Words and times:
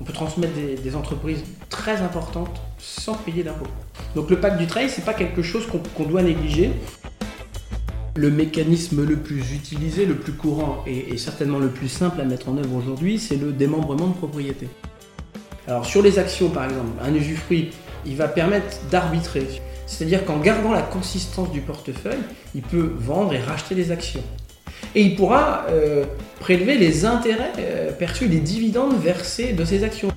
On 0.00 0.04
peut 0.04 0.12
transmettre 0.12 0.52
des, 0.54 0.96
entreprises 0.96 1.42
très 1.70 2.02
importantes 2.02 2.60
sans 2.78 3.14
payer 3.14 3.42
d'impôts. 3.42 3.66
Donc 4.14 4.30
le 4.30 4.38
pacte 4.38 4.58
du 4.58 4.66
trail, 4.66 4.90
c'est 4.90 5.04
pas 5.04 5.14
quelque 5.14 5.42
chose 5.42 5.66
qu'on 5.66 6.04
doit 6.04 6.22
négliger. 6.22 6.70
Le 8.14 8.30
mécanisme 8.30 9.04
le 9.04 9.16
plus 9.16 9.52
utilisé, 9.52 10.06
le 10.06 10.14
plus 10.14 10.32
courant 10.32 10.82
et, 10.86 11.16
certainement 11.18 11.58
le 11.58 11.68
plus 11.68 11.88
simple 11.88 12.20
à 12.20 12.24
mettre 12.24 12.48
en 12.48 12.56
œuvre 12.56 12.76
aujourd'hui, 12.76 13.18
c'est 13.18 13.36
le 13.36 13.52
démembrement 13.52 14.08
de 14.08 14.14
propriété. 14.14 14.68
Alors 15.66 15.84
sur 15.84 16.02
les 16.02 16.18
actions 16.18 16.48
par 16.48 16.64
exemple, 16.64 16.92
un 17.02 17.14
usufruit, 17.14 17.70
il 18.06 18.16
va 18.16 18.28
permettre 18.28 18.78
d'arbitrer. 18.90 19.46
C'est-à-dire 19.86 20.24
qu'en 20.24 20.38
gardant 20.38 20.72
la 20.72 20.82
consistance 20.82 21.50
du 21.50 21.60
portefeuille, 21.60 22.22
il 22.54 22.62
peut 22.62 22.92
vendre 22.98 23.34
et 23.34 23.40
racheter 23.40 23.74
des 23.74 23.90
actions. 23.90 24.22
Et 24.94 25.02
il 25.02 25.16
pourra 25.16 25.66
euh, 25.68 26.04
prélever 26.40 26.76
les 26.78 27.04
intérêts 27.04 27.52
euh, 27.58 27.92
perçus, 27.92 28.28
les 28.28 28.40
dividendes 28.40 28.98
versés 28.98 29.52
de 29.52 29.64
ces 29.64 29.84
actions. 29.84 30.08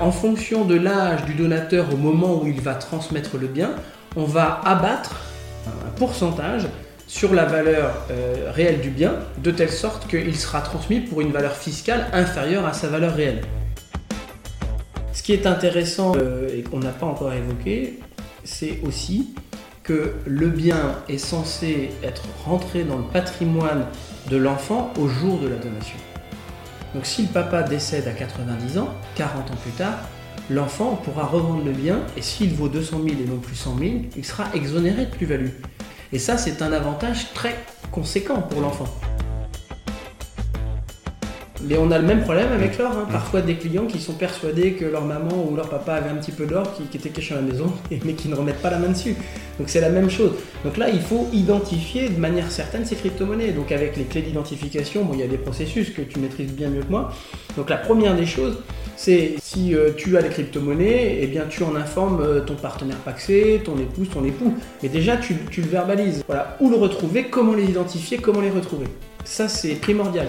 En 0.00 0.10
fonction 0.10 0.64
de 0.64 0.74
l'âge 0.74 1.24
du 1.24 1.34
donateur 1.34 1.92
au 1.92 1.96
moment 1.96 2.42
où 2.42 2.46
il 2.46 2.60
va 2.60 2.74
transmettre 2.74 3.38
le 3.38 3.46
bien, 3.46 3.70
on 4.16 4.24
va 4.24 4.60
abattre 4.64 5.22
un 5.66 5.90
pourcentage 5.90 6.66
sur 7.06 7.32
la 7.32 7.44
valeur 7.44 7.94
euh, 8.10 8.50
réelle 8.52 8.80
du 8.80 8.90
bien, 8.90 9.14
de 9.38 9.50
telle 9.50 9.70
sorte 9.70 10.08
qu'il 10.08 10.36
sera 10.36 10.60
transmis 10.60 11.00
pour 11.00 11.20
une 11.20 11.32
valeur 11.32 11.54
fiscale 11.54 12.06
inférieure 12.12 12.66
à 12.66 12.72
sa 12.72 12.88
valeur 12.88 13.14
réelle. 13.14 13.42
Ce 15.12 15.22
qui 15.22 15.32
est 15.32 15.46
intéressant 15.46 16.14
et 16.16 16.62
qu'on 16.62 16.80
n'a 16.80 16.90
pas 16.90 17.06
encore 17.06 17.32
évoqué, 17.32 18.00
c'est 18.44 18.80
aussi 18.86 19.34
que 19.84 20.14
le 20.26 20.48
bien 20.48 20.96
est 21.08 21.18
censé 21.18 21.90
être 22.02 22.22
rentré 22.44 22.84
dans 22.84 22.96
le 22.96 23.04
patrimoine 23.04 23.86
de 24.30 24.38
l'enfant 24.38 24.92
au 24.98 25.08
jour 25.08 25.38
de 25.38 25.46
la 25.46 25.56
donation. 25.56 25.98
Donc 26.94 27.04
si 27.04 27.22
le 27.22 27.28
papa 27.28 27.62
décède 27.62 28.08
à 28.08 28.12
90 28.12 28.78
ans, 28.78 28.88
40 29.14 29.50
ans 29.50 29.56
plus 29.62 29.72
tard, 29.72 29.98
l'enfant 30.48 30.98
pourra 31.04 31.26
revendre 31.26 31.64
le 31.64 31.72
bien 31.72 32.00
et 32.16 32.22
s'il 32.22 32.54
vaut 32.54 32.68
200 32.68 33.00
000 33.04 33.16
et 33.20 33.28
non 33.28 33.38
plus 33.38 33.54
100 33.54 33.78
000, 33.78 33.92
il 34.16 34.24
sera 34.24 34.46
exonéré 34.54 35.04
de 35.04 35.10
plus-value. 35.10 35.50
Et 36.12 36.18
ça, 36.18 36.38
c'est 36.38 36.62
un 36.62 36.72
avantage 36.72 37.34
très 37.34 37.56
conséquent 37.90 38.40
pour 38.40 38.62
l'enfant. 38.62 38.86
Mais 41.66 41.78
on 41.78 41.90
a 41.90 41.98
le 41.98 42.06
même 42.06 42.22
problème 42.22 42.52
avec 42.52 42.78
l'or. 42.78 42.92
Hein. 42.92 43.08
Parfois 43.10 43.40
des 43.40 43.54
clients 43.54 43.86
qui 43.86 43.98
sont 44.00 44.12
persuadés 44.12 44.72
que 44.72 44.84
leur 44.84 45.04
maman 45.04 45.46
ou 45.48 45.56
leur 45.56 45.68
papa 45.68 45.94
avait 45.94 46.10
un 46.10 46.16
petit 46.16 46.32
peu 46.32 46.46
d'or 46.46 46.72
qui, 46.74 46.96
était 46.96 47.08
caché 47.08 47.34
à 47.34 47.38
la 47.38 47.42
maison, 47.42 47.72
mais 48.04 48.12
qui 48.12 48.28
ne 48.28 48.34
remettent 48.34 48.60
pas 48.60 48.70
la 48.70 48.78
main 48.78 48.88
dessus. 48.88 49.16
Donc 49.58 49.68
c'est 49.68 49.80
la 49.80 49.88
même 49.88 50.10
chose. 50.10 50.32
Donc 50.64 50.76
là, 50.76 50.88
il 50.90 51.00
faut 51.00 51.28
identifier 51.32 52.08
de 52.08 52.18
manière 52.20 52.50
certaine 52.50 52.84
ces 52.84 52.96
crypto-monnaies. 52.96 53.52
Donc 53.52 53.72
avec 53.72 53.96
les 53.96 54.04
clés 54.04 54.22
d'identification, 54.22 55.04
bon, 55.04 55.14
il 55.14 55.20
y 55.20 55.22
a 55.22 55.28
des 55.28 55.38
processus 55.38 55.90
que 55.90 56.02
tu 56.02 56.18
maîtrises 56.18 56.52
bien 56.52 56.68
mieux 56.68 56.82
que 56.82 56.90
moi. 56.90 57.12
Donc 57.56 57.70
la 57.70 57.76
première 57.76 58.14
des 58.14 58.26
choses, 58.26 58.58
c'est 58.96 59.34
si 59.40 59.74
euh, 59.74 59.90
tu 59.96 60.16
as 60.16 60.20
les 60.20 60.28
crypto-monnaies, 60.28 61.18
eh 61.20 61.26
bien 61.26 61.44
tu 61.48 61.62
en 61.62 61.74
informes 61.76 62.20
euh, 62.20 62.40
ton 62.40 62.54
partenaire 62.54 62.98
paxé, 62.98 63.62
ton 63.64 63.78
épouse, 63.78 64.08
ton 64.12 64.24
époux. 64.24 64.54
Mais 64.82 64.88
déjà, 64.88 65.16
tu, 65.16 65.36
tu 65.50 65.62
le 65.62 65.68
verbalises. 65.68 66.22
Voilà, 66.26 66.56
où 66.60 66.68
le 66.68 66.76
retrouver, 66.76 67.24
comment 67.24 67.54
les 67.54 67.64
identifier, 67.64 68.18
comment 68.18 68.40
les 68.40 68.50
retrouver. 68.50 68.86
Ça, 69.24 69.48
c'est 69.48 69.74
primordial. 69.76 70.28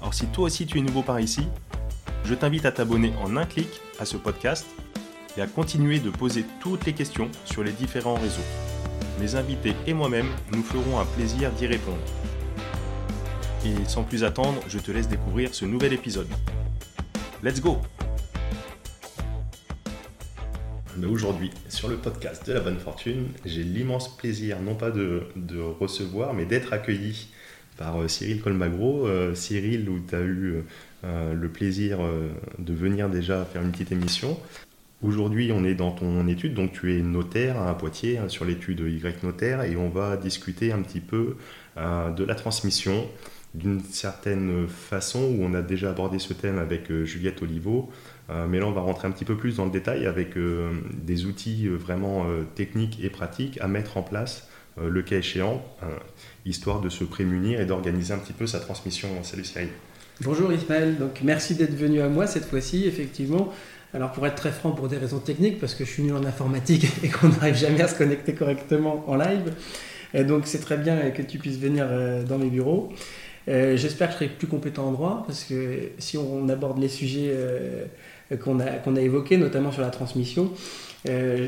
Alors 0.00 0.14
si 0.14 0.26
toi 0.26 0.44
aussi 0.44 0.66
tu 0.66 0.78
es 0.78 0.80
nouveau 0.80 1.02
par 1.02 1.18
ici, 1.18 1.48
je 2.24 2.34
t'invite 2.34 2.64
à 2.66 2.72
t'abonner 2.72 3.12
en 3.20 3.36
un 3.36 3.44
clic 3.44 3.68
à 3.98 4.04
ce 4.04 4.16
podcast 4.16 4.66
et 5.36 5.40
à 5.40 5.46
continuer 5.46 5.98
de 5.98 6.10
poser 6.10 6.44
toutes 6.60 6.86
les 6.86 6.92
questions 6.92 7.28
sur 7.44 7.64
les 7.64 7.72
différents 7.72 8.14
réseaux. 8.14 8.44
Mes 9.20 9.34
invités 9.34 9.74
et 9.86 9.94
moi-même 9.94 10.28
nous 10.52 10.62
ferons 10.62 11.00
un 11.00 11.04
plaisir 11.04 11.50
d'y 11.52 11.66
répondre. 11.66 11.98
Et 13.64 13.74
sans 13.88 14.04
plus 14.04 14.22
attendre, 14.22 14.60
je 14.68 14.78
te 14.78 14.92
laisse 14.92 15.08
découvrir 15.08 15.52
ce 15.52 15.64
nouvel 15.64 15.92
épisode. 15.92 16.28
Let's 17.42 17.60
go 17.60 17.78
Aujourd'hui, 21.08 21.50
sur 21.68 21.88
le 21.88 21.96
podcast 21.96 22.46
de 22.46 22.52
la 22.52 22.60
bonne 22.60 22.78
fortune, 22.78 23.28
j'ai 23.44 23.62
l'immense 23.62 24.16
plaisir 24.16 24.60
non 24.60 24.74
pas 24.74 24.90
de, 24.90 25.22
de 25.36 25.60
recevoir, 25.60 26.34
mais 26.34 26.44
d'être 26.44 26.72
accueilli 26.72 27.28
par 27.78 28.02
euh, 28.02 28.08
Cyril 28.08 28.42
Colmagro. 28.42 29.06
Euh, 29.06 29.34
Cyril, 29.34 29.88
où 29.88 30.00
tu 30.06 30.14
as 30.14 30.20
eu 30.20 30.56
euh, 31.04 31.32
le 31.32 31.48
plaisir 31.48 32.00
de 32.58 32.74
venir 32.74 33.08
déjà 33.08 33.44
faire 33.44 33.62
une 33.62 33.70
petite 33.70 33.92
émission. 33.92 34.38
Aujourd'hui, 35.00 35.52
on 35.52 35.64
est 35.64 35.76
dans 35.76 35.92
ton 35.92 36.26
étude, 36.26 36.54
donc 36.54 36.72
tu 36.72 36.98
es 36.98 37.02
notaire 37.02 37.62
à 37.62 37.78
Poitiers 37.78 38.18
hein, 38.18 38.28
sur 38.28 38.44
l'étude 38.44 38.80
Y 38.80 39.22
notaire 39.22 39.62
et 39.62 39.76
on 39.76 39.88
va 39.88 40.16
discuter 40.16 40.72
un 40.72 40.82
petit 40.82 41.00
peu 41.00 41.36
de 41.76 42.24
la 42.24 42.34
transmission 42.34 43.06
d'une 43.54 43.80
certaine 43.80 44.66
façon 44.66 45.20
où 45.20 45.44
on 45.44 45.54
a 45.54 45.62
déjà 45.62 45.90
abordé 45.90 46.18
ce 46.18 46.32
thème 46.32 46.58
avec 46.58 46.92
Juliette 47.04 47.40
Olivo. 47.42 47.92
mais 48.48 48.58
là, 48.58 48.66
on 48.66 48.72
va 48.72 48.80
rentrer 48.80 49.06
un 49.06 49.12
petit 49.12 49.24
peu 49.24 49.36
plus 49.36 49.58
dans 49.58 49.66
le 49.66 49.70
détail 49.70 50.04
avec 50.06 50.34
des 50.36 51.26
outils 51.26 51.68
vraiment 51.68 52.26
techniques 52.56 52.98
et 53.00 53.08
pratiques 53.08 53.60
à 53.60 53.68
mettre 53.68 53.98
en 53.98 54.02
place 54.02 54.48
le 54.82 55.02
cas 55.02 55.18
échéant 55.18 55.64
histoire 56.46 56.80
de 56.80 56.88
se 56.88 57.04
prémunir 57.04 57.60
et 57.60 57.66
d'organiser 57.66 58.14
un 58.14 58.18
petit 58.18 58.32
peu 58.32 58.46
sa 58.46 58.60
transmission. 58.60 59.08
Salut 59.22 59.44
Cyril. 59.44 59.68
Bonjour 60.20 60.52
Ismaël, 60.52 60.96
donc 60.98 61.20
merci 61.22 61.54
d'être 61.54 61.74
venu 61.74 62.00
à 62.00 62.08
moi 62.08 62.26
cette 62.26 62.44
fois-ci, 62.44 62.86
effectivement. 62.86 63.52
Alors 63.94 64.12
pour 64.12 64.26
être 64.26 64.34
très 64.34 64.50
franc, 64.50 64.72
pour 64.72 64.88
des 64.88 64.96
raisons 64.96 65.20
techniques, 65.20 65.60
parce 65.60 65.74
que 65.74 65.84
je 65.84 65.90
suis 65.90 66.02
nul 66.02 66.14
en 66.14 66.24
informatique 66.24 66.86
et 67.02 67.08
qu'on 67.08 67.28
n'arrive 67.28 67.54
jamais 67.54 67.80
à 67.82 67.88
se 67.88 67.96
connecter 67.96 68.34
correctement 68.34 69.04
en 69.06 69.16
live. 69.16 69.54
Donc 70.26 70.46
c'est 70.46 70.60
très 70.60 70.76
bien 70.76 71.10
que 71.10 71.22
tu 71.22 71.38
puisses 71.38 71.58
venir 71.58 71.86
euh, 71.88 72.24
dans 72.24 72.38
mes 72.38 72.48
bureaux. 72.50 72.90
Euh, 73.48 73.76
j'espère 73.76 74.08
que 74.08 74.14
je 74.14 74.18
serai 74.18 74.28
plus 74.28 74.46
compétent 74.46 74.86
en 74.88 74.92
droit, 74.92 75.24
parce 75.26 75.44
que 75.44 75.90
si 75.98 76.18
on 76.18 76.48
aborde 76.48 76.78
les 76.78 76.88
sujets 76.88 77.30
euh, 77.30 77.86
qu'on 78.42 78.60
a, 78.60 78.66
qu'on 78.72 78.96
a 78.96 79.00
évoqués, 79.00 79.38
notamment 79.38 79.72
sur 79.72 79.82
la 79.82 79.90
transmission, 79.90 80.52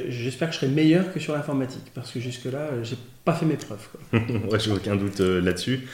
j'espère 0.09 0.49
que 0.49 0.55
je 0.55 0.61
serai 0.61 0.73
meilleur 0.73 1.13
que 1.13 1.21
sur 1.21 1.35
l'informatique, 1.35 1.91
parce 1.95 2.11
que 2.11 2.21
jusque-là, 2.21 2.83
j'ai 2.83 2.97
pas 3.25 3.35
fait 3.35 3.47
mes 3.47 3.57
preuves. 3.57 3.89
ouais, 4.13 4.59
j'ai 4.59 4.71
aucun 4.71 4.97
doute 4.97 5.21
euh, 5.21 5.41
là-dessus. 5.41 5.87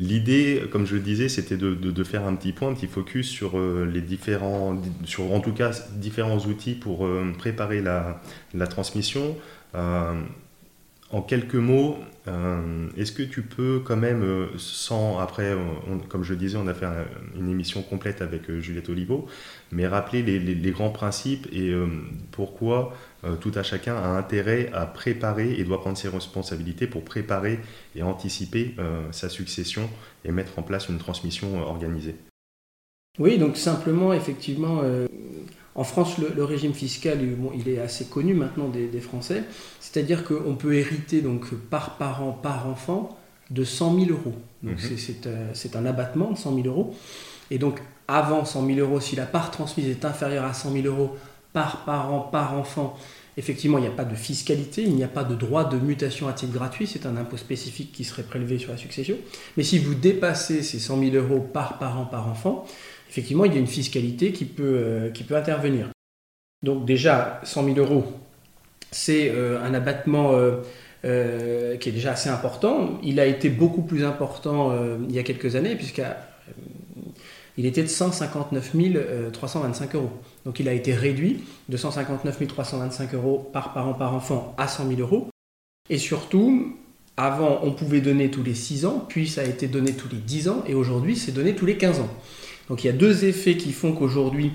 L'idée, 0.00 0.62
comme 0.72 0.86
je 0.86 0.96
le 0.96 1.00
disais, 1.00 1.28
c'était 1.28 1.56
de, 1.56 2.04
faire 2.04 2.24
un 2.26 2.34
petit 2.34 2.52
point, 2.52 2.68
un 2.68 2.74
petit 2.74 2.88
focus 2.88 3.28
sur 3.28 3.56
euh, 3.56 3.88
les 3.92 4.00
différents, 4.00 4.76
sur 5.04 5.32
en 5.32 5.40
tout 5.40 5.52
cas 5.52 5.70
différents 5.92 6.38
outils 6.38 6.74
pour 6.74 7.06
euh, 7.06 7.32
préparer 7.38 7.80
la 7.80 8.66
transmission. 8.66 9.36
en 9.74 11.22
quelques 11.22 11.54
mots, 11.54 11.98
est-ce 12.26 13.12
que 13.12 13.22
tu 13.22 13.42
peux 13.42 13.82
quand 13.84 13.96
même, 13.96 14.48
sans 14.56 15.18
après, 15.18 15.54
comme 16.08 16.24
je 16.24 16.32
le 16.32 16.38
disais, 16.38 16.56
on 16.56 16.66
a 16.66 16.74
fait 16.74 16.86
une 17.36 17.50
émission 17.50 17.82
complète 17.82 18.22
avec 18.22 18.50
Juliette 18.60 18.88
Olivo, 18.88 19.26
mais 19.72 19.86
rappeler 19.86 20.22
les, 20.22 20.70
grands 20.70 20.90
principes 20.90 21.46
et 21.52 21.74
pourquoi 22.32 22.94
euh, 23.24 23.36
tout 23.36 23.52
à 23.54 23.62
chacun 23.62 23.96
a 23.96 24.08
intérêt 24.08 24.70
à 24.74 24.84
préparer 24.84 25.54
et 25.54 25.64
doit 25.64 25.80
prendre 25.80 25.96
ses 25.96 26.08
responsabilités 26.08 26.86
pour 26.86 27.04
préparer 27.04 27.58
et 27.96 28.02
anticiper 28.02 28.74
euh, 28.78 29.10
sa 29.12 29.28
succession 29.28 29.88
et 30.24 30.32
mettre 30.32 30.58
en 30.58 30.62
place 30.62 30.88
une 30.88 30.98
transmission 30.98 31.58
euh, 31.58 31.64
organisée. 31.64 32.16
Oui, 33.18 33.38
donc 33.38 33.56
simplement, 33.56 34.12
effectivement, 34.12 34.82
en 35.74 35.84
France, 35.84 36.18
le, 36.18 36.44
régime 36.44 36.72
fiscal, 36.72 37.18
il 37.54 37.68
est 37.68 37.80
assez 37.80 38.04
connu 38.04 38.34
maintenant 38.34 38.68
des, 38.68 39.00
Français, 39.00 39.42
c'est-à-dire 39.80 40.24
qu'on 40.24 40.54
peut 40.54 40.74
hériter 40.74 41.20
donc 41.20 41.52
par 41.54 41.96
parent, 41.96 42.32
par 42.32 42.68
enfant, 42.68 43.18
de 43.50 43.64
100 43.64 43.98
000 43.98 44.10
euros. 44.10 44.34
Donc 44.62 44.78
mhm. 44.82 45.52
c'est 45.52 45.76
un 45.76 45.84
abattement 45.84 46.30
de 46.30 46.38
100 46.38 46.54
000 46.54 46.66
euros. 46.68 46.94
Et 47.50 47.58
donc 47.58 47.80
avant 48.06 48.44
100 48.44 48.66
000 48.66 48.78
euros, 48.78 49.00
si 49.00 49.16
la 49.16 49.26
part 49.26 49.50
transmise 49.50 49.88
est 49.88 50.04
inférieure 50.04 50.44
à 50.44 50.54
100 50.54 50.72
000 50.72 50.86
euros, 50.86 51.16
par 51.52 51.84
parent, 51.84 52.20
par 52.20 52.54
enfant, 52.54 52.96
effectivement, 53.36 53.78
il 53.78 53.82
n'y 53.82 53.88
a 53.88 53.92
pas 53.92 54.04
de 54.04 54.14
fiscalité, 54.14 54.82
il 54.82 54.94
n'y 54.94 55.04
a 55.04 55.08
pas 55.08 55.24
de 55.24 55.34
droit 55.34 55.64
de 55.64 55.76
mutation 55.76 56.28
à 56.28 56.32
titre 56.32 56.52
gratuit, 56.52 56.86
c'est 56.86 57.06
un 57.06 57.16
impôt 57.16 57.36
spécifique 57.36 57.92
qui 57.92 58.04
serait 58.04 58.22
prélevé 58.22 58.58
sur 58.58 58.72
la 58.72 58.76
succession. 58.76 59.16
Mais 59.56 59.62
si 59.62 59.78
vous 59.78 59.94
dépassez 59.94 60.62
ces 60.62 60.78
100 60.78 61.00
000 61.00 61.16
euros 61.16 61.40
par 61.40 61.78
parent, 61.78 62.06
par 62.06 62.28
enfant, 62.28 62.66
effectivement, 63.14 63.44
il 63.44 63.52
y 63.52 63.56
a 63.56 63.60
une 63.60 63.68
fiscalité 63.68 64.32
qui 64.32 64.44
peut, 64.44 64.76
euh, 64.76 65.12
intervenir. 65.30 65.88
Donc 66.64 66.84
déjà, 66.84 67.40
100 67.44 67.74
000 67.74 67.78
euros, 67.78 68.04
c'est 68.90 69.30
euh, 69.30 69.62
un 69.62 69.72
abattement 69.72 70.32
euh, 70.32 71.76
qui 71.76 71.88
est 71.88 71.92
déjà 71.92 72.12
assez 72.12 72.28
important. 72.28 72.98
Il 73.04 73.20
a 73.20 73.26
été 73.26 73.50
beaucoup 73.50 73.82
plus 73.82 74.04
important 74.04 74.72
il 75.08 75.14
y 75.14 75.18
a 75.18 75.22
quelques 75.22 75.54
années, 75.54 75.76
puisqu'à 75.76 76.28
il 77.56 77.66
était 77.66 77.82
de 77.82 77.88
159 77.88 78.72
325 79.32 79.94
euros. 79.94 80.10
Donc 80.44 80.58
il 80.58 80.68
a 80.68 80.72
été 80.72 80.92
réduit 80.94 81.44
de 81.68 81.76
159 81.76 82.46
325 82.48 83.14
euros 83.14 83.50
par 83.52 83.74
parent 83.74 83.94
par 83.94 84.14
enfant 84.14 84.54
à 84.58 84.66
100 84.66 84.88
000 84.88 85.00
euros. 85.00 85.28
Et 85.90 85.98
surtout, 85.98 86.74
avant, 87.16 87.60
on 87.62 87.72
pouvait 87.72 88.00
donner 88.00 88.30
tous 88.30 88.42
les 88.42 88.54
6 88.54 88.86
ans, 88.86 89.04
puis 89.08 89.28
ça 89.28 89.42
a 89.42 89.44
été 89.44 89.68
donné 89.68 89.92
tous 89.92 90.08
les 90.08 90.18
10 90.18 90.48
ans, 90.48 90.64
et 90.66 90.74
aujourd'hui, 90.74 91.16
c'est 91.16 91.32
donné 91.32 91.54
tous 91.54 91.66
les 91.66 91.76
15 91.76 92.00
ans. 92.00 92.10
Donc 92.68 92.84
il 92.84 92.86
y 92.86 92.90
a 92.90 92.94
deux 92.94 93.24
effets 93.24 93.56
qui 93.56 93.72
font 93.72 93.92
qu'aujourd'hui, 93.92 94.52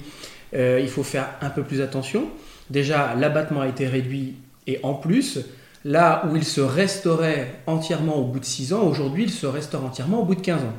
euh, 0.53 0.79
il 0.81 0.89
faut 0.89 1.03
faire 1.03 1.29
un 1.41 1.50
peu 1.50 1.63
plus 1.63 1.81
attention. 1.81 2.27
Déjà, 2.69 3.15
l'abattement 3.15 3.61
a 3.61 3.67
été 3.67 3.88
réduit, 3.88 4.35
et 4.67 4.79
en 4.83 4.94
plus, 4.94 5.39
là 5.85 6.23
où 6.29 6.35
il 6.35 6.44
se 6.44 6.61
restaurait 6.61 7.56
entièrement 7.67 8.17
au 8.17 8.25
bout 8.25 8.39
de 8.39 8.45
6 8.45 8.73
ans, 8.73 8.83
aujourd'hui, 8.83 9.23
il 9.23 9.31
se 9.31 9.47
restaure 9.47 9.83
entièrement 9.85 10.21
au 10.21 10.25
bout 10.25 10.35
de 10.35 10.41
15 10.41 10.61
ans. 10.61 10.73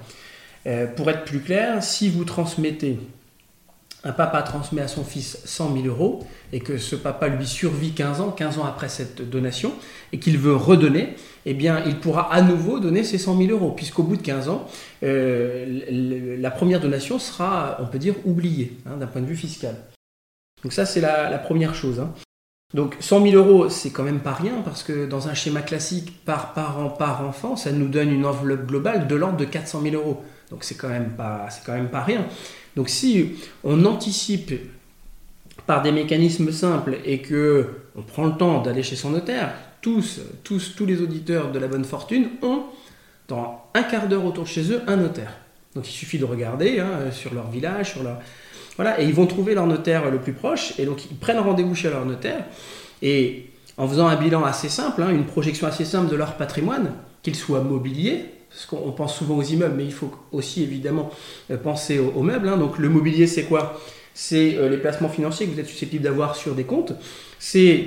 Euh, 0.67 0.87
pour 0.87 1.11
être 1.11 1.25
plus 1.25 1.41
clair, 1.41 1.83
si 1.83 2.09
vous 2.09 2.25
transmettez, 2.25 2.99
un 4.05 4.13
papa 4.13 4.43
transmet 4.43 4.83
à 4.83 4.89
son 4.89 5.05
fils 5.05 5.39
100 5.45 5.75
000 5.75 5.87
euros 5.87 6.27
et 6.53 6.61
que 6.61 6.79
ce 6.79 6.97
papa 6.97 7.29
lui 7.29 7.47
survit 7.47 7.93
15 7.93 8.21
ans, 8.21 8.31
15 8.31 8.59
ans 8.59 8.65
après 8.65 8.89
cette 8.89 9.29
donation, 9.29 9.73
et 10.13 10.19
qu'il 10.19 10.39
veut 10.39 10.55
redonner, 10.55 11.17
eh 11.47 11.55
bien, 11.55 11.83
il 11.87 11.99
pourra 11.99 12.33
à 12.33 12.43
nouveau 12.43 12.81
donner 12.81 13.05
ces 13.05 13.19
100 13.19 13.39
000 13.39 13.51
euros, 13.51 13.73
puisqu'au 13.73 14.03
bout 14.03 14.17
de 14.17 14.23
15 14.23 14.49
ans, 14.49 14.67
euh, 15.03 16.37
la 16.39 16.51
première 16.51 16.81
donation 16.81 17.19
sera, 17.19 17.79
on 17.81 17.87
peut 17.87 17.99
dire, 17.99 18.15
oubliée 18.25 18.77
hein, 18.87 18.97
d'un 18.97 19.07
point 19.07 19.23
de 19.23 19.27
vue 19.27 19.37
fiscal. 19.37 19.77
Donc 20.63 20.73
ça, 20.73 20.85
c'est 20.85 21.01
la, 21.01 21.39
première 21.39 21.75
chose. 21.75 22.01
Hein. 22.01 22.13
Donc 22.75 22.97
100 23.01 23.23
000 23.23 23.37
euros, 23.37 23.69
c'est 23.69 23.91
quand 23.91 24.03
même 24.03 24.21
pas 24.21 24.35
rien, 24.35 24.63
parce 24.65 24.83
que 24.83 25.07
dans 25.07 25.29
un 25.29 25.35
schéma 25.35 25.63
classique, 25.63 26.25
par 26.25 26.53
parent, 26.53 26.91
par 26.91 27.27
enfant, 27.27 27.57
ça 27.57 27.73
nous 27.73 27.89
donne 27.89 28.13
une 28.13 28.27
enveloppe 28.27 28.67
globale 28.67 29.07
de 29.07 29.15
l'ordre 29.15 29.39
de 29.39 29.45
400 29.45 29.81
000 29.83 29.97
euros. 29.97 30.23
Donc 30.51 30.65
c'est 30.65 30.75
quand 30.75 30.89
même 30.89 31.11
pas, 31.11 31.49
quand 31.65 31.73
même 31.73 31.89
pas 31.89 32.03
rien. 32.03 32.27
Donc 32.77 32.89
si 32.89 33.37
on 33.65 33.85
anticipe 33.87 34.53
par 35.67 35.83
des 35.83 35.93
mécanismes 35.93 36.53
simples 36.53 36.99
et 37.05 37.21
que 37.21 37.69
on 37.97 38.03
prend 38.03 38.27
le 38.27 38.37
temps 38.37 38.63
d'aller 38.63 38.83
chez 38.83 38.97
son 38.97 39.11
notaire, 39.11 39.53
tous, 39.81 40.21
tous, 40.45 40.75
tous 40.77 40.87
les 40.87 41.01
auditeurs 41.01 41.53
de 41.53 41.59
la 41.59 41.69
bonne 41.69 41.85
fortune 41.85 42.29
ont 42.43 42.65
dans 43.29 43.65
un 43.75 43.83
quart 43.83 44.09
d'heure 44.09 44.25
autour 44.25 44.45
de 44.45 44.49
chez 44.49 44.73
eux 44.73 44.83
un 44.87 44.97
notaire. 44.97 45.33
Donc 45.75 45.89
il 45.89 45.93
suffit 45.93 46.19
de 46.19 46.25
regarder 46.25 46.81
hein, 46.81 47.11
sur 47.13 47.33
leur 47.33 47.51
village, 47.51 47.93
sur 47.93 48.03
leur 48.03 48.19
voilà, 48.77 49.01
et 49.01 49.05
ils 49.05 49.15
vont 49.15 49.27
trouver 49.27 49.55
leur 49.55 49.67
notaire 49.67 50.11
le 50.11 50.19
plus 50.19 50.33
proche 50.33 50.79
et 50.79 50.87
donc 50.87 51.05
ils 51.11 51.17
prennent 51.17 51.39
rendez-vous 51.39 51.75
chez 51.75 51.91
leur 51.91 52.07
notaire 52.07 52.45
et 53.03 53.51
en 53.77 53.89
faisant 53.89 54.09
un 54.09 54.17
bilan 54.17 54.45
assez 54.45 54.69
simple, 54.69 55.03
hein, 55.03 55.11
une 55.11 55.25
projection 55.25 55.67
assez 55.67 55.85
simple 55.85 56.11
de 56.11 56.17
leur 56.17 56.37
patrimoine, 56.37 56.93
qu'il 57.23 57.35
soit 57.35 57.63
mobilier, 57.63 58.27
parce 58.51 58.67
qu'on 58.67 58.93
pense 58.93 59.17
souvent 59.17 59.37
aux 59.37 59.43
immeubles, 59.43 59.75
mais 59.77 59.85
il 59.85 59.93
faut 59.93 60.13
aussi 60.33 60.63
évidemment 60.63 61.11
euh, 61.51 61.57
penser 61.57 61.99
aux, 61.99 62.23
meubles. 62.23 62.49
Hein. 62.49 62.57
Donc 62.57 62.79
le 62.79 62.89
mobilier, 62.89 63.27
c'est 63.27 63.45
quoi? 63.45 63.81
C'est 64.13 64.57
euh, 64.57 64.69
les 64.69 64.77
placements 64.77 65.09
financiers 65.09 65.47
que 65.47 65.53
vous 65.53 65.61
êtes 65.61 65.67
susceptible 65.67 66.03
d'avoir 66.03 66.37
sur 66.37 66.55
des 66.55 66.65
comptes. 66.65 66.93
C'est 67.39 67.87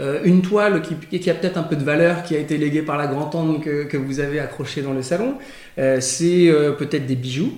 euh, 0.00 0.20
une 0.24 0.42
toile 0.42 0.82
qui, 0.82 1.30
a 1.30 1.34
peut-être 1.34 1.56
un 1.56 1.62
peu 1.62 1.76
de 1.76 1.84
valeur, 1.84 2.22
qui 2.22 2.36
a 2.36 2.38
été 2.38 2.56
léguée 2.56 2.82
par 2.82 2.96
la 2.96 3.06
grand-tante 3.06 3.62
que, 3.62 3.96
vous 3.96 4.20
avez 4.20 4.40
accrochée 4.40 4.82
dans 4.82 4.92
le 4.92 5.02
salon. 5.02 5.34
c'est 5.76 6.52
peut-être 6.78 7.06
des 7.06 7.16
bijoux. 7.16 7.52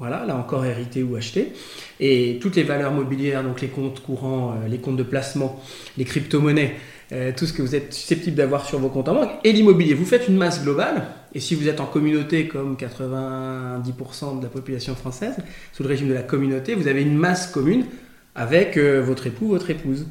Voilà, 0.00 0.24
là 0.26 0.36
encore 0.36 0.64
hérité 0.64 1.02
ou 1.02 1.14
acheté. 1.14 1.52
Et 2.00 2.38
toutes 2.40 2.56
les 2.56 2.64
valeurs 2.64 2.92
mobilières, 2.92 3.44
donc 3.44 3.60
les 3.60 3.68
comptes 3.68 4.00
courants, 4.00 4.54
les 4.68 4.78
comptes 4.78 4.96
de 4.96 5.04
placement, 5.04 5.62
les 5.96 6.04
crypto-monnaies, 6.04 6.74
euh, 7.12 7.32
tout 7.36 7.44
ce 7.46 7.52
que 7.52 7.60
vous 7.60 7.74
êtes 7.74 7.92
susceptible 7.92 8.34
d'avoir 8.36 8.66
sur 8.66 8.78
vos 8.78 8.88
comptes 8.88 9.08
en 9.08 9.14
banque, 9.14 9.30
et 9.44 9.52
l'immobilier. 9.52 9.92
Vous 9.92 10.06
faites 10.06 10.26
une 10.26 10.36
masse 10.36 10.62
globale, 10.62 11.06
et 11.34 11.40
si 11.40 11.54
vous 11.54 11.68
êtes 11.68 11.80
en 11.80 11.86
communauté 11.86 12.48
comme 12.48 12.76
90% 12.76 14.38
de 14.38 14.42
la 14.42 14.48
population 14.48 14.94
française, 14.94 15.36
sous 15.72 15.82
le 15.82 15.88
régime 15.90 16.08
de 16.08 16.14
la 16.14 16.22
communauté, 16.22 16.74
vous 16.74 16.88
avez 16.88 17.02
une 17.02 17.14
masse 17.14 17.46
commune 17.46 17.84
avec 18.34 18.78
euh, 18.78 19.02
votre 19.02 19.26
époux, 19.26 19.48
votre 19.48 19.68
épouse. 19.70 20.06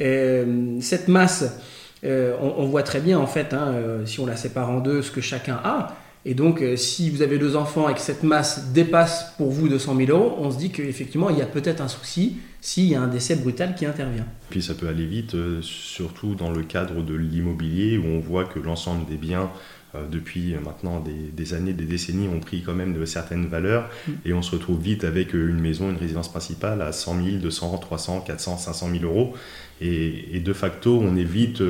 Euh, 0.00 0.78
cette 0.80 1.08
masse, 1.08 1.58
on, 2.02 2.66
voit 2.66 2.82
très 2.82 3.00
bien 3.00 3.18
en 3.18 3.26
fait, 3.26 3.54
hein, 3.54 3.74
si 4.04 4.20
on 4.20 4.26
la 4.26 4.36
sépare 4.36 4.70
en 4.70 4.80
deux, 4.80 5.02
ce 5.02 5.10
que 5.10 5.20
chacun 5.20 5.60
a. 5.64 5.96
Et 6.26 6.34
donc, 6.34 6.62
si 6.76 7.10
vous 7.10 7.22
avez 7.22 7.38
deux 7.38 7.54
enfants 7.56 7.88
et 7.88 7.94
que 7.94 8.00
cette 8.00 8.22
masse 8.22 8.72
dépasse 8.72 9.34
pour 9.36 9.50
vous 9.50 9.68
200 9.68 9.96
000 9.96 10.10
euros, 10.10 10.36
on 10.38 10.50
se 10.50 10.58
dit 10.58 10.70
qu'effectivement, 10.70 11.30
il 11.30 11.38
y 11.38 11.42
a 11.42 11.46
peut-être 11.46 11.80
un 11.80 11.88
souci 11.88 12.38
s'il 12.64 12.84
y 12.84 12.94
a 12.94 13.02
un 13.02 13.08
décès 13.08 13.36
brutal 13.36 13.74
qui 13.74 13.84
intervient. 13.84 14.24
Puis 14.48 14.62
ça 14.62 14.72
peut 14.72 14.88
aller 14.88 15.04
vite, 15.04 15.34
euh, 15.34 15.60
surtout 15.60 16.34
dans 16.34 16.50
le 16.50 16.62
cadre 16.62 17.02
de 17.02 17.14
l'immobilier, 17.14 17.98
où 17.98 18.06
on 18.06 18.20
voit 18.20 18.44
que 18.46 18.58
l'ensemble 18.58 19.04
des 19.04 19.18
biens, 19.18 19.50
euh, 19.94 20.08
depuis 20.10 20.54
maintenant 20.64 21.04
des, 21.04 21.52
années, 21.52 21.74
des 21.74 21.84
décennies, 21.84 22.26
ont 22.26 22.40
pris 22.40 22.62
quand 22.62 22.72
même 22.72 22.94
de 22.94 23.04
certaines 23.04 23.48
valeurs, 23.48 23.90
mm. 24.08 24.12
et 24.24 24.32
on 24.32 24.40
se 24.40 24.52
retrouve 24.52 24.80
vite 24.80 25.04
avec 25.04 25.34
euh, 25.34 25.50
une 25.50 25.60
maison, 25.60 25.90
une 25.90 25.98
résidence 25.98 26.30
principale 26.30 26.80
à 26.80 26.92
100 26.92 27.22
000, 27.22 27.36
200, 27.36 27.76
300, 27.76 28.20
400, 28.26 28.56
500 28.56 28.88
000 28.98 29.04
euros. 29.04 29.34
Et, 29.80 30.40
de 30.40 30.52
facto, 30.52 31.00
on 31.02 31.16
est 31.16 31.24
vite, 31.24 31.62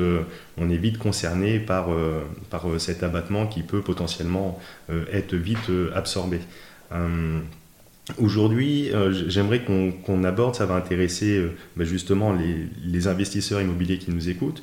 on 0.57 0.69
est 0.69 0.97
concerné 0.97 1.59
par, 1.59 1.89
par 2.49 2.65
cet 2.77 3.03
abattement 3.03 3.47
qui 3.47 3.61
peut 3.61 3.81
potentiellement 3.81 4.59
être 5.11 5.35
vite 5.35 5.71
absorbé. 5.93 6.39
Aujourd'hui, 8.19 8.91
euh, 8.93 9.11
j'aimerais 9.27 9.63
qu'on 9.63 10.23
aborde, 10.23 10.53
ça 10.55 10.67
va 10.67 10.75
intéresser 10.75 11.37
euh, 11.37 11.55
bah, 11.75 11.85
justement 11.85 12.33
les, 12.33 13.07
investisseurs 13.07 13.61
immobiliers 13.61 13.97
qui 13.97 14.11
nous 14.11 14.29
écoutent. 14.29 14.61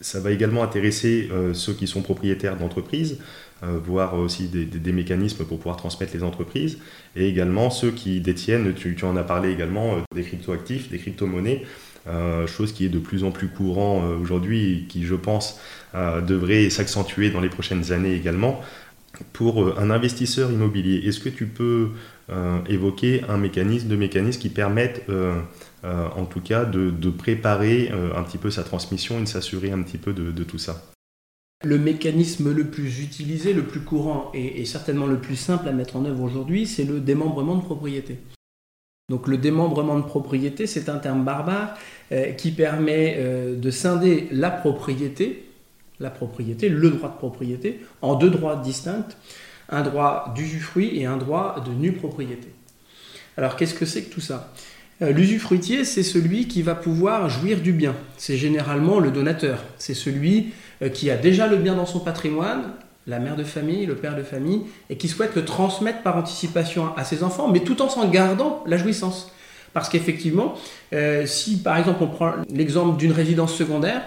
Ça 0.00 0.20
va 0.20 0.30
également 0.30 0.62
intéresser 0.62 1.28
euh, 1.32 1.54
ceux 1.54 1.72
qui 1.72 1.88
sont 1.88 2.02
propriétaires 2.02 2.56
d'entreprises, 2.56 3.18
voire 3.60 4.14
aussi 4.14 4.46
des, 4.46 4.92
mécanismes 4.92 5.44
pour 5.44 5.58
pouvoir 5.58 5.76
transmettre 5.76 6.14
les 6.14 6.22
entreprises, 6.22 6.78
et 7.16 7.26
également 7.28 7.70
ceux 7.70 7.90
qui 7.90 8.20
détiennent, 8.20 8.72
tu 8.72 8.96
en 9.02 9.16
as 9.16 9.24
parlé 9.24 9.50
également, 9.50 9.96
des 10.14 10.22
cryptoactifs, 10.22 10.88
des 10.88 10.98
crypto-monnaies, 10.98 11.64
chose 12.46 12.72
qui 12.72 12.86
est 12.86 12.88
de 12.88 12.98
plus 12.98 13.24
en 13.24 13.30
plus 13.30 13.48
courant 13.48 14.02
aujourd'hui, 14.20 14.86
qui 14.88 15.04
je 15.04 15.14
pense 15.14 15.60
devrait 15.94 16.70
s'accentuer 16.70 17.30
dans 17.30 17.40
les 17.40 17.50
prochaines 17.50 17.92
années 17.92 18.14
également. 18.14 18.62
Pour 19.32 19.78
un 19.78 19.90
investisseur 19.90 20.52
immobilier, 20.52 21.06
est-ce 21.08 21.20
que 21.20 21.28
tu 21.28 21.46
peux 21.46 21.90
euh, 22.30 22.58
évoquer 22.68 23.24
un 23.28 23.38
mécanisme, 23.38 23.88
deux 23.88 23.96
mécanismes 23.96 24.40
qui 24.40 24.50
permettent 24.50 25.02
euh, 25.08 25.40
euh, 25.84 26.08
en 26.14 26.26
tout 26.26 26.40
cas 26.40 26.64
de, 26.64 27.10
préparer 27.10 27.90
un 28.14 28.22
petit 28.22 28.38
peu 28.38 28.50
sa 28.50 28.62
transmission 28.62 29.18
et 29.18 29.22
de 29.22 29.26
s'assurer 29.26 29.72
un 29.72 29.82
petit 29.82 29.98
peu 29.98 30.12
de, 30.12 30.44
tout 30.44 30.58
ça? 30.58 30.84
Le 31.64 31.78
mécanisme 31.78 32.52
le 32.52 32.64
plus 32.64 33.02
utilisé, 33.02 33.52
le 33.52 33.64
plus 33.64 33.80
courant 33.80 34.30
et, 34.34 34.64
certainement 34.66 35.06
le 35.06 35.18
plus 35.18 35.36
simple 35.36 35.68
à 35.68 35.72
mettre 35.72 35.96
en 35.96 36.04
œuvre 36.04 36.22
aujourd'hui, 36.22 36.66
c'est 36.66 36.84
le 36.84 37.00
démembrement 37.00 37.56
de 37.56 37.62
propriété. 37.62 38.18
Donc 39.08 39.26
le 39.26 39.38
démembrement 39.38 39.98
de 39.98 40.04
propriété, 40.04 40.66
c'est 40.66 40.88
un 40.88 40.98
terme 40.98 41.24
barbare 41.24 41.76
qui 42.36 42.50
permet 42.50 43.18
de 43.56 43.70
scinder 43.70 44.28
la 44.32 44.50
propriété, 44.50 45.46
la 45.98 46.10
propriété, 46.10 46.68
le 46.68 46.90
droit 46.90 47.08
de 47.08 47.16
propriété, 47.16 47.80
en 48.02 48.16
deux 48.16 48.28
droits 48.28 48.56
distincts 48.56 49.06
un 49.68 49.82
droit 49.82 50.32
d'usufruit 50.34 50.98
et 50.98 51.06
un 51.06 51.16
droit 51.16 51.62
de 51.66 51.72
nue 51.72 51.92
propriété. 51.92 52.48
Alors 53.36 53.56
qu'est-ce 53.56 53.74
que 53.74 53.84
c'est 53.84 54.04
que 54.04 54.12
tout 54.12 54.20
ça? 54.20 54.52
Euh, 55.02 55.12
L'usufruitier, 55.12 55.84
c'est 55.84 56.02
celui 56.02 56.48
qui 56.48 56.62
va 56.62 56.74
pouvoir 56.74 57.28
jouir 57.28 57.60
du 57.60 57.72
bien. 57.72 57.94
C'est 58.16 58.36
généralement 58.36 58.98
le 58.98 59.10
donateur. 59.10 59.62
C'est 59.78 59.94
celui 59.94 60.52
euh, 60.82 60.88
qui 60.88 61.10
a 61.10 61.16
déjà 61.16 61.46
le 61.46 61.56
bien 61.56 61.76
dans 61.76 61.86
son 61.86 62.00
patrimoine, 62.00 62.72
la 63.08 63.18
mère 63.18 63.34
de 63.34 63.42
famille, 63.42 63.86
le 63.86 63.96
père 63.96 64.14
de 64.14 64.22
famille, 64.22 64.62
et 64.90 64.96
qui 64.96 65.08
souhaite 65.08 65.34
le 65.34 65.44
transmettre 65.44 66.02
par 66.02 66.16
anticipation 66.16 66.94
à 66.96 67.04
ses 67.04 67.24
enfants, 67.24 67.48
mais 67.48 67.60
tout 67.60 67.82
en 67.82 67.88
s'en 67.88 68.08
gardant 68.08 68.62
la 68.66 68.76
jouissance. 68.76 69.32
Parce 69.72 69.88
qu'effectivement, 69.88 70.54
euh, 70.92 71.26
si 71.26 71.62
par 71.62 71.76
exemple 71.76 72.02
on 72.02 72.06
prend 72.08 72.32
l'exemple 72.50 72.96
d'une 72.96 73.12
résidence 73.12 73.54
secondaire, 73.54 74.02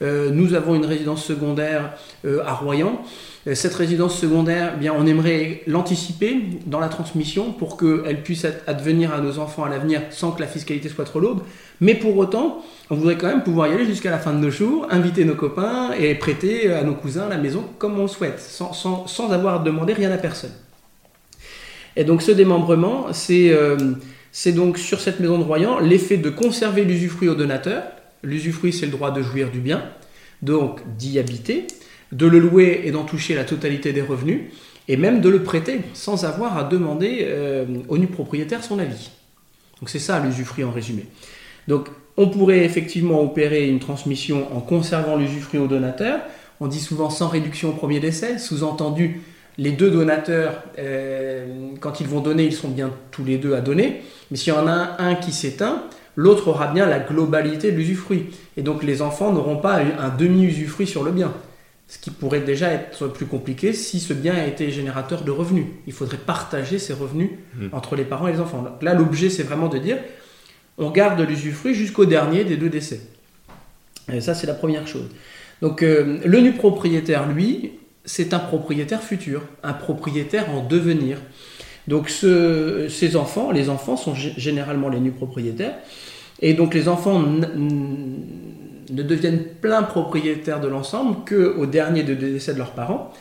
nous 0.00 0.52
avons 0.52 0.74
une 0.74 0.84
résidence 0.84 1.24
secondaire 1.24 1.94
à 2.26 2.52
Royan, 2.52 3.00
euh, 3.00 3.33
cette 3.52 3.74
résidence 3.74 4.18
secondaire, 4.18 4.72
eh 4.74 4.80
bien, 4.80 4.94
on 4.96 5.06
aimerait 5.06 5.62
l'anticiper 5.66 6.36
dans 6.64 6.80
la 6.80 6.88
transmission 6.88 7.52
pour 7.52 7.76
qu'elle 7.76 8.22
puisse 8.22 8.46
advenir 8.66 9.12
à 9.12 9.20
nos 9.20 9.38
enfants 9.38 9.64
à 9.64 9.68
l'avenir 9.68 10.00
sans 10.10 10.32
que 10.32 10.40
la 10.40 10.46
fiscalité 10.46 10.88
soit 10.88 11.04
trop 11.04 11.20
lourde. 11.20 11.42
Mais 11.80 11.94
pour 11.94 12.16
autant, 12.16 12.64
on 12.88 12.94
voudrait 12.94 13.18
quand 13.18 13.26
même 13.26 13.42
pouvoir 13.42 13.68
y 13.68 13.72
aller 13.72 13.84
jusqu'à 13.84 14.10
la 14.10 14.18
fin 14.18 14.32
de 14.32 14.38
nos 14.38 14.50
jours, 14.50 14.86
inviter 14.90 15.26
nos 15.26 15.34
copains 15.34 15.92
et 15.92 16.14
prêter 16.14 16.72
à 16.72 16.82
nos 16.84 16.94
cousins 16.94 17.28
la 17.28 17.36
maison 17.36 17.64
comme 17.78 17.98
on 18.00 18.08
souhaite, 18.08 18.40
sans, 18.40 18.72
sans, 18.72 19.06
sans 19.06 19.30
avoir 19.30 19.62
demandé 19.62 19.92
rien 19.92 20.10
à 20.10 20.16
personne. 20.16 20.52
Et 21.96 22.04
donc 22.04 22.22
ce 22.22 22.32
démembrement, 22.32 23.12
c'est 23.12 23.50
euh, 23.50 23.76
donc 24.54 24.78
sur 24.78 25.00
cette 25.00 25.20
maison 25.20 25.38
de 25.38 25.44
Royan 25.44 25.80
l'effet 25.80 26.16
de 26.16 26.30
conserver 26.30 26.84
l'usufruit 26.84 27.28
au 27.28 27.34
donateur. 27.34 27.82
L'usufruit, 28.22 28.72
c'est 28.72 28.86
le 28.86 28.92
droit 28.92 29.10
de 29.10 29.20
jouir 29.20 29.50
du 29.50 29.58
bien, 29.58 29.82
donc 30.40 30.80
d'y 30.96 31.18
habiter 31.18 31.66
de 32.14 32.26
le 32.26 32.38
louer 32.38 32.82
et 32.84 32.90
d'en 32.90 33.04
toucher 33.04 33.34
la 33.34 33.44
totalité 33.44 33.92
des 33.92 34.00
revenus, 34.00 34.40
et 34.88 34.96
même 34.96 35.20
de 35.20 35.28
le 35.28 35.42
prêter 35.42 35.80
sans 35.92 36.24
avoir 36.24 36.56
à 36.56 36.64
demander 36.64 37.18
euh, 37.22 37.66
au 37.88 37.98
nu 37.98 38.06
propriétaire 38.06 38.64
son 38.64 38.78
avis. 38.78 39.10
Donc 39.80 39.90
c'est 39.90 39.98
ça 39.98 40.20
l'usufruit 40.20 40.64
en 40.64 40.70
résumé. 40.70 41.06
Donc 41.68 41.88
on 42.16 42.28
pourrait 42.28 42.64
effectivement 42.64 43.20
opérer 43.22 43.68
une 43.68 43.80
transmission 43.80 44.46
en 44.56 44.60
conservant 44.60 45.16
l'usufruit 45.16 45.58
au 45.58 45.66
donateur. 45.66 46.20
On 46.60 46.68
dit 46.68 46.80
souvent 46.80 47.10
sans 47.10 47.28
réduction 47.28 47.70
au 47.70 47.72
premier 47.72 47.98
décès, 48.00 48.38
sous-entendu 48.38 49.20
les 49.58 49.72
deux 49.72 49.90
donateurs, 49.90 50.62
quand 51.80 52.00
ils 52.00 52.06
vont 52.06 52.20
donner, 52.20 52.44
ils 52.44 52.52
sont 52.52 52.68
bien 52.68 52.90
tous 53.10 53.24
les 53.24 53.38
deux 53.38 53.54
à 53.54 53.60
donner. 53.60 54.02
Mais 54.30 54.36
s'il 54.36 54.52
y 54.52 54.56
en 54.56 54.66
a 54.66 54.96
un 54.98 55.14
qui 55.14 55.32
s'éteint, 55.32 55.84
l'autre 56.16 56.48
aura 56.48 56.68
bien 56.68 56.86
la 56.86 56.98
globalité 56.98 57.72
de 57.72 57.76
l'usufruit. 57.76 58.26
Et 58.56 58.62
donc 58.62 58.82
les 58.82 59.02
enfants 59.02 59.32
n'auront 59.32 59.56
pas 59.56 59.80
un 59.80 60.08
demi-usufruit 60.08 60.86
sur 60.86 61.04
le 61.04 61.12
bien. 61.12 61.32
Ce 61.86 61.98
qui 61.98 62.10
pourrait 62.10 62.40
déjà 62.40 62.72
être 62.72 63.08
plus 63.08 63.26
compliqué 63.26 63.72
si 63.72 64.00
ce 64.00 64.14
bien 64.14 64.34
a 64.34 64.46
été 64.46 64.70
générateur 64.70 65.22
de 65.22 65.30
revenus. 65.30 65.66
Il 65.86 65.92
faudrait 65.92 66.16
partager 66.16 66.78
ces 66.78 66.94
revenus 66.94 67.30
hmm. 67.56 67.68
entre 67.72 67.94
les 67.94 68.04
parents 68.04 68.26
et 68.26 68.32
les 68.32 68.40
enfants. 68.40 68.62
Donc 68.62 68.82
là, 68.82 68.94
l'objet, 68.94 69.28
c'est 69.28 69.42
vraiment 69.42 69.68
de 69.68 69.78
dire, 69.78 69.98
on 70.78 70.90
garde 70.90 71.20
l'usufruit 71.20 71.74
jusqu'au 71.74 72.06
dernier 72.06 72.44
des 72.44 72.56
deux 72.56 72.70
décès. 72.70 73.00
Et 74.12 74.20
ça, 74.20 74.34
c'est 74.34 74.46
la 74.46 74.54
première 74.54 74.86
chose. 74.86 75.08
Donc 75.60 75.82
euh, 75.82 76.18
le 76.24 76.40
nu 76.40 76.52
propriétaire, 76.52 77.28
lui, 77.28 77.72
c'est 78.04 78.34
un 78.34 78.38
propriétaire 78.38 79.02
futur, 79.02 79.42
un 79.62 79.72
propriétaire 79.72 80.50
en 80.50 80.62
devenir. 80.64 81.18
Donc 81.86 82.08
ces 82.08 83.16
enfants, 83.16 83.50
les 83.50 83.68
enfants 83.68 83.96
sont 83.96 84.14
généralement 84.14 84.88
les 84.88 85.00
nus 85.00 85.10
propriétaires, 85.10 85.74
et 86.40 86.54
donc 86.54 86.74
les 86.74 86.88
enfants 86.88 87.22
ne 88.90 89.02
deviennent 89.02 89.44
plein 89.60 89.82
propriétaires 89.82 90.60
de 90.60 90.68
l'ensemble 90.68 91.16
qu'au 91.28 91.66
dernier 91.66 92.02
de 92.02 92.14
décès 92.14 92.54
de 92.54 92.58
leurs 92.58 92.72
parents, 92.72 93.12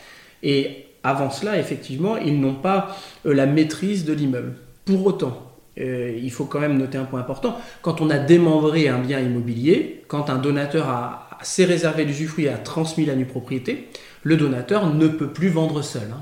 et 0.41 0.85
avant 1.03 1.29
cela, 1.29 1.59
effectivement, 1.59 2.17
ils 2.17 2.39
n'ont 2.39 2.55
pas 2.55 2.95
euh, 3.25 3.33
la 3.33 3.45
maîtrise 3.45 4.05
de 4.05 4.13
l'immeuble. 4.13 4.53
Pour 4.85 5.05
autant, 5.05 5.53
euh, 5.79 6.17
il 6.21 6.31
faut 6.31 6.45
quand 6.45 6.59
même 6.59 6.77
noter 6.77 6.97
un 6.97 7.05
point 7.05 7.19
important, 7.19 7.57
quand 7.81 8.01
on 8.01 8.09
a 8.09 8.19
démembré 8.19 8.87
un 8.87 8.99
bien 8.99 9.19
immobilier, 9.19 10.03
quand 10.07 10.29
un 10.29 10.37
donateur 10.37 10.87
a, 10.89 11.29
s'est 11.41 11.65
réservé 11.65 12.05
l'usufruit 12.05 12.45
et 12.45 12.49
a 12.49 12.57
transmis 12.57 13.05
la 13.05 13.15
nue 13.15 13.25
propriété, 13.25 13.89
le 14.23 14.37
donateur 14.37 14.93
ne 14.93 15.07
peut 15.07 15.27
plus 15.27 15.49
vendre 15.49 15.81
seul. 15.81 16.07
Hein. 16.13 16.21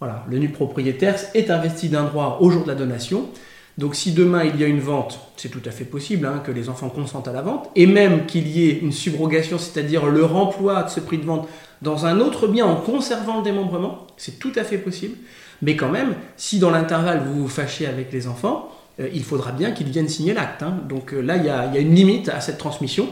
Voilà, 0.00 0.24
le 0.28 0.38
nu 0.38 0.48
propriétaire 0.48 1.16
est 1.34 1.50
investi 1.50 1.88
d'un 1.90 2.04
droit 2.04 2.38
au 2.40 2.50
jour 2.50 2.62
de 2.62 2.68
la 2.68 2.74
donation. 2.74 3.28
Donc 3.78 3.94
si 3.94 4.12
demain 4.12 4.44
il 4.44 4.60
y 4.60 4.64
a 4.64 4.66
une 4.66 4.80
vente, 4.80 5.20
c'est 5.36 5.48
tout 5.48 5.62
à 5.64 5.70
fait 5.70 5.84
possible 5.84 6.26
hein, 6.26 6.42
que 6.44 6.50
les 6.50 6.68
enfants 6.68 6.88
consentent 6.88 7.28
à 7.28 7.32
la 7.32 7.42
vente, 7.42 7.70
et 7.76 7.86
même 7.86 8.26
qu'il 8.26 8.48
y 8.48 8.68
ait 8.68 8.78
une 8.78 8.92
subrogation, 8.92 9.58
c'est-à-dire 9.58 10.06
le 10.06 10.24
remploi 10.24 10.82
de 10.82 10.90
ce 10.90 11.00
prix 11.00 11.18
de 11.18 11.24
vente 11.24 11.48
dans 11.82 12.04
un 12.04 12.20
autre 12.20 12.46
bien 12.46 12.66
en 12.66 12.76
conservant 12.76 13.38
le 13.38 13.42
démembrement, 13.42 14.06
c'est 14.16 14.38
tout 14.38 14.52
à 14.56 14.64
fait 14.64 14.78
possible. 14.78 15.16
Mais 15.62 15.76
quand 15.76 15.88
même, 15.88 16.14
si 16.36 16.58
dans 16.58 16.70
l'intervalle 16.70 17.22
vous 17.24 17.42
vous 17.42 17.48
fâchez 17.48 17.86
avec 17.86 18.12
les 18.12 18.26
enfants, 18.26 18.70
euh, 19.00 19.08
il 19.12 19.22
faudra 19.22 19.52
bien 19.52 19.72
qu'ils 19.72 19.88
viennent 19.88 20.08
signer 20.08 20.34
l'acte. 20.34 20.62
Hein. 20.62 20.78
Donc 20.88 21.12
euh, 21.12 21.20
là, 21.20 21.36
il 21.36 21.44
y, 21.44 21.48
a, 21.48 21.78
une 21.78 21.94
limite 21.94 22.28
à 22.28 22.40
cette 22.40 22.58
transmission. 22.58 23.08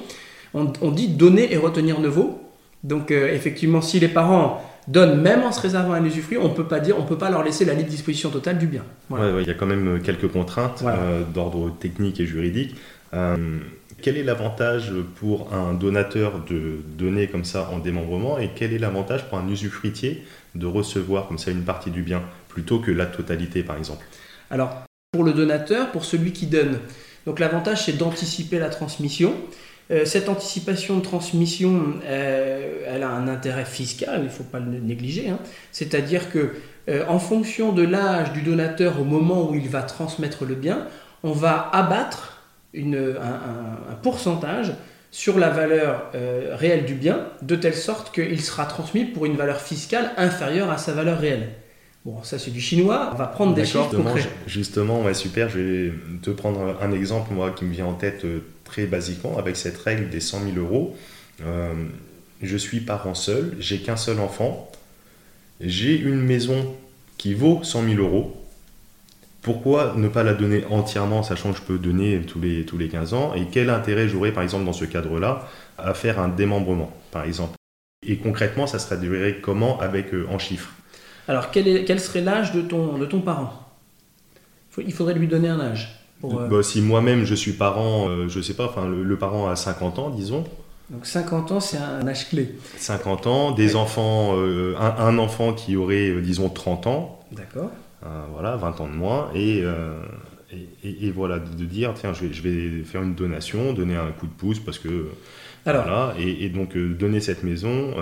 On, 0.55 0.91
dit 0.91 1.09
donner 1.09 1.53
et 1.53 1.57
retenir 1.57 2.01
ne 2.01 2.09
vaut. 2.09 2.41
Donc 2.83 3.11
euh, 3.11 3.33
effectivement, 3.33 3.83
si 3.83 4.01
les 4.01 4.09
parents 4.09 4.63
donne 4.89 5.21
même 5.21 5.43
en 5.43 5.53
se 5.53 5.61
réservant 5.61 5.93
un 5.93 6.05
usufruit, 6.05 6.39
on 6.39 6.51
peut 6.51 6.67
pas 6.67 6.81
dire, 6.81 6.99
on 6.99 7.05
peut 7.05 7.19
pas 7.19 7.31
leur 7.31 7.45
laisser 7.45 7.65
la 7.65 7.75
libre 7.75 7.91
disposition 7.91 8.31
totale 8.31 8.59
du 8.59 8.67
bien. 8.67 8.83
il 9.11 9.47
y 9.47 9.51
a 9.51 9.55
quand 9.55 9.67
même 9.67 9.97
euh, 9.97 9.99
quelques 10.01 10.29
contraintes 10.29 10.83
euh, 10.85 11.23
d'ordre 11.23 11.71
technique 11.79 12.19
et 12.21 12.27
juridique. 12.27 12.75
Euh, 13.15 13.59
quel 14.01 14.17
est 14.17 14.23
l'avantage 14.23 14.93
pour 15.17 15.53
un 15.53 15.75
donateur 15.75 16.45
de 16.49 16.81
donner 16.97 17.27
comme 17.27 17.45
ça 17.45 17.69
en 17.73 17.79
démembrement 17.79 18.39
et 18.39 18.51
quel 18.55 18.73
est 18.73 18.79
l'avantage 18.79 19.29
pour 19.29 19.39
un 19.39 19.49
usufruitier 19.49 20.25
de 20.55 20.67
recevoir 20.67 21.29
comme 21.29 21.39
ça 21.39 21.51
une 21.51 21.65
partie 21.65 21.91
du 21.91 22.03
bien 22.03 22.23
plutôt 22.49 22.79
que 22.79 22.91
la 22.91 23.07
totalité 23.07 23.63
par 23.63 23.77
exemple? 23.77 24.05
Alors 24.51 24.85
pour 25.13 25.25
le 25.25 25.33
donateur, 25.33 25.91
pour 25.91 26.05
celui 26.05 26.33
qui 26.33 26.47
donne, 26.47 26.79
donc 27.27 27.41
l'avantage 27.41 27.85
c'est 27.85 27.97
d'anticiper 27.97 28.59
la 28.59 28.71
transmission. 28.71 29.35
Euh, 29.91 30.05
cette 30.05 30.29
anticipation 30.29 30.99
de 30.99 31.03
transmission, 31.03 31.95
euh, 32.05 32.85
elle 32.87 33.03
a 33.03 33.09
un 33.09 33.27
intérêt 33.27 33.65
fiscal, 33.65 34.19
il 34.19 34.25
ne 34.25 34.29
faut 34.29 34.45
pas 34.45 34.59
le 34.59 34.79
négliger. 34.79 35.31
Hein. 35.31 35.39
C'est-à-dire 35.73 36.31
que, 36.31 36.53
euh, 36.89 37.05
en 37.09 37.19
fonction 37.19 37.73
de 37.73 37.83
l'âge 37.83 38.33
du 38.33 38.43
donateur 38.43 39.01
au 39.01 39.05
moment 39.05 39.51
où 39.51 39.55
il 39.55 39.69
va 39.69 39.83
transmettre 39.83 40.45
le 40.45 40.55
bien, 40.55 40.87
on 41.23 41.33
va 41.33 41.71
abattre 41.73 42.43
un, 42.77 43.95
pourcentage 44.03 44.75
sur 45.11 45.39
la 45.39 45.49
valeur 45.49 46.13
réelle 46.53 46.85
du 46.85 46.95
bien, 46.95 47.27
de 47.43 47.57
telle 47.57 47.75
sorte 47.75 48.15
qu'il 48.15 48.41
sera 48.43 48.67
transmis 48.67 49.05
pour 49.05 49.25
une 49.25 49.37
valeur 49.37 49.61
fiscale 49.61 50.13
inférieure 50.17 50.71
à 50.71 50.79
sa 50.79 50.93
valeur 50.93 51.19
réelle. 51.19 51.49
Bon, 52.05 52.23
ça 52.23 52.39
c'est 52.39 52.51
du 52.51 52.61
chinois, 52.61 53.11
on 53.13 53.17
va 53.17 53.27
prendre 53.27 53.55
des 53.55 53.65
chiffres 53.65 53.95
concrets. 53.95 54.29
Justement, 54.47 55.03
ouais, 55.03 55.15
super, 55.15 55.49
je 55.49 55.59
vais 55.59 55.93
te 56.23 56.31
prendre 56.31 56.77
un 56.81 56.93
exemple 56.93 57.35
moi 57.35 57.51
qui 57.51 57.65
me 57.65 57.73
vient 57.73 57.87
en 57.87 57.95
tête 57.95 58.25
très 58.65 58.87
basiquement, 58.87 59.37
avec 59.39 59.57
cette 59.57 59.77
règle 59.79 60.09
des 60.09 60.21
100 60.21 60.45
000 60.55 60.57
euros, 60.57 60.97
euh, 61.45 61.73
je 62.43 62.57
suis 62.57 62.81
parent 62.81 63.15
seul, 63.15 63.57
j'ai 63.59 63.79
qu'un 63.79 63.97
seul 63.97 64.21
enfant, 64.21 64.71
j'ai 65.61 65.99
une 65.99 66.21
maison 66.21 66.75
qui 67.17 67.35
vaut 67.35 67.61
100 67.63 67.85
000 67.89 68.01
euros. 68.01 68.35
Pourquoi 69.43 69.95
ne 69.97 70.09
pas 70.09 70.23
la 70.23 70.35
donner 70.35 70.65
entièrement, 70.67 71.23
sachant 71.23 71.53
que 71.53 71.59
je 71.59 71.63
peux 71.63 71.79
donner 71.79 72.21
tous 72.21 72.41
les, 72.41 72.65
tous 72.65 72.77
les 72.77 72.89
15 72.89 73.15
ans? 73.15 73.35
Et 73.35 73.47
quel 73.51 73.71
intérêt 73.71 74.09
j'aurais, 74.09 74.33
par 74.33 74.43
exemple, 74.43 74.65
dans 74.65 74.73
ce 74.73 74.85
cadre-là, 74.85 75.49
à 75.79 75.95
faire 75.95 76.21
un 76.21 76.29
démembrement, 76.29 76.93
par 77.11 77.25
exemple? 77.25 77.55
Et 78.07 78.17
concrètement, 78.17 78.67
ça 78.67 78.79
se 78.79 78.87
traduirait 78.87 79.39
comment 79.41 79.81
avec, 79.81 80.13
euh, 80.13 80.27
en 80.31 80.39
chiffres? 80.39 80.73
Alors, 81.29 81.51
quel, 81.51 81.69
est, 81.69 81.85
quel 81.85 82.01
serait 82.01 82.23
l'âge 82.23 82.53
de 82.53 82.63
ton, 82.63 82.97
de 82.99 83.05
ton 83.05 83.21
parent? 83.21 83.53
Il 84.79 84.93
faudrait 84.93 85.15
lui 85.15 85.29
donner 85.29 85.49
un 85.49 85.61
âge. 85.61 85.99
Euh, 86.25 86.49
bah, 86.49 86.63
si 86.63 86.81
moi-même 86.81 87.25
je 87.25 87.35
suis 87.35 87.53
parent, 87.53 88.09
euh, 88.09 88.29
je 88.29 88.41
sais 88.41 88.55
pas, 88.55 88.67
enfin 88.67 88.89
le, 88.89 89.17
parent 89.17 89.49
a 89.49 89.57
50 89.57 89.99
ans, 89.99 90.11
disons. 90.11 90.45
Donc 90.91 91.07
50 91.07 91.53
ans, 91.53 91.61
c'est 91.61 91.77
un 91.77 92.07
âge 92.09 92.29
clé. 92.29 92.55
50 92.77 93.27
ans, 93.27 93.53
des 93.53 93.77
enfants, 93.77 94.35
euh, 94.37 94.75
un, 94.79 95.19
enfant 95.19 95.53
qui 95.53 95.77
aurait, 95.77 96.21
disons, 96.23 96.49
30 96.49 96.87
ans. 96.87 97.21
D'accord. 97.31 97.71
voilà, 98.33 98.57
20 98.57 98.81
ans 98.81 98.89
de 98.89 98.95
moins. 98.95 99.31
Et, 99.35 99.63
et, 100.83 101.11
voilà, 101.11 101.39
de, 101.39 101.65
dire, 101.65 101.93
tiens, 101.95 102.15
je 102.15 102.25
vais, 102.25 102.33
je 102.33 102.43
vais, 102.43 102.85
faire 102.85 103.03
une 103.03 103.15
donation, 103.15 103.75
donner 103.75 103.97
un 103.97 104.11
coup 104.13 104.27
de 104.27 104.33
pouce 104.33 104.61
parce 104.61 104.79
que. 104.79 105.09
Alors. 105.67 105.83
Voilà, 105.83 106.15
et, 106.19 106.49
donc 106.49 106.77
donner 106.77 107.21
cette 107.21 107.43
maison 107.43 107.95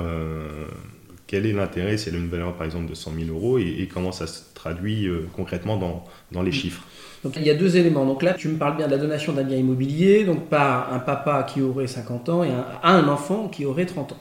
quel 1.26 1.46
est 1.46 1.52
l'intérêt 1.52 1.96
si 1.96 2.08
elle 2.08 2.14
a 2.14 2.18
une 2.18 2.28
valeur 2.28 2.54
par 2.54 2.64
exemple 2.66 2.88
de 2.88 2.94
100 2.94 3.12
000 3.26 3.36
euros 3.36 3.58
et, 3.58 3.88
comment 3.92 4.12
ça 4.12 4.26
se 4.26 4.42
traduit 4.54 5.08
concrètement 5.34 5.76
dans, 5.76 6.04
dans 6.32 6.42
les 6.42 6.52
chiffres 6.52 6.82
donc 7.24 7.34
il 7.36 7.42
y 7.42 7.50
a 7.50 7.54
deux 7.54 7.76
éléments. 7.76 8.04
Donc 8.04 8.22
là, 8.22 8.34
tu 8.34 8.46
me 8.46 8.56
parles 8.56 8.76
bien 8.76 8.86
de 8.86 8.92
la 8.92 8.98
donation 8.98 9.32
d'un 9.32 9.42
bien 9.42 9.56
immobilier, 9.56 10.22
donc 10.22 10.48
pas 10.48 10.88
un 10.92 11.00
papa 11.00 11.42
qui 11.42 11.60
aurait 11.60 11.88
50 11.88 12.28
ans 12.28 12.44
et 12.44 12.50
un, 12.50 12.64
un 12.84 13.08
enfant 13.08 13.48
qui 13.48 13.64
aurait 13.64 13.86
30 13.86 14.12
ans. 14.12 14.18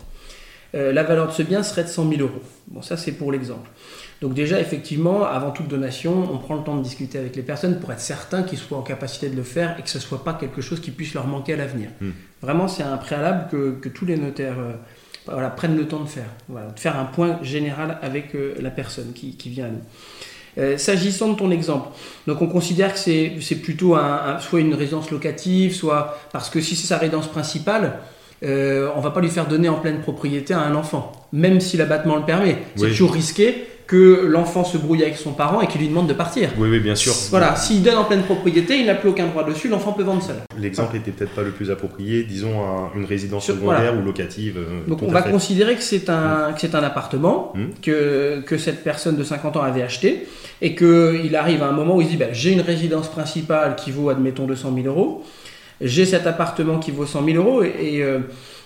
Euh, 0.76 0.92
la 0.92 1.04
valeur 1.04 1.28
de 1.28 1.32
ce 1.32 1.42
bien 1.42 1.64
serait 1.64 1.84
de 1.84 1.90
100 1.90 2.10
000 2.10 2.22
euros. 2.22 2.42
Bon, 2.68 2.82
ça 2.82 2.98
c'est 2.98 3.14
pour 3.14 3.32
l'exemple. 3.32 3.70
Donc 4.22 4.34
déjà, 4.34 4.60
effectivement, 4.60 5.24
avant 5.24 5.52
toute 5.52 5.68
donation, 5.68 6.30
on 6.32 6.38
prend 6.38 6.56
le 6.56 6.64
temps 6.64 6.76
de 6.76 6.84
discuter 6.84 7.18
avec 7.18 7.36
les 7.36 7.44
personnes 7.44 7.80
pour 7.80 7.92
être 7.92 8.02
certain 8.02 8.44
qu'ils 8.44 8.58
soient 8.58 8.78
en 8.78 8.82
capacité 8.82 9.30
de 9.30 9.36
le 9.36 9.44
faire 9.44 9.78
et 9.80 9.84
que 9.84 9.90
ce 9.90 9.98
ne 9.98 10.04
soit 10.04 10.24
pas 10.24 10.34
quelque 10.34 10.62
chose 10.62 10.80
qui 10.82 10.92
puisse 10.92 11.14
leur 11.14 11.28
manquer 11.28 11.54
à 11.54 11.58
l'avenir. 11.58 11.90
Hmm. 12.02 12.12
Vraiment, 12.42 12.68
c'est 12.68 12.84
un 12.84 12.98
préalable 12.98 13.48
que, 13.50 13.90
tous 13.90 14.06
les 14.06 14.18
notaires 14.18 14.60
euh, 14.60 14.74
prennent 15.56 15.78
le 15.78 15.88
temps 15.88 16.02
de 16.02 16.10
faire. 16.10 16.30
de 16.50 16.80
faire 16.80 16.98
un 16.98 17.06
point 17.06 17.40
général 17.42 17.98
avec 18.02 18.36
euh, 18.36 18.56
la 18.60 18.70
personne 18.70 19.14
qui, 19.14 19.36
qui 19.36 19.50
vient 19.50 19.66
à 19.66 19.70
nous. 19.70 19.82
Euh, 20.58 20.78
s'agissant 20.78 21.34
de 21.34 21.36
ton 21.36 21.52
exemple, 21.52 21.90
donc 22.28 22.42
on 22.42 22.48
considère 22.48 22.94
que 22.94 23.00
c'est 23.00 23.56
plutôt 23.62 23.96
un, 23.96 24.40
soit 24.40 24.62
une 24.62 24.74
résidence 24.74 25.12
locative, 25.12 25.74
soit 25.76 26.18
parce 26.32 26.50
que 26.50 26.62
si 26.62 26.78
c'est 26.78 26.88
sa 26.88 26.98
résidence 26.98 27.28
principale, 27.28 28.00
euh, 28.44 28.90
on 28.96 29.02
va 29.02 29.12
pas 29.12 29.20
lui 29.20 29.30
faire 29.30 29.48
donner 29.48 29.68
en 29.68 29.80
pleine 29.80 30.00
propriété 30.00 30.54
à 30.54 30.62
un 30.62 30.76
enfant, 30.76 31.12
même 31.34 31.60
si 31.60 31.76
l'abattement 31.76 32.16
le 32.16 32.24
permet. 32.24 32.60
C'est 32.78 32.88
toujours 32.88 33.12
risqué 33.12 33.68
que 33.88 34.26
l'enfant 34.26 34.64
se 34.64 34.78
brouille 34.78 35.04
avec 35.04 35.16
son 35.16 35.34
parent 35.34 35.62
et 35.62 35.68
qu'il 35.68 35.82
lui 35.82 35.88
demande 35.88 36.08
de 36.08 36.14
partir. 36.14 36.50
Oui, 36.58 36.70
oui, 36.70 36.80
bien 36.80 36.96
sûr. 36.96 37.14
Voilà, 37.30 37.56
s'il 37.56 37.84
donne 37.84 37.98
en 37.98 38.04
pleine 38.04 38.24
propriété, 38.24 38.80
il 38.80 38.88
n'a 38.88 38.96
plus 38.96 39.10
aucun 39.10 39.28
droit 39.28 39.44
dessus, 39.44 39.68
l'enfant 39.68 39.94
peut 39.94 40.04
vendre 40.04 40.24
seul. 40.24 40.38
L'exemple 40.60 40.96
n'était 40.96 41.12
peut-être 41.12 41.34
pas 41.34 41.44
le 41.44 41.52
plus 41.52 41.70
approprié, 41.70 42.24
disons 42.24 42.54
une 42.96 43.06
résidence 43.06 43.46
secondaire 43.46 43.98
ou 43.98 44.04
locative. 44.04 44.58
Euh, 44.58 44.88
Donc 44.88 45.04
on 45.04 45.12
va 45.12 45.22
considérer 45.22 45.76
que 45.76 45.84
c'est 45.84 46.10
un, 46.10 46.54
que 46.54 46.76
un 46.76 46.84
appartement 46.84 47.54
hmm. 47.56 47.82
que, 47.82 48.42
que 48.42 48.58
cette 48.58 48.84
personne 48.84 49.16
de 49.16 49.24
50 49.24 49.58
ans 49.58 49.62
avait 49.62 49.84
acheté 49.84 50.28
et 50.62 50.76
qu'il 50.76 51.36
arrive 51.36 51.62
à 51.62 51.68
un 51.68 51.72
moment 51.72 51.96
où 51.96 52.02
il 52.02 52.08
dit 52.08 52.18
ben, 52.18 52.30
j'ai 52.32 52.52
une 52.52 52.62
résidence 52.62 53.10
principale 53.10 53.76
qui 53.76 53.92
vaut, 53.92 54.10
admettons, 54.10 54.46
200 54.46 54.74
000 54.76 54.88
euros, 54.88 55.24
j'ai 55.80 56.06
cet 56.06 56.26
appartement 56.26 56.80
qui 56.80 56.92
vaut 56.92 57.06
100 57.06 57.26
000 57.26 57.38
euros 57.38 57.64
et, 57.64 58.02
euh, 58.02 58.20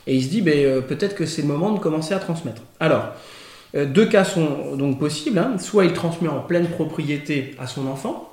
et 0.08 0.16
il 0.16 0.24
se 0.24 0.30
dit 0.30 0.42
ben, 0.42 0.58
euh, 0.58 0.82
peut-être 0.82 1.16
que 1.16 1.26
c'est 1.26 1.42
le 1.42 1.48
moment 1.48 1.72
de 1.72 1.80
commencer 1.80 2.14
à 2.14 2.20
transmettre. 2.20 2.62
Alors, 2.80 3.14
deux 3.74 4.06
cas 4.06 4.24
sont 4.24 4.76
donc 4.76 5.00
possibles. 5.00 5.38
Hein. 5.38 5.58
Soit 5.58 5.86
il 5.86 5.94
transmet 5.94 6.28
en 6.28 6.42
pleine 6.42 6.68
propriété 6.68 7.56
à 7.60 7.68
son 7.68 7.88
enfant. 7.88 8.30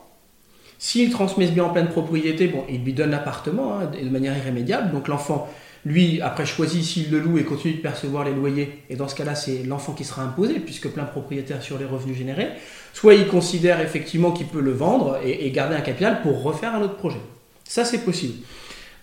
S'il 0.78 1.10
transmet 1.10 1.46
ce 1.46 1.52
bien 1.52 1.64
en 1.64 1.70
pleine 1.70 1.88
propriété, 1.88 2.48
bon, 2.48 2.64
il 2.68 2.84
lui 2.84 2.92
donne 2.92 3.10
l'appartement 3.10 3.78
hein, 3.78 3.90
de 4.02 4.08
manière 4.08 4.36
irrémédiable. 4.36 4.92
Donc 4.92 5.08
l'enfant, 5.08 5.48
lui, 5.86 6.20
après 6.20 6.44
choisit 6.44 6.82
s'il 6.82 7.10
le 7.10 7.18
loue 7.18 7.38
et 7.38 7.44
continue 7.44 7.74
de 7.74 7.80
percevoir 7.80 8.24
les 8.24 8.34
loyers. 8.34 8.82
Et 8.90 8.96
dans 8.96 9.08
ce 9.08 9.14
cas-là, 9.14 9.34
c'est 9.34 9.62
l'enfant 9.62 9.92
qui 9.92 10.04
sera 10.04 10.22
imposé, 10.22 10.54
puisque 10.54 10.88
plein 10.88 11.04
propriétaire 11.04 11.62
sur 11.62 11.78
les 11.78 11.86
revenus 11.86 12.16
générés. 12.16 12.48
Soit 12.92 13.14
il 13.14 13.26
considère 13.26 13.80
effectivement 13.80 14.32
qu'il 14.32 14.46
peut 14.46 14.60
le 14.60 14.72
vendre 14.72 15.18
et, 15.24 15.50
garder 15.50 15.76
un 15.76 15.80
capital 15.80 16.22
pour 16.22 16.42
refaire 16.42 16.74
un 16.74 16.82
autre 16.82 16.96
projet. 16.96 17.20
Ça, 17.64 17.84
c'est 17.84 18.04
possible. 18.04 18.34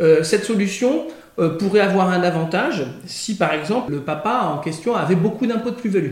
Euh, 0.02 0.24
cette 0.24 0.44
solution, 0.44 1.08
euh, 1.40 1.58
pourrait 1.58 1.80
avoir 1.80 2.10
un 2.10 2.22
avantage 2.22 2.86
si 3.06 3.36
par 3.36 3.54
exemple 3.54 3.92
le 3.92 4.02
papa 4.02 4.52
en 4.54 4.60
question 4.60 4.96
avait 4.96 5.16
beaucoup 5.16 5.48
d'impôts 5.48 5.72
de 5.72 5.76
plus-value. 5.76 6.12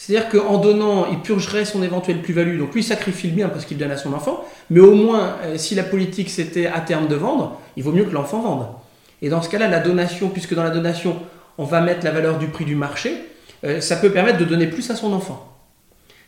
C'est-à-dire 0.00 0.30
qu'en 0.30 0.56
donnant, 0.56 1.08
il 1.12 1.18
purgerait 1.18 1.66
son 1.66 1.82
éventuelle 1.82 2.22
plus-value. 2.22 2.58
Donc 2.58 2.74
lui, 2.74 2.82
sacrifie 2.82 3.26
le 3.26 3.34
bien 3.34 3.50
parce 3.50 3.66
qu'il 3.66 3.76
donne 3.76 3.90
à 3.90 3.98
son 3.98 4.14
enfant. 4.14 4.46
Mais 4.70 4.80
au 4.80 4.94
moins, 4.94 5.36
euh, 5.44 5.58
si 5.58 5.74
la 5.74 5.82
politique 5.82 6.30
c'était 6.30 6.64
à 6.66 6.80
terme 6.80 7.06
de 7.06 7.16
vendre, 7.16 7.60
il 7.76 7.82
vaut 7.82 7.92
mieux 7.92 8.04
que 8.04 8.14
l'enfant 8.14 8.40
vende. 8.40 8.66
Et 9.20 9.28
dans 9.28 9.42
ce 9.42 9.50
cas-là, 9.50 9.68
la 9.68 9.80
donation, 9.80 10.30
puisque 10.30 10.54
dans 10.54 10.62
la 10.62 10.70
donation, 10.70 11.16
on 11.58 11.64
va 11.64 11.82
mettre 11.82 12.02
la 12.02 12.12
valeur 12.12 12.38
du 12.38 12.46
prix 12.46 12.64
du 12.64 12.76
marché, 12.76 13.12
euh, 13.64 13.82
ça 13.82 13.96
peut 13.96 14.10
permettre 14.10 14.38
de 14.38 14.46
donner 14.46 14.68
plus 14.68 14.90
à 14.90 14.96
son 14.96 15.12
enfant. 15.12 15.54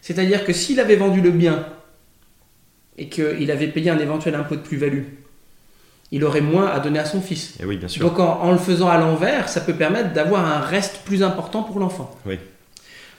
C'est-à-dire 0.02 0.44
que 0.44 0.52
s'il 0.52 0.78
avait 0.78 0.96
vendu 0.96 1.22
le 1.22 1.30
bien 1.30 1.64
et 2.98 3.08
qu'il 3.08 3.50
avait 3.50 3.68
payé 3.68 3.88
un 3.88 3.98
éventuel 3.98 4.34
impôt 4.34 4.56
de 4.56 4.60
plus-value, 4.60 5.04
il 6.12 6.24
aurait 6.24 6.40
moins 6.42 6.68
à 6.68 6.78
donner 6.78 6.98
à 7.00 7.04
son 7.04 7.20
fils. 7.20 7.54
Et 7.60 7.64
oui, 7.64 7.76
bien 7.78 7.88
sûr. 7.88 8.02
Donc 8.06 8.18
en, 8.20 8.40
en 8.42 8.52
le 8.52 8.58
faisant 8.58 8.88
à 8.88 8.98
l'envers, 8.98 9.48
ça 9.48 9.60
peut 9.60 9.72
permettre 9.74 10.12
d'avoir 10.12 10.44
un 10.46 10.60
reste 10.60 10.98
plus 11.04 11.22
important 11.24 11.62
pour 11.64 11.80
l'enfant. 11.80 12.14
Oui. 12.26 12.38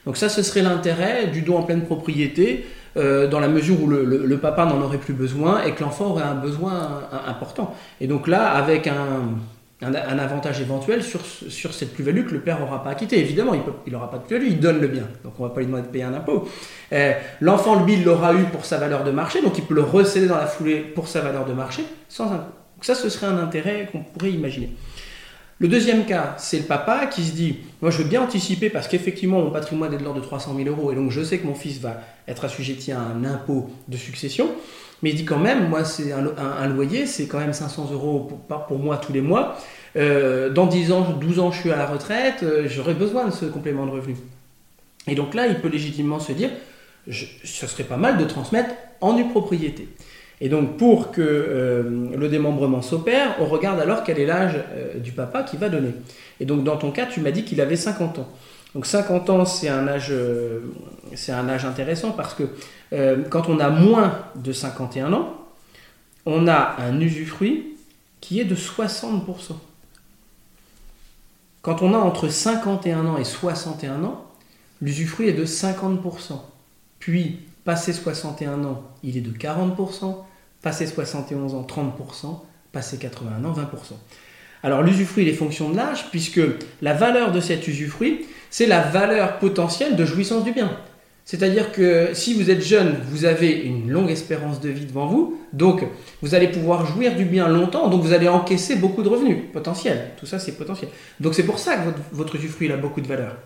Donc 0.05 0.15
ça, 0.17 0.29
ce 0.29 0.41
serait 0.43 0.61
l'intérêt 0.61 1.27
du 1.27 1.41
don 1.41 1.57
en 1.57 1.63
pleine 1.63 1.81
propriété, 1.83 2.65
euh, 2.97 3.27
dans 3.27 3.39
la 3.39 3.47
mesure 3.47 3.81
où 3.81 3.87
le, 3.87 4.03
le- 4.05 4.25
le 4.25 4.37
papa 4.37 4.65
n'en 4.65 4.79
aurait 4.81 4.97
plus 4.99 5.13
besoin 5.13 5.63
et 5.63 5.71
que 5.73 5.81
l'enfant 5.83 6.07
aurait 6.11 6.23
un 6.23 6.35
besoin 6.35 7.01
un- 7.11 7.29
important. 7.29 7.73
Et 7.99 8.07
donc 8.07 8.27
là, 8.27 8.51
avec 8.51 8.85
un, 8.87 9.33
avantage 9.81 10.61
éventuel 10.61 11.03
sur, 11.03 11.21
ce- 11.25 11.49
sur 11.49 11.73
cette 11.73 11.93
plus-value 11.93 12.25
que 12.27 12.33
le 12.33 12.39
père 12.41 12.59
n'aura 12.59 12.83
pas 12.83 12.91
acquitté. 12.91 13.19
Évidemment, 13.19 13.53
il 13.87 13.91
n'aura 13.93 14.09
pas 14.11 14.17
de 14.17 14.23
plus-value, 14.23 14.47
il 14.51 14.59
donne 14.59 14.79
le 14.79 14.87
bien. 14.87 15.03
Donc 15.23 15.33
on 15.39 15.43
ne 15.43 15.47
va 15.47 15.53
pas 15.53 15.59
lui 15.61 15.67
demander 15.67 15.83
de 15.83 15.91
payer 15.91 16.03
un 16.05 16.13
impôt. 16.13 16.47
Euh, 16.93 17.13
L'enfant, 17.41 17.83
lui, 17.83 17.93
il 17.93 18.03
l'aura 18.03 18.33
eu 18.33 18.43
pour 18.43 18.65
sa 18.65 18.77
valeur 18.77 19.03
de 19.03 19.11
marché, 19.11 19.41
donc 19.41 19.57
il 19.57 19.63
peut 19.63 19.73
le 19.73 19.81
recéder 19.83 20.27
dans 20.27 20.37
la 20.37 20.45
foulée 20.47 20.77
pour 20.79 21.07
sa 21.07 21.21
valeur 21.21 21.45
de 21.45 21.53
marché 21.53 21.83
sans 22.07 22.25
impôt. 22.31 22.51
Donc 22.83 22.97
ça, 22.97 23.01
ce 23.01 23.07
serait 23.07 23.27
un 23.27 23.37
intérêt 23.37 23.87
qu'on 23.89 23.99
pourrait 23.99 24.31
imaginer. 24.33 24.69
Le 25.59 25.69
deuxième 25.69 26.03
cas, 26.05 26.35
c'est 26.37 26.57
le 26.57 26.63
papa 26.65 27.05
qui 27.05 27.23
se 27.23 27.31
dit 27.31 27.59
Moi, 27.81 27.91
je 27.91 27.99
veux 27.99 28.03
bien 28.09 28.21
anticiper 28.21 28.69
parce 28.69 28.89
qu'effectivement, 28.89 29.39
mon 29.41 29.51
patrimoine 29.51 29.93
est 29.93 29.97
de 29.97 30.03
l'ordre 30.03 30.19
de 30.19 30.25
300 30.25 30.53
000 30.57 30.67
euros 30.67 30.91
et 30.91 30.95
donc 30.95 31.09
je 31.09 31.23
sais 31.23 31.37
que 31.37 31.47
mon 31.47 31.55
fils 31.55 31.79
va 31.79 32.01
être 32.27 32.43
assujetti 32.43 32.91
à 32.91 32.99
un 32.99 33.23
impôt 33.23 33.69
de 33.87 33.95
succession. 33.95 34.49
Mais 35.01 35.11
il 35.11 35.15
dit 35.15 35.23
quand 35.23 35.37
même 35.39 35.69
Moi, 35.69 35.85
c'est 35.85 36.11
un, 36.11 36.19
lo- 36.23 36.33
un- 36.37 36.61
un 36.61 36.67
loyer, 36.67 37.05
c'est 37.05 37.27
quand 37.27 37.39
même 37.39 37.53
500 37.53 37.87
euros 37.93 38.29
pour, 38.67 38.79
moi 38.79 38.97
tous 38.97 39.13
les 39.13 39.21
mois. 39.21 39.57
Euh, 39.95 40.49
dans 40.49 40.65
10 40.65 40.91
ans, 40.91 41.07
12 41.21 41.39
ans, 41.39 41.53
je 41.53 41.61
suis 41.61 41.71
à 41.71 41.77
la 41.77 41.85
retraite, 41.85 42.43
euh, 42.43 42.67
j'aurai 42.67 42.95
besoin 42.95 43.23
de 43.27 43.31
ce 43.31 43.45
complément 43.45 43.85
de 43.85 43.91
revenu. 43.91 44.17
Et 45.07 45.15
donc 45.15 45.35
là, 45.35 45.47
il 45.47 45.55
peut 45.61 45.69
légitimement 45.69 46.19
se 46.19 46.33
dire 46.33 46.49
Ce 47.09 47.65
serait 47.65 47.85
pas 47.85 47.95
mal 47.95 48.17
de 48.17 48.25
transmettre 48.25 48.71
en 48.99 49.13
nue 49.13 49.29
propriété. 49.29 49.87
Et 50.41 50.49
donc, 50.49 50.77
pour 50.77 51.11
que 51.11 51.21
euh, 51.21 51.83
le 52.17 52.27
démembrement 52.27 52.81
s'opère, 52.81 53.35
on 53.39 53.45
regarde 53.45 53.79
alors 53.79 54.03
quel 54.03 54.19
est 54.19 54.25
l'âge 54.25 54.55
euh, 54.73 54.99
du 54.99 55.11
papa 55.11 55.43
qui 55.43 55.57
va 55.57 55.69
donner. 55.69 55.93
Et 56.39 56.45
donc, 56.45 56.63
dans 56.63 56.77
ton 56.77 56.91
cas, 56.91 57.05
tu 57.05 57.21
m'as 57.21 57.31
dit 57.31 57.45
qu'il 57.45 57.61
avait 57.61 57.75
50 57.75 58.19
ans. 58.19 58.27
Donc, 58.75 58.85
50 58.85 59.29
ans, 59.29 59.45
c'est 59.45 59.69
un 59.69 59.87
âge, 59.87 60.09
euh, 60.11 60.61
c'est 61.15 61.31
un 61.31 61.47
âge 61.47 61.65
intéressant 61.65 62.11
parce 62.11 62.33
que 62.33 62.43
quand 63.31 63.49
on 63.49 63.59
a 63.59 63.71
moins 63.71 64.19
de 64.35 64.51
51 64.51 65.13
ans, 65.13 65.33
on 66.27 66.47
a 66.47 66.75
un 66.77 66.99
usufruit 66.99 67.75
qui 68.21 68.39
est 68.39 68.45
de 68.45 68.55
60%. 68.55 69.53
Quand 71.63 71.81
on 71.81 71.93
a 71.93 71.97
entre 71.97 72.27
51 72.27 73.07
ans 73.07 73.17
et 73.17 73.23
61 73.23 74.03
ans, 74.03 74.25
l'usufruit 74.81 75.29
est 75.29 75.33
de 75.33 75.45
50%. 75.45 76.39
Puis, 76.99 77.39
passé 77.65 77.93
61 77.93 78.63
ans, 78.63 78.83
il 79.03 79.17
est 79.17 79.21
de 79.21 79.31
40%. 79.31 80.15
Passé 80.61 80.87
71 80.87 81.55
ans, 81.55 81.67
30%. 81.67 82.39
Passé 82.71 82.97
81 82.97 83.43
ans, 83.45 83.53
20%. 83.53 83.65
Alors 84.63 84.81
l'usufruit, 84.81 85.23
il 85.23 85.29
est 85.29 85.33
fonction 85.33 85.69
de 85.69 85.75
l'âge, 85.75 86.09
puisque 86.09 86.41
la 86.81 86.93
valeur 86.93 87.31
de 87.31 87.41
cet 87.41 87.67
usufruit, 87.67 88.25
c'est 88.49 88.65
la 88.65 88.81
valeur 88.81 89.39
potentielle 89.39 89.95
de 89.95 90.05
jouissance 90.05 90.43
du 90.43 90.53
bien. 90.53 90.71
C'est-à-dire 91.25 91.71
que 91.71 92.13
si 92.13 92.33
vous 92.33 92.49
êtes 92.49 92.61
jeune, 92.61 92.97
vous 93.09 93.23
avez 93.23 93.51
une 93.51 93.89
longue 93.89 94.11
espérance 94.11 94.59
de 94.59 94.69
vie 94.69 94.85
devant 94.85 95.07
vous, 95.07 95.39
donc 95.53 95.85
vous 96.21 96.35
allez 96.35 96.49
pouvoir 96.49 96.85
jouir 96.85 97.15
du 97.15 97.23
bien 97.23 97.47
longtemps, 97.47 97.87
donc 97.87 98.01
vous 98.01 98.11
allez 98.13 98.27
encaisser 98.27 98.75
beaucoup 98.75 99.03
de 99.03 99.09
revenus 99.09 99.37
potentiels. 99.53 100.11
Tout 100.17 100.25
ça, 100.25 100.39
c'est 100.39 100.51
potentiel. 100.53 100.89
Donc 101.21 101.33
c'est 101.33 101.45
pour 101.45 101.59
ça 101.59 101.77
que 101.77 101.89
votre, 102.11 102.35
usufruit 102.35 102.67
il 102.67 102.73
a 102.73 102.77
beaucoup 102.77 102.99
de 102.99 103.07
valeur. 103.07 103.37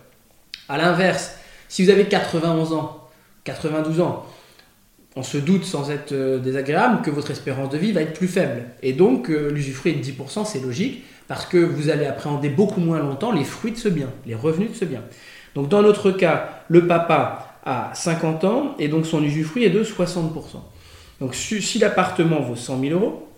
À 0.68 0.76
l'inverse, 0.76 1.36
si 1.68 1.84
vous 1.84 1.90
avez 1.90 2.06
91 2.06 2.72
ans, 2.72 2.97
92 3.48 4.00
ans, 4.00 4.26
on 5.16 5.22
se 5.22 5.38
doute 5.38 5.64
sans 5.64 5.90
être 5.90 6.12
euh, 6.12 6.38
désagréable 6.38 7.02
que 7.02 7.10
votre 7.10 7.30
espérance 7.30 7.70
de 7.70 7.78
vie 7.78 7.92
va 7.92 8.02
être 8.02 8.12
plus 8.12 8.28
faible. 8.28 8.64
Et 8.82 8.92
donc 8.92 9.30
euh, 9.30 9.50
l'usufruit 9.50 9.94
de 9.94 10.02
10%, 10.02 10.44
c'est 10.44 10.60
logique, 10.60 11.02
parce 11.26 11.46
que 11.46 11.58
vous 11.58 11.88
allez 11.90 12.06
appréhender 12.06 12.50
beaucoup 12.50 12.80
moins 12.80 12.98
longtemps 12.98 13.32
les 13.32 13.44
fruits 13.44 13.72
de 13.72 13.78
ce 13.78 13.88
bien, 13.88 14.10
les 14.26 14.34
revenus 14.34 14.70
de 14.70 14.76
ce 14.76 14.84
bien. 14.84 15.02
Donc 15.54 15.68
dans 15.68 15.82
notre 15.82 16.10
cas, 16.10 16.62
le 16.68 16.86
papa 16.86 17.56
a 17.64 17.90
50 17.94 18.44
ans 18.44 18.74
et 18.78 18.88
donc 18.88 19.06
son 19.06 19.22
usufruit 19.22 19.64
est 19.64 19.70
de 19.70 19.82
60%. 19.82 20.30
Donc 21.20 21.34
si, 21.34 21.60
si 21.62 21.78
l'appartement 21.78 22.40
vaut 22.40 22.56
100 22.56 22.80
000 22.80 22.92
euros, 22.92 23.28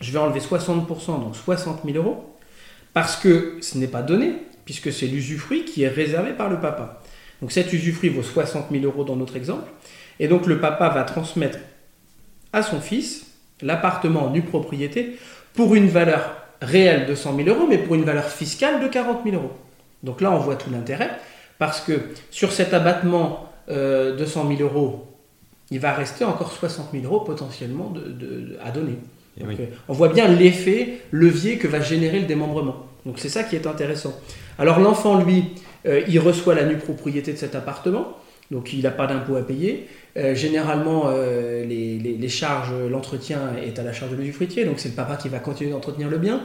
je 0.00 0.12
vais 0.12 0.18
enlever 0.18 0.40
60%, 0.40 0.86
donc 1.20 1.36
60 1.36 1.80
000 1.84 1.96
euros, 1.96 2.36
parce 2.92 3.16
que 3.16 3.56
ce 3.60 3.78
n'est 3.78 3.86
pas 3.86 4.02
donné, 4.02 4.34
puisque 4.64 4.92
c'est 4.92 5.06
l'usufruit 5.06 5.64
qui 5.64 5.84
est 5.84 5.88
réservé 5.88 6.32
par 6.32 6.50
le 6.50 6.60
papa. 6.60 7.02
Donc 7.42 7.52
cet 7.52 7.72
usufruit 7.72 8.08
vaut 8.08 8.22
60 8.22 8.66
000 8.70 8.84
euros 8.84 9.04
dans 9.04 9.16
notre 9.16 9.36
exemple, 9.36 9.68
et 10.20 10.28
donc 10.28 10.46
le 10.46 10.58
papa 10.60 10.88
va 10.88 11.02
transmettre 11.02 11.58
à 12.52 12.62
son 12.62 12.80
fils 12.80 13.26
l'appartement 13.62 14.24
en 14.26 14.30
nue 14.30 14.42
propriété 14.42 15.16
pour 15.54 15.74
une 15.74 15.88
valeur 15.88 16.36
réelle 16.62 17.06
de 17.06 17.14
100 17.14 17.36
000 17.36 17.48
euros, 17.48 17.66
mais 17.68 17.78
pour 17.78 17.94
une 17.94 18.04
valeur 18.04 18.24
fiscale 18.28 18.82
de 18.82 18.88
40 18.88 19.20
000 19.24 19.36
euros. 19.36 19.52
Donc 20.02 20.20
là, 20.20 20.30
on 20.30 20.38
voit 20.38 20.56
tout 20.56 20.70
l'intérêt, 20.70 21.10
parce 21.58 21.80
que 21.80 21.92
sur 22.30 22.52
cet 22.52 22.72
abattement 22.74 23.50
euh, 23.68 24.16
de 24.16 24.24
100 24.24 24.48
000 24.56 24.62
euros, 24.62 25.06
il 25.70 25.80
va 25.80 25.92
rester 25.92 26.24
encore 26.24 26.52
60 26.52 26.88
000 26.92 27.04
euros 27.04 27.20
potentiellement 27.20 27.90
de- 27.90 28.10
de- 28.12 28.58
à 28.64 28.70
donner. 28.70 28.96
Donc, 29.38 29.48
oui. 29.50 29.56
euh, 29.60 29.66
on 29.88 29.92
voit 29.92 30.08
bien 30.08 30.28
l'effet 30.28 31.00
levier 31.10 31.58
que 31.58 31.66
va 31.68 31.80
générer 31.80 32.20
le 32.20 32.26
démembrement. 32.26 32.86
Donc 33.04 33.18
c'est 33.18 33.28
ça 33.28 33.42
qui 33.44 33.56
est 33.56 33.66
intéressant. 33.66 34.14
Alors 34.58 34.78
l'enfant, 34.80 35.18
lui, 35.22 35.44
euh, 35.86 36.02
il 36.08 36.18
reçoit 36.18 36.54
la 36.54 36.64
nue 36.64 36.76
propriété 36.76 37.32
de 37.32 37.38
cet 37.38 37.54
appartement, 37.54 38.16
donc 38.50 38.72
il 38.72 38.82
n'a 38.82 38.90
pas 38.90 39.06
d'impôt 39.06 39.36
à 39.36 39.42
payer. 39.42 39.88
Euh, 40.16 40.34
généralement, 40.34 41.04
euh, 41.08 41.64
les, 41.64 41.98
les- 41.98 42.28
charges, 42.28 42.72
l'entretien 42.90 43.40
est 43.64 43.78
à 43.78 43.82
la 43.82 43.92
charge 43.92 44.12
de 44.12 44.16
l'usufruitier, 44.16 44.64
donc 44.64 44.78
c'est 44.78 44.88
le 44.88 44.94
papa 44.94 45.16
qui 45.16 45.28
va 45.28 45.38
continuer 45.38 45.70
d'entretenir 45.70 46.08
le 46.08 46.18
bien, 46.18 46.42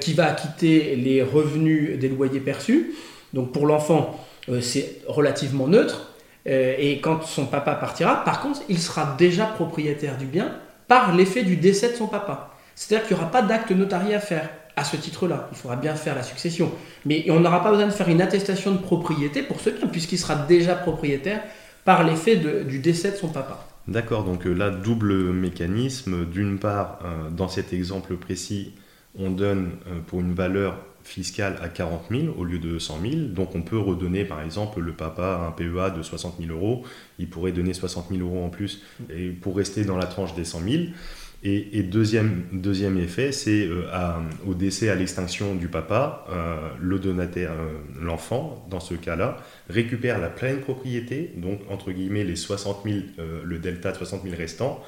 qui 0.00 0.12
va 0.14 0.26
acquitter 0.26 0.96
les 0.96 1.22
revenus 1.22 1.98
des 1.98 2.08
loyers 2.08 2.40
perçus. 2.40 2.94
Donc 3.32 3.52
pour 3.52 3.66
l'enfant, 3.66 4.18
c'est 4.60 5.00
relativement 5.06 5.66
neutre. 5.66 6.12
Et 6.46 7.00
quand 7.02 7.22
son 7.24 7.46
papa 7.46 7.74
partira, 7.74 8.24
par 8.24 8.40
contre, 8.40 8.60
il 8.68 8.78
sera 8.78 9.16
déjà 9.18 9.46
propriétaire 9.46 10.16
du 10.18 10.26
bien 10.26 10.52
par 10.86 11.14
l'effet 11.16 11.42
du 11.42 11.56
décès 11.56 11.90
de 11.90 11.96
son 11.96 12.06
papa. 12.06 12.50
C'est-à-dire 12.74 13.06
qu'il 13.06 13.16
n'y 13.16 13.22
aura 13.22 13.30
pas 13.32 13.42
d'acte 13.42 13.70
notarié 13.70 14.14
à 14.14 14.20
faire 14.20 14.48
à 14.76 14.84
ce 14.84 14.96
titre-là. 14.96 15.48
Il 15.52 15.56
faudra 15.56 15.76
bien 15.76 15.94
faire 15.94 16.14
la 16.14 16.22
succession. 16.22 16.72
Mais 17.04 17.24
on 17.30 17.40
n'aura 17.40 17.62
pas 17.62 17.70
besoin 17.70 17.86
de 17.86 17.92
faire 17.92 18.08
une 18.08 18.22
attestation 18.22 18.72
de 18.72 18.78
propriété 18.78 19.42
pour 19.42 19.60
ce 19.60 19.70
bien, 19.70 19.88
puisqu'il 19.88 20.18
sera 20.18 20.34
déjà 20.34 20.74
propriétaire 20.74 21.42
par 21.84 22.04
l'effet 22.04 22.36
du 22.36 22.78
décès 22.78 23.12
de 23.12 23.16
son 23.16 23.28
papa. 23.28 23.66
D'accord, 23.86 24.24
donc 24.24 24.46
euh, 24.46 24.52
là, 24.52 24.70
double 24.70 25.32
mécanisme. 25.32 26.24
D'une 26.24 26.58
part, 26.58 27.00
euh, 27.04 27.28
dans 27.30 27.48
cet 27.48 27.72
exemple 27.72 28.16
précis, 28.16 28.72
on 29.18 29.30
donne 29.30 29.72
euh, 29.88 30.00
pour 30.06 30.20
une 30.20 30.32
valeur 30.32 30.78
fiscale 31.02 31.58
à 31.62 31.68
40 31.68 32.04
000 32.10 32.22
au 32.38 32.44
lieu 32.44 32.58
de 32.58 32.78
100 32.78 33.00
000. 33.02 33.14
Donc 33.26 33.54
on 33.54 33.60
peut 33.60 33.78
redonner, 33.78 34.24
par 34.24 34.40
exemple, 34.40 34.80
le 34.80 34.92
papa 34.92 35.46
un 35.46 35.50
PEA 35.50 35.90
de 35.94 36.02
60 36.02 36.36
000 36.40 36.50
euros. 36.50 36.84
Il 37.18 37.28
pourrait 37.28 37.52
donner 37.52 37.74
60 37.74 38.06
000 38.10 38.22
euros 38.22 38.42
en 38.42 38.48
plus 38.48 38.82
pour 39.42 39.54
rester 39.54 39.84
dans 39.84 39.98
la 39.98 40.06
tranche 40.06 40.34
des 40.34 40.46
100 40.46 40.60
000. 40.66 40.82
Et, 41.46 41.78
et 41.78 41.82
deuxième, 41.82 42.44
deuxième 42.52 42.96
effet, 42.98 43.30
c'est 43.30 43.66
euh, 43.66 43.82
au 44.46 44.54
décès, 44.54 44.88
à 44.88 44.94
l'extinction 44.94 45.54
du 45.54 45.68
papa, 45.68 46.24
euh, 46.30 46.56
le 46.80 46.98
donataire, 46.98 47.52
euh, 47.52 47.74
l'enfant, 48.00 48.66
dans 48.70 48.80
ce 48.80 48.94
cas-là, 48.94 49.36
récupère 49.68 50.18
la 50.18 50.30
pleine 50.30 50.60
propriété, 50.60 51.32
donc 51.36 51.60
entre 51.68 51.92
guillemets 51.92 52.24
les 52.24 52.36
60 52.36 52.78
000, 52.84 52.96
euh, 53.18 53.42
le 53.44 53.58
delta 53.58 53.92
de 53.92 53.96
60 53.98 54.22
000 54.22 54.34
restants, 54.36 54.82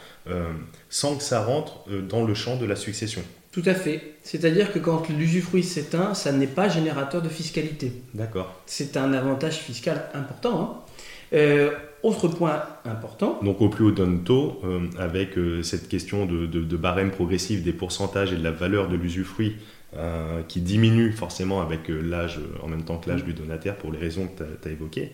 sans 0.89 1.17
que 1.17 1.23
ça 1.23 1.45
rentre 1.45 1.85
dans 2.09 2.25
le 2.25 2.35
champ 2.35 2.57
de 2.57 2.65
la 2.67 2.75
succession. 2.75 3.23
Tout 3.53 3.63
à 3.67 3.75
fait. 3.75 4.15
C'est-à-dire 4.23 4.73
que 4.73 4.79
quand 4.79 5.09
l'usufruit 5.09 5.63
s'éteint, 5.63 6.15
ça 6.15 6.33
n'est 6.33 6.47
pas 6.47 6.69
générateur 6.69 7.23
de 7.23 7.29
fiscalité. 7.29 7.93
D'accord. 8.15 8.61
C'est 8.67 8.97
un 8.97 9.13
avantage 9.13 9.59
fiscal 9.59 10.09
important. 10.15 10.85
hein. 11.33 11.71
Euh, 12.05 12.09
autre 12.09 12.29
point 12.29 12.63
important, 12.85 13.39
Donc 13.43 13.61
au 13.61 13.69
plus 13.69 13.85
haut 13.85 13.91
donne 13.91 14.23
taux, 14.25 14.61
euh, 14.65 14.81
avec 14.99 15.37
euh, 15.39 15.63
cette 15.63 15.89
question 15.89 16.27
de, 16.27 16.47
de- 16.47 16.63
de 16.65 16.77
barème 16.77 17.11
progressif 17.11 17.63
des 17.63 17.73
pourcentages 17.73 18.33
et 18.33 18.37
de 18.37 18.45
la 18.45 18.51
valeur 18.51 18.89
de 18.89 18.97
l'usufruit 18.97 19.57
qui 20.49 20.61
diminue 20.61 21.11
forcément 21.13 21.63
avec 21.63 21.89
l'âge, 21.89 22.39
en 22.63 22.69
même 22.69 22.83
temps 22.83 22.99
que 22.99 23.09
l'âge 23.09 23.25
du 23.25 23.33
donataire 23.33 23.77
pour 23.79 23.91
les 23.91 23.99
raisons 23.99 24.27
que 24.29 24.43
tu 24.63 24.69
as, 24.69 24.71
évoquées. 24.71 25.13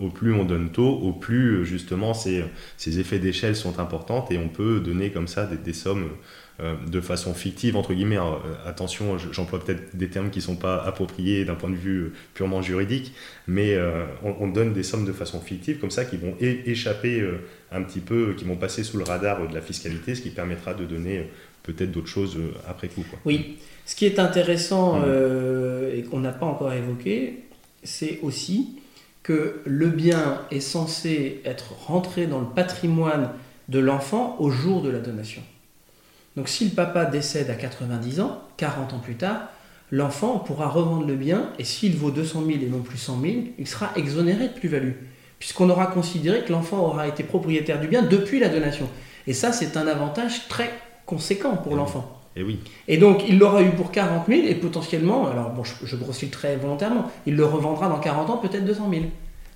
au 0.00 0.08
plus 0.08 0.34
on 0.34 0.44
donne 0.44 0.70
tôt, 0.72 0.88
au 0.88 1.12
plus 1.12 1.64
justement 1.64 2.12
ces, 2.12 2.42
ces 2.76 2.98
effets 2.98 3.20
d'échelle 3.20 3.54
sont 3.54 3.78
importants 3.78 4.26
et 4.30 4.38
on 4.38 4.48
peut 4.48 4.80
donner 4.80 5.10
comme 5.10 5.28
ça 5.28 5.46
des, 5.46 5.56
des 5.56 5.72
sommes 5.72 6.08
euh, 6.62 6.74
de 6.86 7.00
façon 7.00 7.34
fictive, 7.34 7.76
entre 7.76 7.92
guillemets. 7.92 8.18
Euh, 8.18 8.68
attention, 8.68 9.18
j'emploie 9.18 9.58
peut-être 9.58 9.96
des 9.96 10.08
termes 10.08 10.30
qui 10.30 10.38
ne 10.38 10.44
sont 10.44 10.56
pas 10.56 10.80
appropriés 10.82 11.44
d'un 11.44 11.54
point 11.54 11.70
de 11.70 11.74
vue 11.74 11.98
euh, 11.98 12.12
purement 12.34 12.62
juridique, 12.62 13.12
mais 13.48 13.76
on, 14.22 14.48
donne 14.48 14.72
des 14.72 14.82
sommes 14.82 15.04
de 15.04 15.12
façon 15.12 15.40
fictive, 15.40 15.78
comme 15.78 15.90
ça, 15.90 16.04
qui 16.04 16.16
vont 16.16 16.36
échapper 16.40 17.26
un 17.72 17.82
petit 17.82 18.00
peu, 18.00 18.34
qui 18.36 18.44
vont 18.44 18.56
passer 18.56 18.84
sous 18.84 18.98
le 18.98 19.04
radar 19.04 19.46
de 19.48 19.54
la 19.54 19.60
fiscalité, 19.60 20.14
ce 20.14 20.22
qui 20.22 20.30
permettra 20.30 20.74
de 20.74 20.84
donner 20.84 21.30
peut-être 21.62 21.90
d'autres 21.90 22.08
choses 22.08 22.38
après 22.68 22.88
coup. 22.88 23.04
Oui, 23.24 23.56
ce 23.86 23.96
qui 23.96 24.06
est 24.06 24.18
intéressant 24.18 25.00
mmh. 25.00 25.04
et 25.94 26.02
qu'on 26.02 26.20
n'a 26.20 26.32
pas 26.32 26.46
encore 26.46 26.72
évoqué, 26.72 27.40
c'est 27.82 28.20
aussi 28.22 28.78
que 29.22 29.60
le 29.64 29.88
bien 29.88 30.42
est 30.50 30.60
censé 30.60 31.40
être 31.44 31.72
rentré 31.86 32.26
dans 32.26 32.40
le 32.40 32.46
patrimoine 32.46 33.30
de 33.68 33.78
l'enfant 33.78 34.36
au 34.38 34.50
jour 34.50 34.82
de 34.82 34.90
la 34.90 34.98
donation. 34.98 35.42
Donc 36.36 36.48
si 36.48 36.64
le 36.64 36.70
papa 36.70 37.04
décède 37.04 37.50
à 37.50 37.54
90 37.54 38.20
ans, 38.20 38.42
40 38.56 38.94
ans 38.94 38.98
plus 38.98 39.16
tard, 39.16 39.48
l'enfant 39.90 40.38
pourra 40.38 40.68
revendre 40.68 41.06
le 41.06 41.14
bien 41.14 41.50
et 41.58 41.64
s'il 41.64 41.96
vaut 41.96 42.10
200 42.10 42.44
000 42.46 42.58
et 42.62 42.66
non 42.66 42.80
plus 42.80 42.98
100 42.98 43.20
000, 43.20 43.34
il 43.58 43.66
sera 43.66 43.90
exonéré 43.96 44.48
de 44.48 44.54
plus-value, 44.54 44.92
puisqu'on 45.38 45.68
aura 45.68 45.86
considéré 45.86 46.42
que 46.42 46.52
l'enfant 46.52 46.78
aura 46.78 47.06
été 47.06 47.22
propriétaire 47.22 47.80
du 47.80 47.88
bien 47.88 48.02
depuis 48.02 48.40
la 48.40 48.48
donation. 48.48 48.88
Et 49.26 49.34
ça, 49.34 49.52
c'est 49.52 49.76
un 49.76 49.86
avantage 49.86 50.48
très 50.48 50.72
conséquent 51.04 51.56
pour 51.56 51.76
l'enfant. 51.76 52.18
Et 52.34 52.42
oui. 52.42 52.60
Et 52.88 52.96
donc, 52.96 53.24
il 53.28 53.38
l'aura 53.38 53.62
eu 53.62 53.70
pour 53.70 53.90
40 53.90 54.26
000 54.26 54.46
et 54.46 54.54
potentiellement, 54.54 55.28
alors 55.28 55.50
bon, 55.50 55.62
je, 55.64 55.96
grossis 55.96 56.26
le 56.26 56.30
trait 56.30 56.56
volontairement, 56.56 57.10
il 57.26 57.36
le 57.36 57.44
revendra 57.44 57.88
dans 57.88 57.98
40 57.98 58.30
ans 58.30 58.36
peut-être 58.38 58.64
200 58.64 58.88
000. 58.90 59.04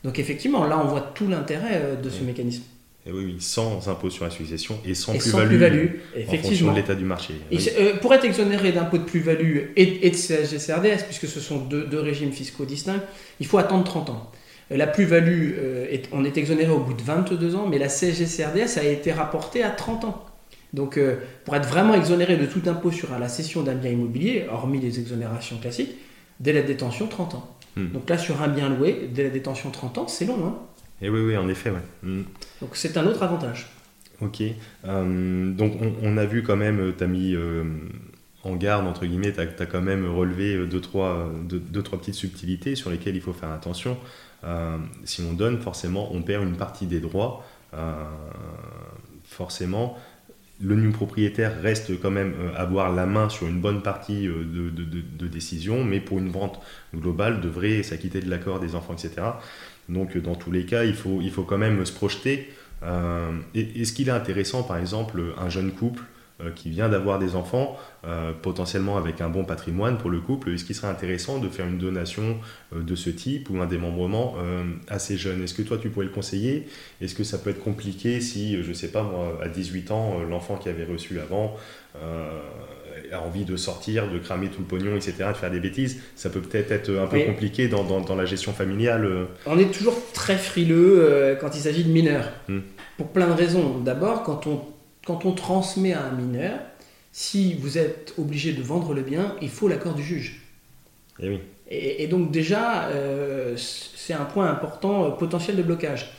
Donc 0.04 0.18
effectivement, 0.18 0.64
là, 0.66 0.78
on 0.78 0.86
voit 0.86 1.00
tout 1.00 1.26
l'intérêt 1.26 1.80
euh, 1.82 1.96
de 1.96 2.10
ce 2.10 2.22
mécanisme. 2.22 2.62
Et 3.06 3.12
oui, 3.12 3.36
sans 3.38 3.88
impôt 3.88 4.10
sur 4.10 4.24
la 4.24 4.30
succession 4.30 4.80
et 4.84 4.94
sans 4.94 5.16
plus-value 5.16 5.86
en 6.28 6.36
fonction 6.36 6.72
de 6.72 6.76
l'état 6.76 6.96
du 6.96 7.04
marché. 7.04 7.34
Euh, 7.52 7.96
pour 7.98 8.12
être 8.12 8.24
exonéré 8.24 8.72
d'impôt 8.72 8.98
de 8.98 9.04
plus-value 9.04 9.58
et, 9.76 10.10
de 10.10 10.16
CSG-CRDS, 10.16 11.04
puisque 11.04 11.28
ce 11.28 11.38
sont 11.38 11.58
deux, 11.58 12.00
régimes 12.00 12.32
fiscaux 12.32 12.64
distincts, 12.64 13.00
il 13.38 13.46
faut 13.46 13.58
attendre 13.58 13.84
30 13.84 14.10
ans. 14.10 14.32
Euh, 14.72 14.76
la 14.76 14.88
plus-value, 14.88 15.52
euh, 15.56 15.96
on 16.10 16.24
est 16.24 16.36
exonéré 16.36 16.72
au 16.72 16.80
bout 16.80 16.94
de 16.94 17.02
22 17.02 17.54
ans, 17.54 17.68
mais 17.68 17.78
la 17.78 17.88
CSG-CRDS 17.88 18.76
a 18.78 18.82
été 18.82 19.12
rapportée 19.12 19.62
à 19.62 19.70
30 19.70 20.04
ans. 20.06 20.24
Donc, 20.72 20.98
pour 21.44 21.54
être 21.54 21.68
vraiment 21.68 21.94
exonéré 21.94 22.36
de 22.36 22.44
tout 22.44 22.60
impôt 22.66 22.90
sur 22.90 23.16
la 23.18 23.28
cession 23.28 23.62
d'un 23.62 23.76
bien 23.76 23.92
immobilier, 23.92 24.46
hormis 24.50 24.80
les 24.80 24.98
exonérations 24.98 25.56
classiques, 25.58 25.94
dès 26.40 26.52
la 26.52 26.60
détention, 26.60 27.06
30 27.06 27.36
ans. 27.36 27.56
Hmm. 27.76 27.92
Donc 27.92 28.10
là, 28.10 28.18
sur 28.18 28.42
un 28.42 28.48
bien 28.48 28.68
loué, 28.68 29.08
dès 29.10 29.22
la 29.22 29.30
détention, 29.30 29.70
30 29.70 29.98
ans, 29.98 30.08
c'est 30.08 30.26
long. 30.26 30.44
Hein 30.44 30.58
et 31.02 31.10
oui, 31.10 31.20
oui, 31.20 31.36
en 31.36 31.48
effet. 31.48 31.70
Ouais. 31.70 31.82
Mm. 32.02 32.22
Donc 32.60 32.70
c'est 32.74 32.96
un 32.96 33.06
autre 33.06 33.22
avantage. 33.22 33.68
Ok. 34.20 34.42
Euh, 34.84 35.52
donc 35.52 35.74
on, 36.02 36.16
a 36.16 36.24
vu 36.24 36.42
quand 36.42 36.56
même, 36.56 36.94
tu 36.96 37.04
as 37.04 37.06
mis 37.06 37.34
euh, 37.34 37.64
en 38.44 38.56
garde, 38.56 38.86
entre 38.86 39.04
guillemets, 39.04 39.32
tu 39.32 39.40
as, 39.40 39.66
quand 39.66 39.82
même 39.82 40.06
relevé 40.08 40.66
deux 40.66 40.80
trois, 40.80 41.30
deux, 41.42 41.82
trois 41.82 41.98
petites 41.98 42.14
subtilités 42.14 42.76
sur 42.76 42.90
lesquelles 42.90 43.16
il 43.16 43.20
faut 43.20 43.34
faire 43.34 43.50
attention. 43.50 43.98
Euh, 44.44 44.78
si 45.04 45.22
on 45.22 45.32
donne, 45.32 45.60
forcément, 45.60 46.14
on 46.14 46.22
perd 46.22 46.44
une 46.44 46.56
partie 46.56 46.86
des 46.86 47.00
droits. 47.00 47.44
forcément, 49.24 49.98
le 50.60 50.74
nu 50.74 50.90
propriétaire 50.90 51.60
reste 51.60 52.00
quand 52.00 52.10
même 52.10 52.34
avoir 52.56 52.92
la 52.94 53.04
main 53.06 53.28
sur 53.28 53.46
une 53.46 53.60
bonne 53.60 53.82
partie 53.82 54.26
de, 54.26 54.70
de, 54.70 55.28
de 55.28 55.84
mais 55.84 56.00
pour 56.00 56.18
une 56.18 56.30
vente 56.30 56.60
globale, 56.94 57.40
devrait 57.40 57.82
s'acquitter 57.82 58.20
de 58.20 58.30
l'accord 58.30 58.58
des 58.58 58.74
enfants, 58.74 58.94
etc. 58.94 59.22
Donc 59.88 60.16
dans 60.16 60.34
tous 60.34 60.50
les 60.50 60.64
cas, 60.64 60.84
il 60.84 60.94
faut, 60.94 61.20
quand 61.46 61.58
même 61.58 61.84
se 61.84 61.92
projeter. 61.92 62.50
Euh, 62.82 63.32
Est-ce 63.54 63.92
qu'il 63.92 64.08
est 64.08 64.12
intéressant, 64.12 64.62
par 64.62 64.78
exemple, 64.78 65.22
un 65.38 65.48
jeune 65.48 65.72
couple 65.72 66.02
euh, 66.02 66.15
qui 66.54 66.70
vient 66.70 66.88
d'avoir 66.88 67.18
des 67.18 67.34
enfants, 67.34 67.78
euh, 68.06 68.32
potentiellement 68.32 68.96
avec 68.96 69.20
un 69.20 69.28
bon 69.28 69.44
patrimoine 69.44 69.98
pour 69.98 70.10
le 70.10 70.20
couple, 70.20 70.50
est-ce 70.50 70.64
qu'il 70.64 70.74
serait 70.74 70.88
intéressant 70.88 71.38
de 71.38 71.48
faire 71.48 71.66
une 71.66 71.78
donation 71.78 72.38
euh, 72.74 72.82
de 72.82 72.94
ce 72.94 73.10
type 73.10 73.50
ou 73.50 73.60
un 73.60 73.66
démembrement 73.66 74.34
assez 74.88 75.16
jeune? 75.16 75.42
Est-ce 75.42 75.54
que 75.54 75.62
toi 75.62 75.78
tu 75.78 75.88
pourrais 75.90 76.06
le 76.06 76.12
conseiller? 76.12 76.66
Est-ce 77.00 77.14
que 77.14 77.24
ça 77.24 77.38
peut 77.38 77.50
être 77.50 77.62
compliqué 77.62 78.20
si, 78.20 78.62
je 78.62 78.68
ne 78.68 78.74
sais 78.74 78.88
pas 78.88 79.02
moi, 79.02 79.38
à 79.42 79.48
18 79.48 79.90
ans, 79.90 80.20
l'enfant 80.28 80.56
qui 80.56 80.68
avait 80.68 80.84
reçu 80.84 81.18
avant 81.20 81.56
a 83.12 83.20
envie 83.20 83.44
de 83.44 83.56
sortir, 83.56 84.10
de 84.10 84.18
cramer 84.18 84.48
tout 84.48 84.60
le 84.60 84.66
pognon, 84.66 84.96
etc., 84.96 85.14
de 85.28 85.34
faire 85.34 85.50
des 85.50 85.60
bêtises, 85.60 86.00
ça 86.14 86.30
peut 86.30 86.40
peut-être 86.40 86.72
être 86.72 86.90
un 86.90 87.06
peu 87.06 87.20
compliqué 87.20 87.68
dans, 87.68 87.84
dans, 87.84 88.16
la 88.16 88.24
gestion 88.24 88.52
familiale. 88.52 89.04
Euh. 89.04 89.24
On 89.46 89.58
est 89.58 89.72
toujours 89.72 89.96
très 90.12 90.36
frileux 90.36 90.98
euh, 90.98 91.36
quand 91.36 91.54
il 91.54 91.60
s'agit 91.60 91.84
de 91.84 91.90
mineurs, 91.90 92.32
hmm. 92.48 92.60
pour 92.96 93.08
plein 93.08 93.28
de 93.28 93.32
raisons. 93.32 93.78
D'abord, 93.80 94.22
quand 94.22 94.46
on, 94.46 94.60
quand 95.06 95.24
on 95.24 95.32
transmet 95.32 95.92
à 95.92 96.02
un 96.04 96.12
mineur, 96.12 96.58
si 97.12 97.54
vous 97.54 97.78
êtes 97.78 98.14
obligé 98.18 98.52
de 98.52 98.62
vendre 98.62 98.92
le 98.92 99.02
bien, 99.02 99.36
il 99.40 99.48
faut 99.48 99.68
l'accord 99.68 99.94
du 99.94 100.02
juge. 100.02 100.42
Et, 101.18 101.26
eh 101.26 101.28
oui. 101.30 101.40
et, 101.70 102.06
donc 102.08 102.30
déjà, 102.30 102.88
euh, 102.88 103.56
c'est 103.56 104.12
un 104.12 104.24
point 104.24 104.50
important 104.50 105.10
potentiel 105.12 105.56
de 105.56 105.62
blocage. 105.62 106.12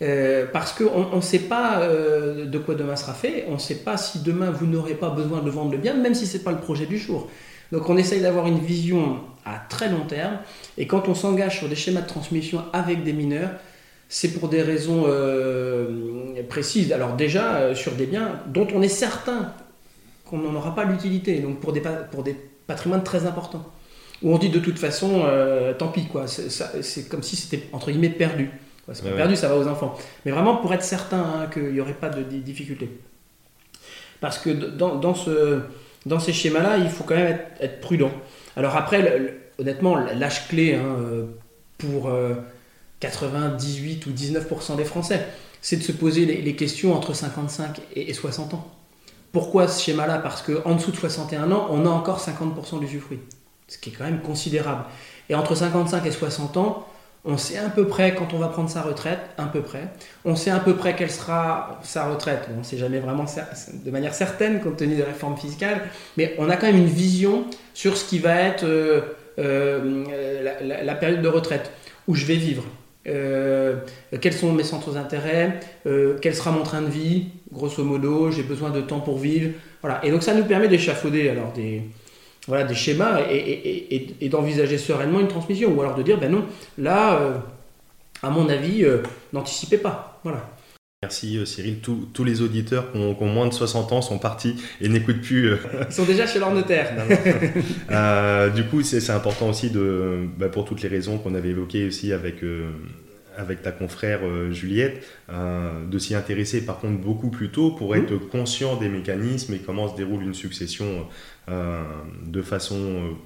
Euh, 0.00 0.46
parce 0.52 0.72
qu'on 0.72 1.14
ne 1.14 1.20
sait 1.20 1.40
pas 1.40 1.82
euh, 1.82 2.46
de 2.46 2.58
quoi 2.58 2.74
demain 2.74 2.96
sera 2.96 3.14
fait, 3.14 3.44
on 3.48 3.54
ne 3.54 3.58
sait 3.58 3.76
pas 3.76 3.96
si 3.96 4.20
demain 4.20 4.50
vous 4.50 4.66
n'aurez 4.66 4.94
pas 4.94 5.10
besoin 5.10 5.42
de 5.42 5.50
vendre 5.50 5.70
le 5.70 5.78
bien, 5.78 5.94
même 5.94 6.14
si 6.14 6.26
ce 6.26 6.38
n'est 6.38 6.42
pas 6.42 6.50
le 6.50 6.58
projet 6.58 6.86
du 6.86 6.98
jour. 6.98 7.28
Donc 7.70 7.88
on 7.88 7.96
essaye 7.96 8.20
d'avoir 8.20 8.46
une 8.48 8.58
vision 8.58 9.20
à 9.44 9.60
très 9.68 9.88
long 9.88 10.04
terme, 10.04 10.38
et 10.76 10.86
quand 10.86 11.08
on 11.08 11.14
s'engage 11.14 11.58
sur 11.58 11.68
des 11.68 11.76
schémas 11.76 12.00
de 12.00 12.08
transmission 12.08 12.64
avec 12.72 13.04
des 13.04 13.12
mineurs, 13.12 13.50
c'est 14.14 14.28
pour 14.28 14.50
des 14.50 14.60
raisons 14.60 15.04
euh, 15.06 16.42
précises. 16.46 16.92
Alors 16.92 17.14
déjà, 17.14 17.74
sur 17.74 17.92
des 17.92 18.04
biens 18.04 18.40
dont 18.46 18.68
on 18.74 18.82
est 18.82 18.88
certain 18.88 19.54
qu'on 20.26 20.36
n'en 20.36 20.54
aura 20.54 20.74
pas 20.74 20.84
l'utilité, 20.84 21.38
donc 21.38 21.60
pour 21.60 21.72
des, 21.72 21.80
pour 22.10 22.22
des 22.22 22.36
patrimoines 22.66 23.04
très 23.04 23.24
importants. 23.24 23.64
Où 24.22 24.34
on 24.34 24.36
dit 24.36 24.50
de 24.50 24.58
toute 24.58 24.78
façon, 24.78 25.24
tant 25.78 25.88
pis, 25.88 26.08
quoi. 26.08 26.26
C'est 26.26 27.08
comme 27.08 27.22
si 27.22 27.36
c'était 27.36 27.62
entre 27.72 27.90
guillemets 27.90 28.10
perdu. 28.10 28.50
C'est 28.92 29.02
pas 29.02 29.16
perdu, 29.16 29.34
ça 29.34 29.48
va 29.48 29.56
aux 29.56 29.66
enfants. 29.66 29.96
Mais 30.26 30.30
vraiment 30.30 30.56
pour 30.56 30.74
être 30.74 30.84
certain 30.84 31.22
hein, 31.22 31.46
qu'il 31.50 31.72
n'y 31.72 31.80
aurait 31.80 31.94
pas 31.94 32.10
de 32.10 32.22
difficultés. 32.22 32.90
Parce 34.20 34.38
que 34.38 34.50
dans, 34.50 34.96
dans, 34.96 35.14
ce, 35.14 35.60
dans 36.04 36.20
ces 36.20 36.34
schémas-là, 36.34 36.76
il 36.76 36.90
faut 36.90 37.04
quand 37.04 37.14
même 37.14 37.38
être, 37.60 37.80
prudent. 37.80 38.12
Alors 38.56 38.76
après, 38.76 39.38
honnêtement, 39.58 39.96
l'âge 39.96 40.48
clé 40.48 40.74
hein, 40.74 40.96
pour 41.78 42.10
98 43.02 44.06
euh, 44.06 44.10
ou 44.10 44.14
19% 44.14 44.76
des 44.76 44.84
Français, 44.84 45.26
c'est 45.60 45.76
de 45.76 45.82
se 45.82 45.92
poser 45.92 46.24
les, 46.24 46.56
questions 46.56 46.94
entre 46.94 47.14
55 47.14 47.80
et, 47.94 48.12
60 48.12 48.54
ans. 48.54 48.66
Pourquoi 49.32 49.68
ce 49.68 49.82
schéma-là? 49.82 50.18
Parce 50.18 50.42
qu'en 50.42 50.74
dessous 50.74 50.90
de 50.90 50.96
61 50.96 51.52
ans, 51.52 51.68
on 51.70 51.86
a 51.86 51.88
encore 51.88 52.20
50% 52.20 52.80
d'usufruit. 52.80 53.20
Ce 53.68 53.78
qui 53.78 53.90
est 53.90 53.92
quand 53.92 54.04
même 54.04 54.20
considérable. 54.20 54.84
Et 55.28 55.34
entre 55.34 55.54
55 55.54 56.04
et 56.04 56.10
60 56.10 56.56
ans, 56.56 56.86
on 57.24 57.36
sait 57.36 57.58
à 57.58 57.68
peu 57.68 57.86
près 57.86 58.14
quand 58.14 58.34
on 58.34 58.38
va 58.38 58.48
prendre 58.48 58.68
sa 58.68 58.82
retraite, 58.82 59.20
à 59.38 59.44
peu 59.44 59.62
près. 59.62 59.88
On 60.24 60.34
sait 60.34 60.50
à 60.50 60.58
peu 60.58 60.74
près 60.74 60.96
quelle 60.96 61.10
sera 61.10 61.80
sa 61.84 62.08
retraite. 62.08 62.48
on 62.52 62.58
ne 62.58 62.64
sait 62.64 62.76
jamais 62.76 62.98
vraiment 62.98 63.24
de 63.72 63.90
manière 63.90 64.14
certaine 64.14 64.60
compte 64.60 64.78
tenu 64.78 64.96
des 64.96 65.04
réformes 65.04 65.36
fiscales, 65.36 65.82
mais 66.16 66.34
on 66.38 66.50
a 66.50 66.56
quand 66.56 66.66
même 66.66 66.78
une 66.78 66.86
vision 66.86 67.44
sur 67.74 67.96
ce 67.96 68.04
qui 68.04 68.18
va 68.18 68.34
être 68.34 68.64
euh, 68.64 69.02
euh, 69.38 70.44
la, 70.60 70.94
période 70.96 71.22
de 71.22 71.28
retraite, 71.28 71.70
où 72.08 72.16
je 72.16 72.26
vais 72.26 72.36
vivre. 72.36 72.64
Euh, 73.06 73.76
quels 74.20 74.32
sont 74.32 74.52
mes 74.52 74.62
centres 74.62 74.92
d'intérêt, 74.92 75.60
quel 75.84 76.34
sera 76.34 76.52
mon 76.52 76.62
train 76.62 76.82
de 76.82 76.90
vie, 76.90 77.26
grosso 77.52 77.82
modo, 77.82 78.30
j'ai 78.30 78.42
besoin 78.42 78.70
de 78.70 78.80
temps 78.80 79.00
pour 79.00 79.18
vivre. 79.18 79.52
Voilà. 79.80 80.04
Et 80.04 80.10
donc 80.10 80.22
ça 80.22 80.34
nous 80.34 80.44
permet 80.44 80.68
d'échafauder 80.68 81.28
alors 81.28 81.52
des, 81.52 81.82
voilà, 82.46 82.64
des 82.64 82.74
schémas 82.74 83.20
et, 83.30 84.28
d'envisager 84.28 84.78
sereinement 84.78 85.20
une 85.20 85.28
transmission. 85.28 85.72
Ou 85.72 85.80
alors 85.80 85.94
de 85.94 86.02
dire, 86.02 86.18
ben 86.18 86.30
non, 86.30 86.44
là, 86.78 87.20
euh, 87.20 87.38
à 88.22 88.30
mon 88.30 88.48
avis, 88.48 88.84
euh, 88.84 88.98
n'anticipez 89.32 89.78
pas. 89.78 90.20
Voilà. 90.24 90.48
Merci 91.02 91.38
euh, 91.38 91.44
Cyril. 91.44 91.80
Tous, 91.80 92.24
les 92.24 92.42
auditeurs 92.42 92.92
qui 92.92 92.98
ont, 92.98 93.26
moins 93.26 93.48
de 93.48 93.52
60 93.52 93.92
ans 93.92 94.02
sont 94.02 94.18
partis 94.18 94.56
et 94.80 94.88
n'écoutent 94.88 95.20
plus. 95.20 95.52
Ils 95.88 95.92
sont 95.92 96.04
déjà 96.04 96.26
chez 96.26 96.38
leur 96.38 96.52
notaire. 96.52 96.92
du 98.54 98.64
coup, 98.64 98.82
c'est 98.82 99.10
important 99.10 99.50
aussi 99.50 99.70
de, 99.70 100.26
bah, 100.38 100.48
pour 100.48 100.64
toutes 100.64 100.82
les 100.82 100.88
raisons 100.88 101.18
qu'on 101.18 101.34
avait 101.34 101.50
évoquées 101.50 101.86
aussi 101.86 102.12
avec 102.12 102.42
avec 103.36 103.62
ta 103.62 103.72
confrère 103.72 104.20
euh, 104.24 104.52
Juliette, 104.52 105.06
euh, 105.30 105.84
de 105.86 105.98
s'y 105.98 106.14
intéresser 106.14 106.64
par 106.64 106.78
contre 106.78 107.00
beaucoup 107.00 107.30
plus 107.30 107.50
tôt 107.50 107.70
pour 107.70 107.96
être 107.96 108.14
mmh. 108.14 108.28
conscient 108.28 108.76
des 108.76 108.88
mécanismes 108.88 109.54
et 109.54 109.58
comment 109.58 109.88
se 109.88 109.96
déroule 109.96 110.22
une 110.22 110.34
succession 110.34 111.06
euh, 111.48 111.82
de 112.24 112.42
façon 112.42 113.16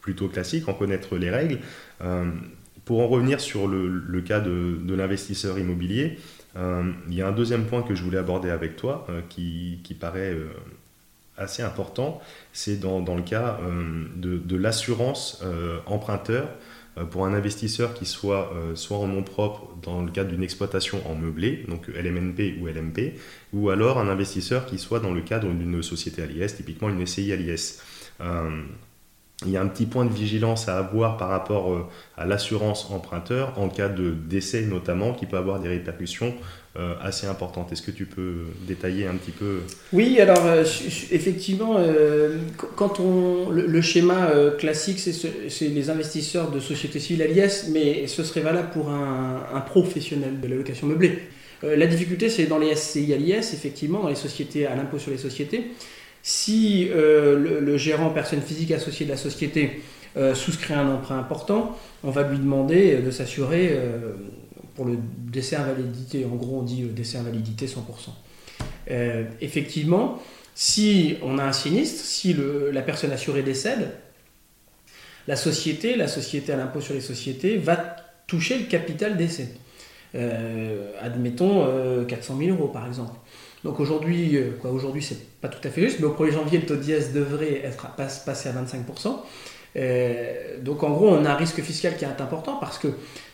plutôt 0.00 0.28
classique, 0.28 0.68
en 0.68 0.74
connaître 0.74 1.16
les 1.16 1.30
règles. 1.30 1.58
pour 2.84 3.00
en 3.00 3.08
revenir 3.08 3.40
sur 3.40 3.66
le, 3.66 4.20
cas 4.20 4.38
de, 4.38 4.94
l'investisseur 4.94 5.58
immobilier, 5.58 6.18
il 6.56 7.14
y 7.14 7.22
a 7.22 7.28
un 7.28 7.32
deuxième 7.32 7.66
point 7.66 7.82
que 7.82 7.94
je 7.94 8.02
voulais 8.02 8.18
aborder 8.18 8.50
avec 8.50 8.76
toi 8.76 9.06
qui, 9.28 9.80
qui 9.84 9.94
paraît 9.94 10.34
assez 11.36 11.62
important, 11.62 12.20
c'est 12.52 12.80
dans, 12.80 13.00
le 13.14 13.22
cas 13.22 13.60
de, 14.16 14.56
l'assurance 14.56 15.42
emprunteur 15.84 16.48
pour 17.10 17.26
un 17.26 17.34
investisseur 17.34 17.92
qui 17.92 18.06
soit 18.06 18.54
soit 18.74 18.96
en 18.96 19.06
nom 19.06 19.22
propre 19.22 19.68
dans 19.82 20.02
le 20.02 20.10
cadre 20.10 20.30
d'une 20.30 20.42
exploitation 20.42 21.06
en 21.06 21.14
meublé, 21.14 21.64
donc 21.68 21.88
LMNP 21.88 22.58
ou 22.60 22.68
LMP, 22.68 23.18
ou 23.52 23.68
alors 23.68 23.98
un 23.98 24.08
investisseur 24.08 24.64
qui 24.64 24.78
soit 24.78 25.00
dans 25.00 25.12
le 25.12 25.20
cadre 25.20 25.48
d'une 25.48 25.82
société 25.82 26.22
à 26.22 26.26
l'IS, 26.26 26.56
typiquement 26.56 26.88
une 26.88 27.06
SCI 27.06 27.32
à 27.32 27.36
l'IS 27.36 27.82
il 29.44 29.50
y 29.50 29.56
a 29.58 29.60
un 29.60 29.66
petit 29.66 29.84
point 29.84 30.06
de 30.06 30.12
vigilance 30.12 30.66
à 30.68 30.78
avoir 30.78 31.18
par 31.18 31.28
rapport 31.28 31.70
euh, 31.70 31.86
à 32.16 32.24
l'assurance 32.24 32.90
emprunteur 32.90 33.52
en 33.58 33.68
cas 33.68 33.90
de 33.90 34.12
décès 34.12 34.62
notamment 34.62 35.12
qui 35.12 35.26
peut 35.26 35.36
avoir 35.36 35.60
des 35.60 35.68
répercussions 35.68 36.34
euh, 36.78 36.94
assez 37.02 37.26
importantes. 37.26 37.70
Est-ce 37.70 37.82
que 37.82 37.90
tu 37.90 38.06
peux 38.06 38.44
détailler 38.66 39.06
un 39.06 39.14
petit 39.14 39.32
peu? 39.32 39.60
Oui, 39.92 40.18
alors 40.20 40.46
euh, 40.46 40.64
effectivement, 41.10 41.78
quand 42.76 42.98
on 42.98 43.50
le, 43.50 43.80
schéma 43.82 44.30
classique, 44.58 45.00
c'est 45.00 45.68
les 45.68 45.90
investisseurs 45.90 46.50
de 46.50 46.58
sociétés 46.58 46.98
civiles 46.98 47.22
à 47.22 47.26
l'IS, 47.26 47.68
mais 47.70 48.06
ce 48.06 48.24
serait 48.24 48.40
valable 48.40 48.70
pour 48.70 48.88
un, 48.88 49.46
un 49.52 49.60
professionnel 49.60 50.40
de 50.40 50.48
la 50.48 50.56
location 50.56 50.86
meublée. 50.86 51.18
la 51.62 51.86
difficulté, 51.86 52.30
c'est 52.30 52.46
dans 52.46 52.58
les 52.58 52.74
SCI 52.74 53.12
à 53.12 53.16
l'IS, 53.16 53.52
effectivement, 53.52 54.00
dans 54.00 54.08
les 54.08 54.14
sociétés 54.14 54.66
à 54.66 54.74
l'impôt 54.74 54.98
sur 54.98 55.10
les 55.10 55.18
sociétés 55.18 55.72
si 56.26 56.88
euh, 56.90 57.60
le, 57.60 57.76
gérant, 57.76 58.10
personne 58.10 58.42
physique 58.42 58.72
associée 58.72 59.06
de 59.06 59.12
la 59.12 59.16
société, 59.16 59.80
euh, 60.16 60.34
souscrit 60.34 60.74
un 60.74 60.90
emprunt 60.90 61.20
important, 61.20 61.78
on 62.02 62.10
va 62.10 62.24
lui 62.24 62.38
demander 62.38 62.96
de 62.96 63.12
s'assurer 63.12 63.68
euh, 63.70 64.14
pour 64.74 64.86
le 64.86 64.98
décès 65.18 65.54
invalidité. 65.54 66.24
En 66.24 66.34
gros, 66.34 66.58
on 66.58 66.62
dit 66.64 66.82
décès 66.82 67.18
invalidité 67.18 67.66
100%. 67.68 67.78
effectivement, 69.40 70.20
si 70.56 71.16
on 71.22 71.38
a 71.38 71.44
un 71.44 71.52
sinistre, 71.52 72.04
si 72.04 72.34
la 72.72 72.82
personne 72.82 73.12
assurée 73.12 73.44
décède, 73.44 73.92
la 75.28 75.36
société, 75.36 75.94
la 75.94 76.08
société 76.08 76.52
à 76.52 76.56
l'impôt 76.56 76.80
sur 76.80 76.94
les 76.94 77.00
sociétés, 77.00 77.56
va 77.56 77.76
toucher 78.26 78.58
le 78.58 78.64
capital 78.64 79.16
décès. 79.16 79.50
admettons 81.00 82.04
400 82.04 82.36
000 82.36 82.50
euros 82.50 82.66
par 82.66 82.88
exemple. 82.88 83.14
Donc 83.66 83.80
aujourd'hui, 83.80 84.36
euh, 84.36 84.52
quoi, 84.62 84.70
aujourd'hui 84.70 85.02
c'est 85.02 85.18
pas 85.40 85.48
tout 85.48 85.66
à 85.66 85.70
fait 85.72 85.80
juste, 85.80 85.98
mais 85.98 86.06
au 86.06 86.12
1er 86.12 86.30
janvier, 86.30 86.58
le 86.60 86.66
taux 86.66 86.76
d'IS 86.76 87.12
devrait 87.12 87.62
être 87.64 87.88
passé 87.96 88.48
à 88.48 88.52
25%. 88.52 89.16
Euh, 89.74 90.62
donc 90.62 90.84
en 90.84 90.90
gros, 90.90 91.08
on 91.08 91.24
a 91.24 91.30
un 91.30 91.34
risque 91.34 91.60
fiscal 91.62 91.96
qui 91.96 92.04
est 92.04 92.20
important 92.20 92.58
parce 92.60 92.78
que 92.78 92.86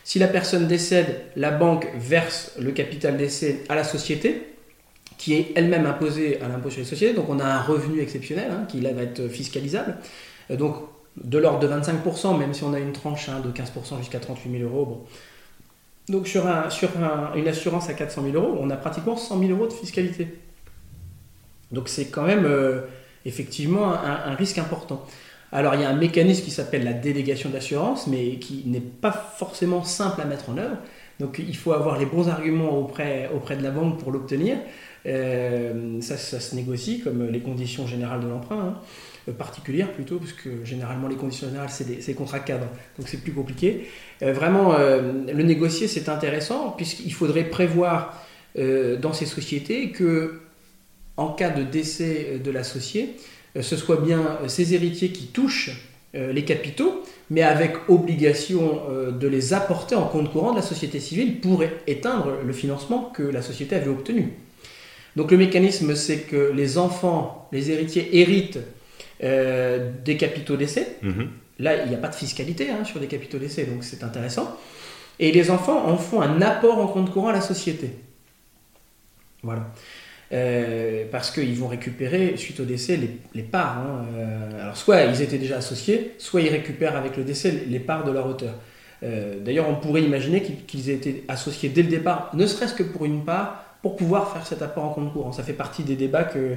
si 0.03 0.17
la 0.17 0.27
personne 0.27 0.67
décède, 0.67 1.21
la 1.35 1.51
banque 1.51 1.87
verse 1.99 2.53
le 2.59 2.71
capital 2.71 3.15
d'essai 3.15 3.63
à 3.69 3.75
la 3.75 3.83
société, 3.83 4.41
qui 5.19 5.35
est 5.35 5.51
elle-même 5.53 5.85
imposée 5.85 6.41
à 6.41 6.47
l'impôt 6.47 6.71
sur 6.71 6.79
les 6.79 6.87
sociétés, 6.87 7.13
donc 7.13 7.29
on 7.29 7.39
a 7.39 7.45
un 7.45 7.61
revenu 7.61 8.01
exceptionnel 8.01 8.49
hein, 8.51 8.65
qui 8.67 8.81
là 8.81 8.91
va 8.91 9.03
être 9.03 9.27
fiscalisable. 9.27 9.97
Euh, 10.49 10.55
donc 10.55 10.77
de 11.23 11.37
l'ordre 11.37 11.59
de 11.59 11.67
25%, 11.67 12.39
même 12.39 12.55
si 12.55 12.63
on 12.63 12.73
a 12.73 12.79
une 12.79 12.91
tranche 12.91 13.29
hein, 13.29 13.39
de 13.39 13.51
15% 13.51 13.99
jusqu'à 13.99 14.19
38 14.19 14.49
000 14.49 14.63
euros, 14.63 15.05
donc 16.09 16.27
sur, 16.27 16.45
une 17.35 17.47
assurance 17.47 17.89
à 17.89 17.93
400 17.93 18.23
000 18.23 18.35
euros, 18.35 18.57
on 18.59 18.69
a 18.69 18.75
pratiquement 18.75 19.15
100 19.15 19.39
000 19.39 19.51
euros 19.51 19.67
de 19.67 19.73
fiscalité. 19.73 20.27
Donc 21.71 21.87
c'est 21.87 22.05
quand 22.05 22.23
même 22.23 22.45
euh, 22.45 22.81
effectivement 23.25 23.93
un, 23.93 24.35
risque 24.35 24.57
important. 24.57 25.05
Alors 25.51 25.75
il 25.75 25.81
y 25.81 25.83
a 25.83 25.89
un 25.89 25.95
mécanisme 25.95 26.43
qui 26.43 26.51
s'appelle 26.51 26.83
la 26.83 26.93
délégation 26.93 27.49
d'assurance, 27.49 28.07
mais 28.07 28.35
qui 28.35 28.63
n'est 28.65 28.81
pas 28.81 29.11
forcément 29.11 29.83
simple 29.83 30.21
à 30.21 30.25
mettre 30.25 30.49
en 30.49 30.57
œuvre. 30.57 30.77
Donc 31.19 31.39
il 31.39 31.55
faut 31.55 31.71
avoir 31.71 31.97
les 31.97 32.05
bons 32.05 32.27
arguments 32.27 32.77
auprès, 32.77 33.29
auprès 33.33 33.55
de 33.55 33.63
la 33.63 33.71
banque 33.71 33.99
pour 33.99 34.11
l'obtenir. 34.11 34.57
Euh, 35.05 36.01
ça, 36.01 36.17
se 36.17 36.55
négocie 36.55 36.99
comme 37.01 37.27
les 37.29 37.39
conditions 37.39 37.87
générales 37.87 38.21
de 38.21 38.27
l'emprunt. 38.27 38.59
Hein. 38.59 38.81
Euh, 39.29 39.31
particulière 39.31 39.91
plutôt, 39.91 40.17
parce 40.17 40.33
que 40.33 40.65
généralement 40.65 41.07
les 41.07 41.15
conditions 41.15 41.47
générales, 41.47 41.69
c'est 41.69 42.05
des, 42.05 42.13
contrats 42.13 42.39
cadres, 42.39 42.67
donc 42.97 43.07
c'est 43.07 43.21
plus 43.21 43.31
compliqué. 43.31 43.87
Euh, 44.21 44.33
vraiment, 44.33 44.73
euh, 44.73 45.13
le 45.33 45.43
négocier, 45.43 45.87
c'est 45.87 46.09
intéressant, 46.09 46.71
puisqu'il 46.71 47.13
faudrait 47.13 47.45
prévoir 47.45 48.21
dans 48.55 49.13
ces 49.13 49.25
sociétés 49.25 49.89
que, 49.89 50.41
en 51.17 51.29
cas 51.29 51.49
de 51.49 51.63
décès 51.63 52.39
de 52.43 52.51
l'associé, 52.51 53.15
ce 53.59 53.75
soit 53.75 53.95
bien 53.95 54.37
ses 54.45 54.75
héritiers 54.75 55.09
qui 55.09 55.25
touchent 55.25 55.71
les 56.13 56.45
capitaux, 56.45 57.01
mais 57.31 57.41
avec 57.41 57.73
obligation 57.89 58.83
de 59.11 59.27
les 59.27 59.53
apporter 59.55 59.95
en 59.95 60.05
compte 60.05 60.31
courant 60.31 60.51
de 60.51 60.57
la 60.57 60.61
société 60.61 60.99
civile 60.99 61.41
pour 61.41 61.63
éteindre 61.87 62.37
le 62.45 62.53
financement 62.53 63.05
que 63.05 63.23
la 63.23 63.41
société 63.41 63.75
avait 63.75 63.89
obtenu. 63.89 64.33
Donc 65.15 65.31
le 65.31 65.37
mécanisme, 65.37 65.95
c'est 65.95 66.19
que 66.19 66.51
les 66.55 66.77
enfants, 66.77 67.49
les 67.51 67.71
héritiers 67.71 68.19
héritent 68.19 68.59
euh, 69.23 69.91
des 70.03 70.17
capitaux 70.17 70.57
d'essai. 70.57 70.97
Mhm. 71.01 71.29
Là, 71.59 71.83
il 71.83 71.89
n'y 71.89 71.95
a 71.95 71.97
pas 71.97 72.09
de 72.09 72.15
fiscalité 72.15 72.69
hein, 72.69 72.83
sur 72.83 72.99
les 72.99 73.07
capitaux 73.07 73.37
d'essai, 73.37 73.65
donc 73.65 73.83
c'est 73.83 74.03
intéressant. 74.03 74.57
Et 75.19 75.31
les 75.31 75.49
enfants 75.49 75.87
en 75.87 75.97
font 75.97 76.21
un 76.21 76.41
apport 76.41 76.79
en 76.79 76.87
compte 76.87 77.11
courant 77.11 77.29
à 77.29 77.33
la 77.33 77.41
société. 77.41 77.91
Voilà. 79.43 79.71
Euh, 80.33 81.05
parce 81.11 81.31
qu'ils 81.31 81.55
vont 81.55 81.67
récupérer, 81.67 82.35
suite 82.37 82.59
au 82.59 82.65
décès, 82.65 82.99
les, 83.33 83.43
parts. 83.43 83.77
Hein. 83.77 84.05
Euh, 84.15 84.61
alors, 84.61 84.75
soit 84.75 85.03
ils 85.03 85.21
étaient 85.21 85.37
déjà 85.37 85.57
associés, 85.57 86.15
soit 86.17 86.41
ils 86.41 86.49
récupèrent 86.49 86.97
avec 86.97 87.15
le 87.15 87.23
décès 87.23 87.65
les 87.67 87.79
parts 87.79 88.03
de 88.03 88.11
leur 88.11 88.27
auteur. 88.27 88.55
D'ailleurs, 89.41 89.67
on 89.67 89.75
pourrait 89.75 90.01
imaginer 90.01 90.41
qu'ils 90.41 90.89
aient 90.89 90.93
été 90.93 91.25
associés 91.27 91.67
dès 91.67 91.83
le 91.83 91.89
départ, 91.89 92.31
ne 92.33 92.45
serait-ce 92.47 92.73
que 92.73 92.83
pour 92.83 93.03
une 93.03 93.25
part, 93.25 93.77
pour 93.81 93.97
pouvoir 93.97 94.31
faire 94.31 94.47
cet 94.47 94.61
apport 94.61 94.85
en 94.85 94.89
compte 94.93 95.11
courant. 95.11 95.33
Ça 95.33 95.43
fait 95.43 95.51
partie 95.51 95.83
des 95.83 95.97
débats 95.97 96.23
que, 96.23 96.55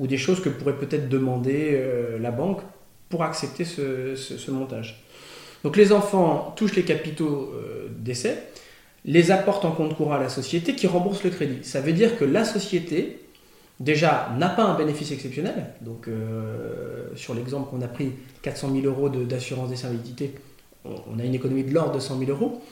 ou 0.00 0.06
des 0.06 0.18
choses 0.18 0.40
que 0.40 0.48
pourrait 0.48 0.76
peut-être 0.76 1.08
demander 1.08 1.72
euh, 1.72 2.18
la 2.18 2.30
banque 2.30 2.60
pour 3.08 3.22
accepter 3.22 3.64
ce, 3.64 4.50
montage. 4.50 5.02
Donc 5.64 5.76
les 5.76 5.92
enfants 5.92 6.52
touchent 6.56 6.76
les 6.76 6.84
capitaux 6.84 7.52
euh, 7.54 7.88
d'essai, 7.98 8.38
les 9.04 9.30
apportent 9.30 9.64
en 9.64 9.72
compte 9.72 9.96
courant 9.96 10.14
à 10.14 10.20
la 10.20 10.28
société 10.28 10.74
qui 10.74 10.86
rembourse 10.86 11.24
le 11.24 11.30
crédit. 11.30 11.58
Ça 11.62 11.80
veut 11.80 11.92
dire 11.92 12.18
que 12.18 12.24
la 12.24 12.44
société, 12.44 13.20
déjà, 13.80 14.30
n'a 14.38 14.48
pas 14.48 14.64
un 14.64 14.76
bénéfice 14.76 15.10
exceptionnel. 15.10 15.66
Donc 15.80 16.06
euh, 16.08 17.06
sur 17.16 17.34
l'exemple 17.34 17.70
qu'on 17.70 17.82
a 17.82 17.88
pris, 17.88 18.12
400 18.42 18.72
000 18.72 18.86
euros 18.86 19.08
d'assurance 19.08 19.70
des 19.70 19.84
invalidités, 19.84 20.34
on 20.84 21.18
a 21.18 21.24
une 21.24 21.34
économie 21.34 21.64
de 21.64 21.74
l'ordre 21.74 21.92
de 21.94 22.00
100 22.00 22.18
000 22.18 22.30
euros. 22.30 22.62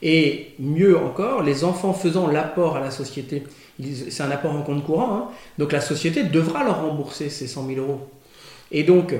Et 0.00 0.54
mieux 0.58 0.98
encore, 0.98 1.42
les 1.42 1.64
enfants 1.64 1.92
faisant 1.92 2.26
l'apport 2.26 2.76
à 2.76 2.80
la 2.80 2.90
société 2.90 3.44
c'est 3.80 4.22
un 4.22 4.30
apport 4.30 4.54
en 4.54 4.62
compte 4.62 4.84
courant, 4.84 5.14
hein. 5.14 5.28
donc 5.58 5.72
la 5.72 5.80
société 5.80 6.24
devra 6.24 6.64
leur 6.64 6.82
rembourser 6.82 7.30
ces 7.30 7.46
100 7.46 7.66
000 7.66 7.80
euros. 7.80 8.08
Et 8.70 8.84
donc, 8.84 9.14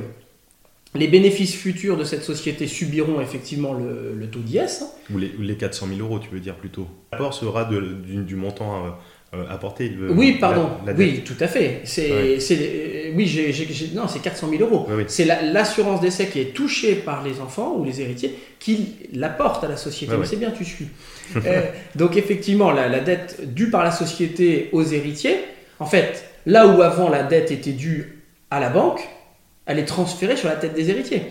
les 0.95 1.09
bénéfices 1.09 1.55
futurs 1.55 1.97
de 1.97 2.05
cette 2.05 2.23
société 2.23 2.67
subiront 2.67 3.21
effectivement 3.21 3.73
le, 3.73 4.27
taux 4.31 4.41
d'IS. 4.41 4.59
Hein. 4.59 4.87
Ou 5.13 5.19
les, 5.19 5.33
les, 5.39 5.57
400 5.57 5.87
000 5.89 6.01
euros, 6.01 6.19
tu 6.19 6.29
veux 6.31 6.41
dire 6.41 6.57
plutôt. 6.57 6.87
L'apport 7.13 7.33
sera 7.33 7.65
du, 7.65 8.37
montant 8.37 8.99
euh, 9.35 9.39
euh, 9.39 9.45
apporté. 9.49 9.91
oui, 10.11 10.33
pardon. 10.39 10.69
oui, 10.97 11.23
tout 11.25 11.37
à 11.41 11.49
fait. 11.49 11.81
C'est, 11.85 13.13
oui, 13.15 13.27
j'ai, 13.27 13.91
non, 13.95 14.07
c'est 14.07 14.21
400 14.21 14.49
000 14.51 14.63
euros. 14.63 14.87
C'est 15.07 15.25
l'assurance 15.25 16.01
d'essai 16.01 16.27
qui 16.27 16.41
est 16.41 16.55
touchée 16.55 16.97
par 16.97 17.25
les 17.25 17.41
enfants 17.41 17.75
ou 17.79 17.85
les 17.85 18.01
héritiers 18.01 18.35
qui 18.59 18.97
l'apporte 19.13 19.65
à 19.65 19.69
la 19.69 19.77
société. 19.77 20.15
c'est 20.25 20.37
bien, 20.37 20.51
tu 20.51 20.65
suis. 20.65 20.89
Euh, 21.47 21.63
donc 21.95 22.19
effectivement, 22.19 22.73
la, 22.73 23.01
dette 23.01 23.55
due 23.55 23.71
par 23.71 23.83
la 23.83 23.91
société 23.91 24.69
aux 24.73 24.83
héritiers, 24.83 25.39
en 25.79 25.87
fait, 25.87 26.27
là 26.45 26.67
où 26.67 26.83
avant 26.83 27.09
la 27.09 27.23
dette 27.23 27.51
était 27.51 27.73
due 27.73 28.23
à 28.51 28.61
la 28.61 28.69
banque, 28.69 29.09
elle 29.65 29.79
est 29.79 29.87
transférée 29.87 30.37
sur 30.37 30.49
la 30.51 30.57
tête 30.57 30.75
des 30.75 30.91
héritiers. 30.91 31.23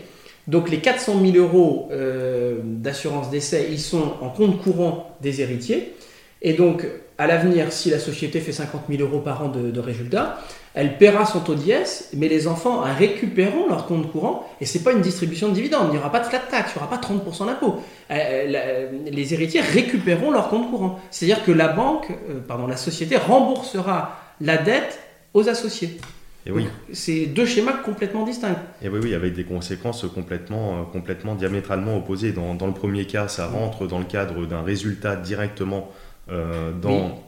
Donc 0.48 0.72
les 0.72 0.80
400 0.80 1.22
000 1.24 1.38
euros 1.38 1.88
euh, 1.92 2.62
d'assurance 2.64 3.30
d'essai, 3.30 3.68
ils 3.70 3.80
sont 3.80 4.14
en 4.22 4.30
compte 4.30 4.60
courant 4.60 5.16
des 5.22 5.42
héritiers. 5.42 5.94
Et 6.42 6.54
donc 6.54 6.88
à 7.22 7.28
l'avenir, 7.28 7.72
si 7.72 7.92
la 7.92 8.00
société 8.00 8.40
fait 8.40 8.52
50 8.52 8.86
000 8.90 9.04
euros 9.04 9.20
par 9.20 9.44
an 9.44 9.50
de, 9.50 9.80
résultats, 9.80 10.40
elle 10.74 10.98
paiera 10.98 11.24
son 11.24 11.42
taux 11.42 11.54
d'IS, 11.54 12.10
mais 12.18 12.28
les 12.28 12.48
enfants 12.48 12.82
récupéreront 12.98 13.68
leur 13.70 13.86
compte 13.86 14.12
courant, 14.12 14.50
et 14.60 14.66
ce 14.66 14.80
n'est 14.80 14.84
pas 14.84 14.92
une 14.92 15.02
distribution 15.02 15.50
de 15.50 15.54
dividendes, 15.54 15.90
il 15.90 15.92
n'y 15.92 15.98
aura 16.00 16.12
pas 16.12 16.22
de 16.22 16.26
flat 16.26 16.40
tax, 16.40 16.72
il 16.74 16.80
n'y 16.80 16.84
aura 16.84 16.90
pas 16.90 17.08
30% 17.08 17.46
d'impôt. 17.46 17.80
Euh, 18.10 18.90
les 19.06 19.34
héritiers 19.36 19.62
récupéreront 19.62 20.32
leur 20.32 20.50
compte 20.50 20.72
courant. 20.72 21.00
C'est-à-dire 21.12 21.46
que 21.46 21.52
la 21.52 21.68
banque, 21.68 22.10
euh, 22.10 22.40
pardon, 22.40 22.66
la 22.66 22.78
société 22.78 23.18
remboursera 23.18 24.18
la 24.42 24.58
dette 24.58 25.00
aux 25.36 25.48
associés. 25.48 26.00
Et 26.48 26.52
oui. 26.52 26.66
C'est 26.92 27.28
deux 27.28 27.46
schémas 27.46 27.74
complètement 27.74 28.26
distincts. 28.26 28.56
Et 28.82 28.90
oui, 28.90 29.00
oui, 29.04 29.14
avec 29.14 29.36
des 29.36 29.44
conséquences 29.44 30.08
complètement, 30.08 30.80
euh, 30.80 30.84
complètement 30.92 31.36
diamétralement 31.36 31.98
opposées. 31.98 32.32
Dans, 32.32 32.56
dans 32.56 32.66
le 32.66 32.74
premier 32.74 33.06
cas, 33.06 33.28
ça 33.28 33.46
rentre 33.46 33.86
dans 33.86 34.00
le 34.00 34.06
cadre 34.06 34.48
d'un 34.48 34.64
résultat 34.64 35.16
directement 35.16 35.92
euh, 36.32 36.72
dans, 36.72 37.24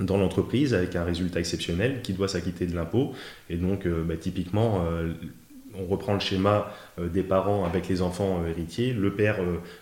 dans 0.00 0.16
l'entreprise 0.16 0.74
avec 0.74 0.96
un 0.96 1.04
résultat 1.04 1.40
exceptionnel 1.40 2.00
qui 2.02 2.12
doit 2.12 2.28
s'acquitter 2.28 2.66
de 2.66 2.74
l'impôt. 2.74 3.12
Et 3.50 3.56
donc, 3.56 3.86
euh, 3.86 4.02
bah, 4.02 4.16
typiquement, 4.16 4.82
euh, 4.86 5.12
on 5.78 5.84
reprend 5.86 6.14
le 6.14 6.20
schéma 6.20 6.72
des 6.98 7.22
parents 7.22 7.66
avec 7.66 7.86
les 7.86 8.00
enfants 8.00 8.42
héritiers. 8.48 8.94
Le 8.94 9.12
père, 9.12 9.36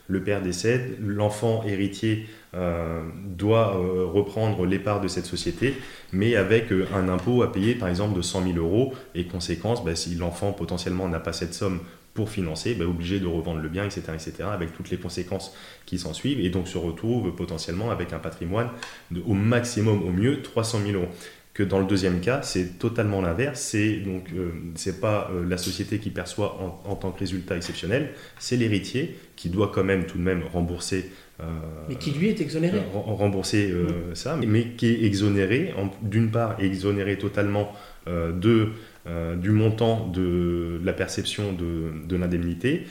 le 0.09 0.25
père 0.25 0.43
décède, 0.43 0.97
l'enfant 1.01 1.63
héritier 1.65 2.27
doit 2.53 3.77
reprendre 4.13 4.67
les 4.67 4.81
parts 4.81 5.01
de 5.01 5.07
cette 5.07 5.27
société, 5.27 5.75
mais 6.11 6.35
avec 6.35 6.73
un 6.93 7.09
impôt 7.09 7.45
à 7.45 7.53
payer 7.53 7.77
par 7.77 7.89
exemple 7.89 8.17
de 8.17 8.23
100 8.23 8.55
000 8.55 8.59
euros. 8.59 8.93
Et 9.15 9.27
conséquence, 9.27 9.85
bah, 9.85 9.95
si 9.95 10.17
l'enfant 10.17 10.51
potentiellement 10.51 11.09
n'a 11.09 11.21
pas 11.21 11.33
cette 11.33 11.55
somme 11.55 11.79
pour 12.15 12.31
financer, 12.31 12.75
bah, 12.75 12.87
obligé 12.87 13.19
de 13.19 13.27
revendre 13.27 13.61
le 13.61 13.69
bien, 13.69 13.85
etc., 13.85 14.03
etc., 14.15 14.33
avec 14.53 14.73
toutes 14.73 14.91
les 14.91 14.97
conséquences 14.97 15.55
qui 15.85 15.99
s'en 15.99 16.15
suivent, 16.15 16.41
et 16.41 16.49
donc 16.49 16.69
se 16.69 16.79
retrouve 16.79 17.35
potentiellement 17.35 17.91
avec 17.91 18.13
un 18.13 18.21
patrimoine 18.21 18.71
de, 19.11 19.21
au 19.27 19.35
maximum, 19.35 20.03
au 20.03 20.11
mieux, 20.11 20.41
300 20.41 20.79
000 20.87 20.99
euros. 20.99 21.09
Que 21.53 21.63
dans 21.63 21.79
le 21.79 21.87
deuxième 21.87 22.21
cas, 22.21 22.43
c'est 22.43 22.81
totalement 22.81 23.21
l'inverse. 23.21 23.61
C'est 23.61 23.99
donc 23.99 24.25
euh, 24.35 24.51
c'est 24.75 25.01
pas 25.01 25.31
euh, 25.33 25.49
la 25.49 25.57
société 25.57 26.01
qui 26.01 26.11
perçoit 26.11 26.59
en, 26.85 26.97
tant 26.97 27.13
que 27.13 27.21
résultat 27.21 27.57
exceptionnel, 27.57 28.11
c'est 28.41 28.57
l'héritier 28.57 29.17
qui 29.37 29.51
doit 29.51 29.71
quand 29.73 29.85
même 29.85 30.05
tout 30.05 30.19
de 30.19 30.23
même 30.25 30.43
rembourser. 30.53 31.13
Euh, 31.39 31.45
mais 31.89 31.95
qui 31.95 32.11
lui 32.11 32.27
est 32.27 32.41
exonéré. 32.41 32.81
rembourser 32.93 33.73
ça, 34.15 34.37
mais, 34.37 34.71
qui 34.77 34.87
est 34.87 35.05
exonéré, 35.05 35.73
d'une 36.03 36.33
part 36.33 36.57
exonéré 36.59 37.19
totalement 37.19 37.73
de 38.09 38.71
euh, 39.07 39.37
du 39.37 39.51
montant 39.51 40.07
de 40.09 40.81
la 40.83 40.95
perception 40.95 41.53
de, 41.53 42.17
l'indemnité 42.17 42.87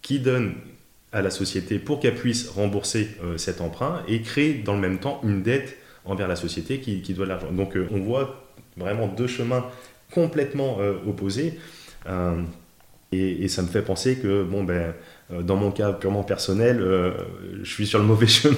qui 0.00 0.18
donne 0.18 0.54
à 1.12 1.20
la 1.20 1.28
société 1.28 1.78
pour 1.78 2.00
qu'elle 2.00 2.14
puisse 2.14 2.48
rembourser 2.48 3.08
euh, 3.22 3.36
cet 3.36 3.60
emprunt 3.60 4.02
et 4.08 4.22
crée 4.22 4.54
dans 4.54 4.72
le 4.72 4.80
même 4.80 4.98
temps 4.98 5.20
une 5.22 5.42
dette 5.42 5.76
envers 6.06 6.26
la 6.26 6.36
société 6.36 6.80
qui, 6.80 7.12
doit 7.12 7.26
l'argent. 7.26 7.52
Donc 7.52 7.76
euh, 7.76 7.86
on 7.90 7.98
voit 7.98 8.48
vraiment 8.78 9.08
deux 9.08 9.26
chemins 9.26 9.66
complètement 10.10 10.78
opposés. 11.06 11.58
Et, 13.12 13.44
et, 13.44 13.48
ça 13.48 13.60
me 13.60 13.68
fait 13.68 13.82
penser 13.82 14.16
que, 14.16 14.42
bon, 14.42 14.64
ben, 14.64 14.94
dans 15.40 15.56
mon 15.56 15.70
cas 15.70 15.92
purement 15.92 16.22
personnel, 16.22 16.80
euh, 16.80 17.12
je 17.62 17.70
suis 17.70 17.86
sur 17.86 17.98
le 17.98 18.04
mauvais 18.04 18.26
chemin 18.28 18.56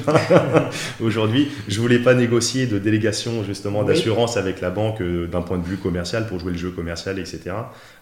aujourd'hui. 1.01 1.49
Je 1.69 1.81
voulais 1.81 1.99
pas 1.99 2.15
négocier 2.15 2.67
de 2.67 2.79
délégation 2.79 3.45
justement 3.45 3.85
d'assurance 3.85 4.37
avec 4.37 4.61
la 4.61 4.71
banque 4.71 5.01
euh, 5.01 5.27
d'un 5.27 5.43
point 5.43 5.59
de 5.59 5.65
vue 5.65 5.77
commercial 5.77 6.27
pour 6.27 6.39
jouer 6.41 6.53
le 6.53 6.59
jeu 6.59 6.71
commercial, 6.71 7.19
etc. 7.19 7.53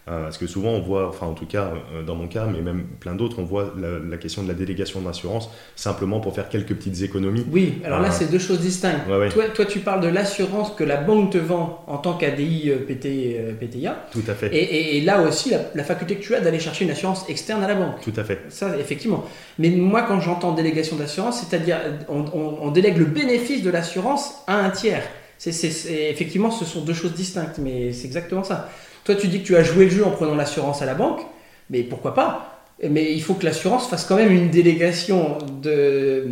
parce 0.05 0.37
que 0.37 0.47
souvent 0.47 0.71
on 0.71 0.81
voit, 0.81 1.07
enfin 1.07 1.27
en 1.27 1.33
tout 1.33 1.45
cas 1.45 1.71
dans 2.05 2.15
mon 2.15 2.27
cas, 2.27 2.45
mais 2.45 2.61
même 2.61 2.83
plein 2.99 3.15
d'autres, 3.15 3.39
on 3.39 3.43
voit 3.43 3.73
la, 3.77 4.17
question 4.17 4.43
de 4.43 4.47
la 4.47 4.53
délégation 4.53 5.01
d'assurance 5.01 5.49
simplement 5.75 6.19
pour 6.19 6.35
faire 6.35 6.49
quelques 6.49 6.75
petites 6.75 7.01
économies. 7.01 7.45
Oui, 7.51 7.81
alors 7.85 7.99
là 7.99 8.11
c'est 8.11 8.29
deux 8.29 8.39
choses 8.39 8.59
distinctes. 8.59 9.05
Toi, 9.31 9.45
toi, 9.53 9.65
tu 9.65 9.79
parles 9.79 10.01
de 10.01 10.07
l'assurance 10.07 10.71
que 10.71 10.83
la 10.83 10.97
banque 10.97 11.31
te 11.31 11.37
vend 11.37 11.83
en 11.87 11.97
tant 11.97 12.13
qu'ADI 12.13 12.71
PT, 12.87 13.57
PTIA. 13.59 14.07
Tout 14.11 14.23
à 14.27 14.33
fait. 14.33 14.53
Et, 14.53 15.01
là 15.01 15.21
aussi 15.21 15.49
la, 15.49 15.59
la 15.75 15.83
faculté 15.83 16.15
que 16.15 16.23
tu 16.23 16.35
as 16.35 16.41
d'aller 16.41 16.59
chercher 16.59 16.85
une 16.85 16.91
assurance 16.91 17.29
externe 17.29 17.63
à 17.63 17.67
la 17.67 17.75
banque. 17.75 18.01
Tout 18.01 18.13
à 18.17 18.23
fait 18.23 18.39
effectivement. 18.79 19.25
Mais 19.59 19.69
moi, 19.69 20.03
quand 20.03 20.19
j'entends 20.19 20.53
délégation 20.53 20.95
d'assurance, 20.95 21.41
c'est-à-dire 21.41 21.77
on, 22.09 22.71
délègue 22.71 22.97
le 22.97 23.05
bénéfice 23.05 23.63
de 23.63 23.69
l'assurance 23.69 24.35
à 24.47 24.57
un 24.57 24.69
tiers. 24.69 25.03
Effectivement, 25.45 26.51
ce 26.51 26.65
sont 26.65 26.81
deux 26.81 26.93
choses 26.93 27.13
distinctes, 27.13 27.57
mais 27.57 27.91
c'est 27.91 28.05
exactement 28.05 28.43
ça. 28.43 28.69
Toi, 29.05 29.15
tu 29.15 29.27
dis 29.27 29.41
que 29.41 29.47
tu 29.47 29.55
as 29.55 29.63
joué 29.63 29.85
le 29.85 29.91
jeu 29.91 30.05
en 30.05 30.11
prenant 30.11 30.35
l'assurance 30.35 30.81
à 30.81 30.85
la 30.85 30.93
banque, 30.93 31.21
mais 31.69 31.83
pourquoi 31.83 32.13
pas? 32.13 32.63
Mais 32.89 33.13
il 33.13 33.21
faut 33.21 33.33
que 33.33 33.45
l'assurance 33.45 33.89
fasse 33.89 34.05
quand 34.05 34.15
même 34.15 34.31
une 34.31 34.49
délégation 34.49 35.37
de, 35.61 36.25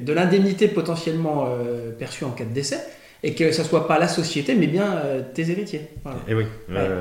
de 0.00 0.12
l'indemnité 0.12 0.68
potentiellement 0.68 1.46
euh, 1.46 1.92
perçue 1.92 2.24
en 2.24 2.30
cas 2.30 2.44
de 2.44 2.52
décès 2.52 2.80
et 3.22 3.34
que 3.34 3.52
ce 3.52 3.62
soit 3.62 3.86
pas 3.86 3.98
la 3.98 4.08
société 4.08 4.54
mais 4.54 4.66
bien 4.66 4.96
euh, 4.96 5.22
tes 5.34 5.50
héritiers. 5.50 5.88
Et 6.06 6.10
eh 6.28 6.34
oui, 6.34 6.44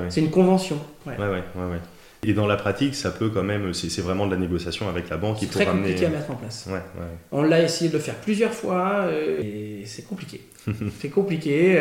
c'est 0.09 0.21
une 0.21 0.31
convention. 0.31 0.77
Ouais. 1.05 1.17
Ouais, 1.17 1.27
ouais, 1.27 1.79
et 2.25 2.33
dans 2.33 2.47
la 2.47 2.55
pratique, 2.55 2.95
ça 2.95 3.11
peut 3.11 3.29
quand 3.29 3.43
même, 3.43 3.73
c'est 3.73 4.01
vraiment 4.01 4.25
de 4.25 4.31
la 4.31 4.37
négociation 4.37 4.87
avec 4.87 5.09
la 5.09 5.17
banque. 5.17 5.37
C'est 5.41 5.49
très 5.49 5.65
compliqué 5.65 6.05
à 6.05 6.09
mettre 6.09 6.31
en 6.31 6.35
place. 6.35 6.67
On 7.31 7.43
l'a 7.43 7.61
essayé 7.61 7.89
de 7.89 7.97
le 7.97 8.01
faire 8.01 8.15
plusieurs 8.15 8.53
fois 8.53 9.05
euh, 9.07 9.41
et 9.41 9.83
c'est 9.85 10.07
compliqué. 10.07 10.41
c'est 10.99 11.09
compliqué. 11.09 11.77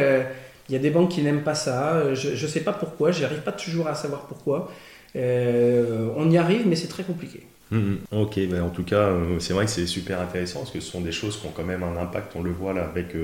Euh, 0.63 0.69
il 0.69 0.73
y 0.73 0.77
a 0.77 0.79
des 0.79 0.91
banques 0.91 1.11
qui 1.11 1.23
n'aiment 1.23 1.43
pas 1.43 1.55
ça. 1.55 2.15
Je 2.15 2.31
ne 2.31 2.51
sais 2.51 2.61
pas 2.61 2.73
pourquoi. 2.73 3.13
Je 3.13 3.23
n'arrive 3.23 3.43
pas 3.43 3.53
toujours 3.53 3.89
à 3.89 3.95
savoir 3.95 4.27
pourquoi. 4.27 4.73
Euh, 5.17 6.09
on 6.17 6.31
y 6.31 6.39
arrive, 6.39 6.67
mais 6.67 6.77
c'est 6.77 6.89
très 6.89 7.03
compliqué. 7.05 7.47
Hum, 7.71 7.99
hum. 8.13 8.21
Ok, 8.23 8.39
ben 8.49 8.63
en 8.63 8.71
tout 8.71 8.85
cas, 8.85 9.11
c'est 9.39 9.53
vrai 9.53 9.65
que 9.65 9.71
c'est 9.71 9.87
super 9.87 10.21
intéressant 10.21 10.61
parce 10.61 10.71
que 10.71 10.81
ce 10.81 10.91
sont 10.91 11.01
des 11.01 11.13
choses 11.13 11.39
qui 11.39 11.47
ont 11.47 11.53
quand 11.55 11.65
même 11.65 11.83
un 11.83 11.97
impact. 11.97 12.33
On 12.37 12.43
le 12.43 12.51
voit 12.51 12.73
là 12.73 12.85
avec 12.85 13.15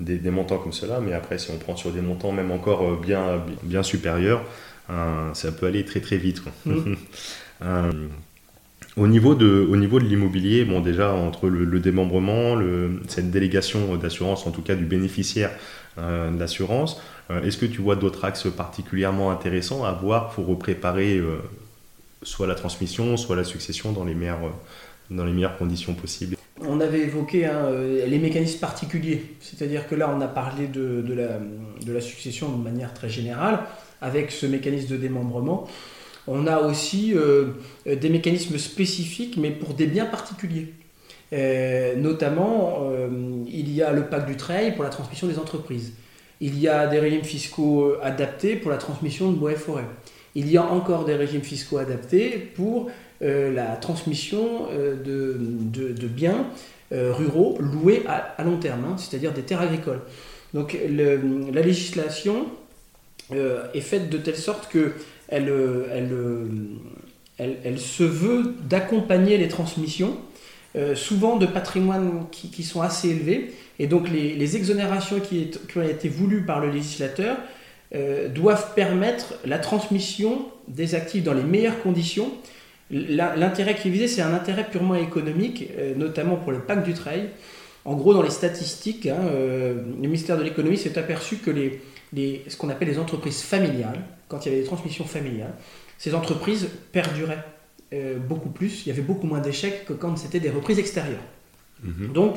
des, 0.00 0.18
des, 0.18 0.30
montants 0.30 0.58
comme 0.58 0.72
cela, 0.72 1.00
mais 1.00 1.12
après, 1.12 1.38
si 1.38 1.50
on 1.50 1.58
prend 1.58 1.76
sur 1.76 1.92
des 1.92 2.00
montants 2.00 2.32
même 2.32 2.50
encore 2.50 3.00
bien, 3.00 3.42
bien 3.62 3.82
supérieurs, 3.82 4.44
euh, 4.90 5.34
ça 5.34 5.52
peut 5.52 5.66
aller 5.66 5.84
très 5.84 6.00
très 6.00 6.16
vite. 6.16 6.42
Euh, 7.64 7.90
au 8.98 9.08
niveau 9.08 9.34
de, 9.34 9.66
au 9.70 9.76
niveau 9.78 9.98
de 9.98 10.04
l'immobilier, 10.04 10.66
bon 10.66 10.80
déjà 10.80 11.14
entre 11.14 11.48
le, 11.48 11.80
démembrement, 11.80 12.54
le, 12.54 13.00
cette 13.08 13.30
délégation 13.30 13.96
d'assurance, 13.96 14.46
en 14.46 14.50
tout 14.50 14.60
cas 14.60 14.74
du 14.74 14.84
bénéficiaire 14.84 15.50
euh, 15.98 16.30
de 16.30 16.38
l'assurance, 16.38 17.00
est-ce 17.42 17.56
que 17.56 17.66
tu 17.66 17.80
vois 17.80 17.96
d'autres 17.96 18.24
axes 18.24 18.46
particulièrement 18.46 19.32
intéressants 19.32 19.84
à 19.84 19.90
voir 19.90 20.30
pour 20.30 20.56
préparer 20.58 21.20
soit 22.22 22.46
la 22.46 22.54
transmission, 22.54 23.16
soit 23.16 23.34
la 23.34 23.42
succession 23.42 23.90
dans 23.90 24.04
les 24.04 24.14
meilleures, 24.14 25.58
conditions 25.58 25.94
possibles? 25.94 26.36
On 26.60 26.80
avait 26.80 27.00
évoqué 27.00 27.46
hein, 27.46 27.68
les 28.06 28.18
mécanismes 28.18 28.60
particuliers, 28.60 29.24
c'est-à-dire 29.40 29.88
que 29.88 29.96
là 29.96 30.08
on 30.16 30.20
a 30.20 30.28
parlé 30.28 30.68
de, 30.68 31.02
la, 31.92 32.00
succession 32.00 32.56
de 32.56 32.62
manière 32.62 32.94
très 32.94 33.08
générale 33.08 33.64
avec 34.00 34.30
ce 34.30 34.46
mécanisme 34.46 34.92
de 34.92 34.96
démembrement. 34.96 35.66
On 36.28 36.46
a 36.46 36.60
aussi 36.60 37.12
euh, 37.14 37.52
des 37.86 38.08
mécanismes 38.08 38.58
spécifiques, 38.58 39.36
mais 39.36 39.50
pour 39.50 39.74
des 39.74 39.86
biens 39.86 40.06
particuliers. 40.06 40.72
Euh, 41.32 41.96
notamment, 41.96 42.78
euh, 42.82 43.08
il 43.48 43.72
y 43.72 43.82
a 43.82 43.92
le 43.92 44.06
pacte 44.06 44.28
du 44.28 44.36
trail 44.36 44.74
pour 44.74 44.84
la 44.84 44.90
transmission 44.90 45.26
des 45.26 45.38
entreprises. 45.38 45.92
Il 46.40 46.58
y 46.58 46.68
a 46.68 46.86
des 46.86 46.98
régimes 46.98 47.24
fiscaux 47.24 47.94
adaptés 48.02 48.56
pour 48.56 48.70
la 48.70 48.76
transmission 48.76 49.32
de 49.32 49.36
bois 49.36 49.52
et 49.52 49.56
forêts. 49.56 49.86
Il 50.34 50.50
y 50.50 50.58
a 50.58 50.64
encore 50.64 51.04
des 51.04 51.14
régimes 51.14 51.42
fiscaux 51.42 51.78
adaptés 51.78 52.30
pour 52.54 52.90
la 53.22 53.76
transmission 53.76 54.68
de, 54.74 56.06
biens 56.08 56.46
ruraux 56.90 57.56
loués 57.58 58.02
à, 58.06 58.44
long 58.44 58.58
terme, 58.58 58.84
hein, 58.84 58.96
c'est-à-dire 58.98 59.32
des 59.32 59.40
terres 59.40 59.62
agricoles. 59.62 60.02
Donc 60.52 60.76
la 60.90 61.62
législation 61.62 62.46
euh, 63.32 63.66
est 63.74 63.80
faite 63.80 64.08
de 64.08 64.18
telle 64.18 64.36
sorte 64.36 64.70
que 64.70 64.92
elle, 65.26 65.48
euh, 65.48 65.86
euh, 65.90 66.44
elle, 67.38 67.56
elle, 67.64 67.80
se 67.80 68.04
veut 68.04 68.54
d'accompagner 68.68 69.36
les 69.36 69.48
transmissions, 69.48 70.16
souvent 70.94 71.36
de 71.36 71.46
patrimoines 71.46 72.26
qui, 72.30 72.62
sont 72.62 72.82
assez 72.82 73.08
élevés, 73.08 73.52
et 73.78 73.86
donc 73.86 74.08
les, 74.08 74.56
exonérations 74.56 75.20
qui, 75.20 75.50
ont 75.76 75.82
été 75.82 76.08
voulues 76.08 76.42
par 76.42 76.60
le 76.60 76.70
législateur 76.70 77.36
doivent 78.34 78.74
permettre 78.74 79.34
la 79.44 79.58
transmission 79.58 80.46
des 80.68 80.94
actifs 80.94 81.24
dans 81.24 81.32
les 81.32 81.42
meilleures 81.42 81.80
conditions. 81.82 82.30
L'intérêt 82.90 83.74
qui 83.74 83.88
est 83.88 83.90
visé, 83.90 84.06
c'est 84.06 84.22
un 84.22 84.34
intérêt 84.34 84.66
purement 84.70 84.96
économique, 84.96 85.70
notamment 85.96 86.36
pour 86.36 86.52
le 86.52 86.60
pacte 86.60 86.84
du 86.84 86.94
trail. 86.94 87.30
En 87.84 87.94
gros, 87.94 88.12
dans 88.12 88.22
les 88.22 88.30
statistiques, 88.30 89.06
hein, 89.06 89.30
le 89.32 90.08
ministère 90.08 90.36
de 90.36 90.42
l'économie 90.42 90.76
s'est 90.76 90.98
aperçu 90.98 91.36
que 91.36 91.52
ce 92.14 92.56
qu'on 92.56 92.68
appelle 92.68 92.88
les 92.88 92.98
entreprises 92.98 93.42
familiales, 93.42 94.02
quand 94.28 94.44
il 94.44 94.48
y 94.48 94.52
avait 94.52 94.60
des 94.60 94.66
transmissions 94.66 95.04
familiales, 95.04 95.54
ces 95.98 96.14
entreprises 96.14 96.68
perduraient 96.92 97.44
euh, 97.96 98.18
beaucoup 98.18 98.50
plus, 98.50 98.84
il 98.84 98.88
y 98.88 98.92
avait 98.92 99.02
beaucoup 99.02 99.26
moins 99.26 99.40
d'échecs 99.40 99.84
que 99.86 99.92
quand 99.92 100.16
c'était 100.16 100.40
des 100.40 100.50
reprises 100.50 100.78
extérieures. 100.78 101.24
Mhm. 101.82 102.12
Donc, 102.12 102.36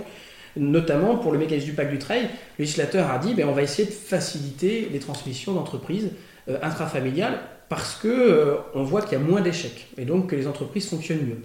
notamment 0.56 1.17
pour 1.17 1.32
le 1.32 1.38
mécanisme 1.38 1.67
du 1.67 1.74
pacte 1.74 1.91
du 1.91 2.00
trail, 2.00 2.24
le 2.24 2.63
législateur 2.63 3.10
a 3.12 3.19
dit 3.19 3.34
ben, 3.34 3.48
on 3.48 3.54
va 3.54 3.62
essayer 3.62 3.88
de 3.88 3.93
faciliter 3.93 4.89
les 4.91 5.00
transmissions 5.00 5.54
d'entreprises 5.54 6.12
euh, 6.50 6.58
intrafamiliales 6.62 7.39
parce 7.69 7.95
que 7.95 8.08
euh, 8.08 8.56
on 8.74 8.84
voit 8.84 9.02
qu'il 9.02 9.13
y 9.13 9.22
a 9.22 9.24
moins 9.24 9.41
d'échecs 9.41 9.88
et 9.98 10.06
donc 10.06 10.28
que 10.28 10.36
les 10.36 10.48
entreprises 10.48 10.89
fonctionnent 10.89 11.26
mieux. 11.26 11.38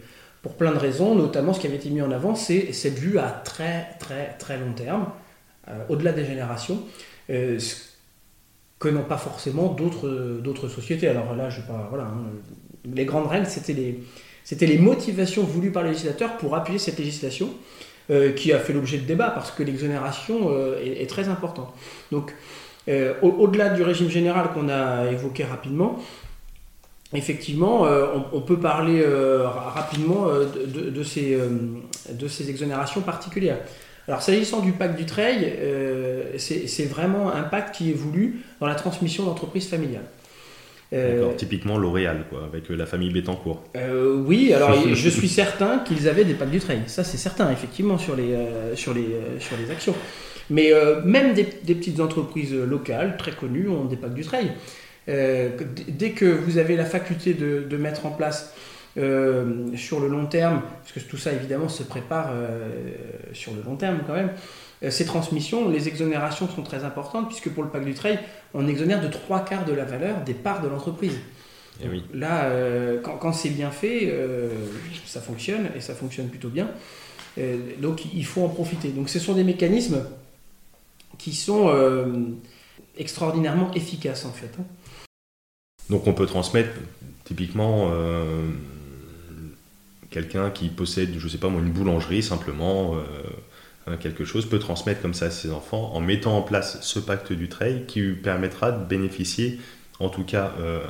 Pour 0.42 0.54
plein 0.56 0.72
de 0.72 0.78
raisons, 0.78 1.14
notamment 1.14 1.52
ce 1.52 1.60
qui 1.60 1.66
avait 1.66 1.76
été 1.76 1.90
mis 1.90 2.02
en 2.02 2.10
avant, 2.10 2.34
c'est 2.34 2.72
cette 2.72 2.98
vue 2.98 3.18
à 3.18 3.28
très 3.30 3.88
très 3.98 4.36
très 4.38 4.58
long 4.58 4.72
terme, 4.74 5.06
au-delà 5.88 6.12
des 6.12 6.26
générations 6.26 6.82
que 8.84 8.88
n'ont 8.90 9.04
pas 9.04 9.16
forcément 9.16 9.68
d'autres 9.72 10.68
sociétés. 10.68 11.08
Alors 11.08 11.34
là, 11.34 11.48
je 11.48 11.62
pas, 11.62 11.86
voilà, 11.88 12.04
hein. 12.04 12.26
Les 12.92 13.04
grandes 13.04 13.26
règles, 13.26 13.46
c'était 13.46 14.66
les, 14.66 14.78
motivations 14.78 15.42
voulues 15.42 15.70
par 15.70 15.82
le 15.82 15.90
législateur 15.90 16.36
pour 16.36 16.54
appuyer 16.54 16.78
cette 16.78 16.98
législation 16.98 17.50
euh, 18.10 18.32
qui 18.32 18.52
a 18.52 18.58
fait 18.58 18.72
l'objet 18.72 18.98
de 18.98 19.04
débats 19.04 19.30
parce 19.30 19.50
que 19.50 19.62
l'exonération 19.62 20.50
euh, 20.50 20.78
est, 20.82 21.08
très 21.08 21.28
importante. 21.28 21.72
Donc, 22.12 22.34
euh, 22.88 23.14
au-delà 23.22 23.70
du 23.70 23.82
régime 23.82 24.10
général 24.10 24.52
qu'on 24.52 24.68
a 24.68 25.10
évoqué 25.10 25.44
rapidement, 25.44 25.98
effectivement, 27.14 27.86
on, 28.32 28.40
peut 28.40 28.58
parler 28.58 29.02
rapidement 29.46 30.26
de, 30.26 31.02
ces, 31.04 32.50
exonérations 32.50 33.00
particulières. 33.00 33.58
Alors 34.06 34.20
s'agissant 34.20 34.60
du 34.60 34.72
pacte 34.72 34.98
du 34.98 35.06
trail, 35.06 35.54
c'est 36.36 36.84
vraiment 36.84 37.32
un 37.32 37.44
pacte 37.44 37.74
qui 37.74 37.90
est 37.90 37.94
voulu 37.94 38.42
dans 38.60 38.66
la 38.66 38.74
transmission 38.74 39.24
d'entreprises 39.24 39.68
familiales. 39.68 40.04
Typiquement 41.36 41.78
L'Oréal, 41.78 42.24
quoi, 42.30 42.44
avec 42.44 42.68
la 42.68 42.86
famille 42.86 43.10
Bettencourt. 43.10 43.64
oui, 44.26 44.52
alors 44.52 44.74
je 44.94 45.08
suis 45.08 45.28
certain 45.28 45.78
qu'ils 45.80 46.08
avaient 46.08 46.24
des 46.24 46.34
packs 46.34 46.50
du 46.50 46.60
trail. 46.60 46.82
Ça, 46.86 47.04
c'est 47.04 47.16
certain, 47.16 47.50
effectivement, 47.50 47.98
sur 47.98 48.16
les, 48.16 48.36
sur 48.74 48.94
les, 48.94 49.06
sur 49.40 49.56
les 49.56 49.70
actions. 49.70 49.94
Mais 50.50 50.72
même 51.04 51.34
des, 51.34 51.48
des, 51.64 51.74
petites 51.74 52.00
entreprises 52.00 52.54
locales, 52.54 53.16
très 53.16 53.32
connues, 53.32 53.68
ont 53.68 53.86
des 53.86 53.96
packs 53.96 54.14
du 54.14 54.22
trail. 54.22 54.52
dès 55.06 56.10
que 56.10 56.26
vous 56.26 56.58
avez 56.58 56.76
la 56.76 56.84
faculté 56.84 57.34
de, 57.34 57.64
de 57.68 57.76
mettre 57.76 58.06
en 58.06 58.10
place 58.10 58.54
euh, 58.96 59.76
sur 59.76 59.98
le 59.98 60.06
long 60.06 60.26
terme, 60.26 60.62
parce 60.80 60.92
que 60.92 61.00
tout 61.00 61.16
ça 61.16 61.32
évidemment 61.32 61.68
se 61.68 61.82
prépare 61.82 62.28
euh, 62.32 62.68
sur 63.32 63.52
le 63.52 63.60
long 63.62 63.74
terme 63.74 64.02
quand 64.06 64.14
même, 64.14 64.30
euh, 64.30 64.32
ces 64.90 65.04
transmissions, 65.04 65.68
les 65.68 65.88
exonérations 65.88 66.48
sont 66.48 66.62
très 66.62 66.84
importantes, 66.84 67.28
puisque 67.28 67.50
pour 67.50 67.62
le 67.62 67.70
pack 67.70 67.84
du 67.84 67.94
trail, 67.94 68.18
on 68.52 68.66
exonère 68.66 69.00
de 69.00 69.08
trois 69.08 69.44
quarts 69.44 69.64
de 69.64 69.72
la 69.72 69.84
valeur 69.84 70.22
des 70.24 70.34
parts 70.34 70.62
de 70.62 70.68
l'entreprise. 70.68 71.16
Eh 71.82 71.86
là, 72.12 72.50
quand, 73.02 73.32
c'est 73.32 73.50
bien 73.50 73.70
fait, 73.70 74.12
ça 75.06 75.20
fonctionne, 75.20 75.68
et 75.76 75.80
ça 75.80 75.94
fonctionne 75.94 76.28
plutôt 76.28 76.48
bien. 76.48 76.68
donc 77.80 78.02
il 78.14 78.24
faut 78.24 78.44
en 78.44 78.48
profiter. 78.48 78.88
Donc 78.88 79.08
ce 79.08 79.18
sont 79.18 79.34
des 79.34 79.44
mécanismes 79.44 80.04
qui 81.18 81.34
sont 81.34 81.72
extraordinairement 82.96 83.72
efficaces 83.74 84.24
en 84.24 84.32
fait. 84.32 84.50
Hein. 84.58 84.64
Donc 85.90 86.06
on 86.06 86.12
peut 86.12 86.26
transmettre 86.26 86.70
typiquement 87.24 87.90
quelqu'un 90.10 90.50
qui 90.50 90.68
possède, 90.68 91.18
je 91.18 91.28
sais 91.28 91.38
pas 91.38 91.48
moi, 91.48 91.60
une 91.60 91.72
boulangerie 91.72 92.22
simplement, 92.22 92.94
euh, 93.86 93.92
euh, 93.92 93.96
quelque 93.96 94.24
chose, 94.24 94.48
peut 94.48 94.58
transmettre 94.58 95.00
comme 95.00 95.14
ça 95.14 95.26
à 95.26 95.30
ses 95.30 95.50
enfants 95.50 95.92
en 95.94 96.00
mettant 96.00 96.36
en 96.36 96.42
place 96.42 96.78
ce 96.82 96.98
pacte 96.98 97.32
du 97.32 97.48
trail 97.48 97.84
qui 97.86 98.00
lui 98.00 98.14
permettra 98.14 98.72
de 98.72 98.84
bénéficier, 98.84 99.58
en 100.00 100.08
tout 100.08 100.24
cas 100.24 100.52
euh, 100.60 100.80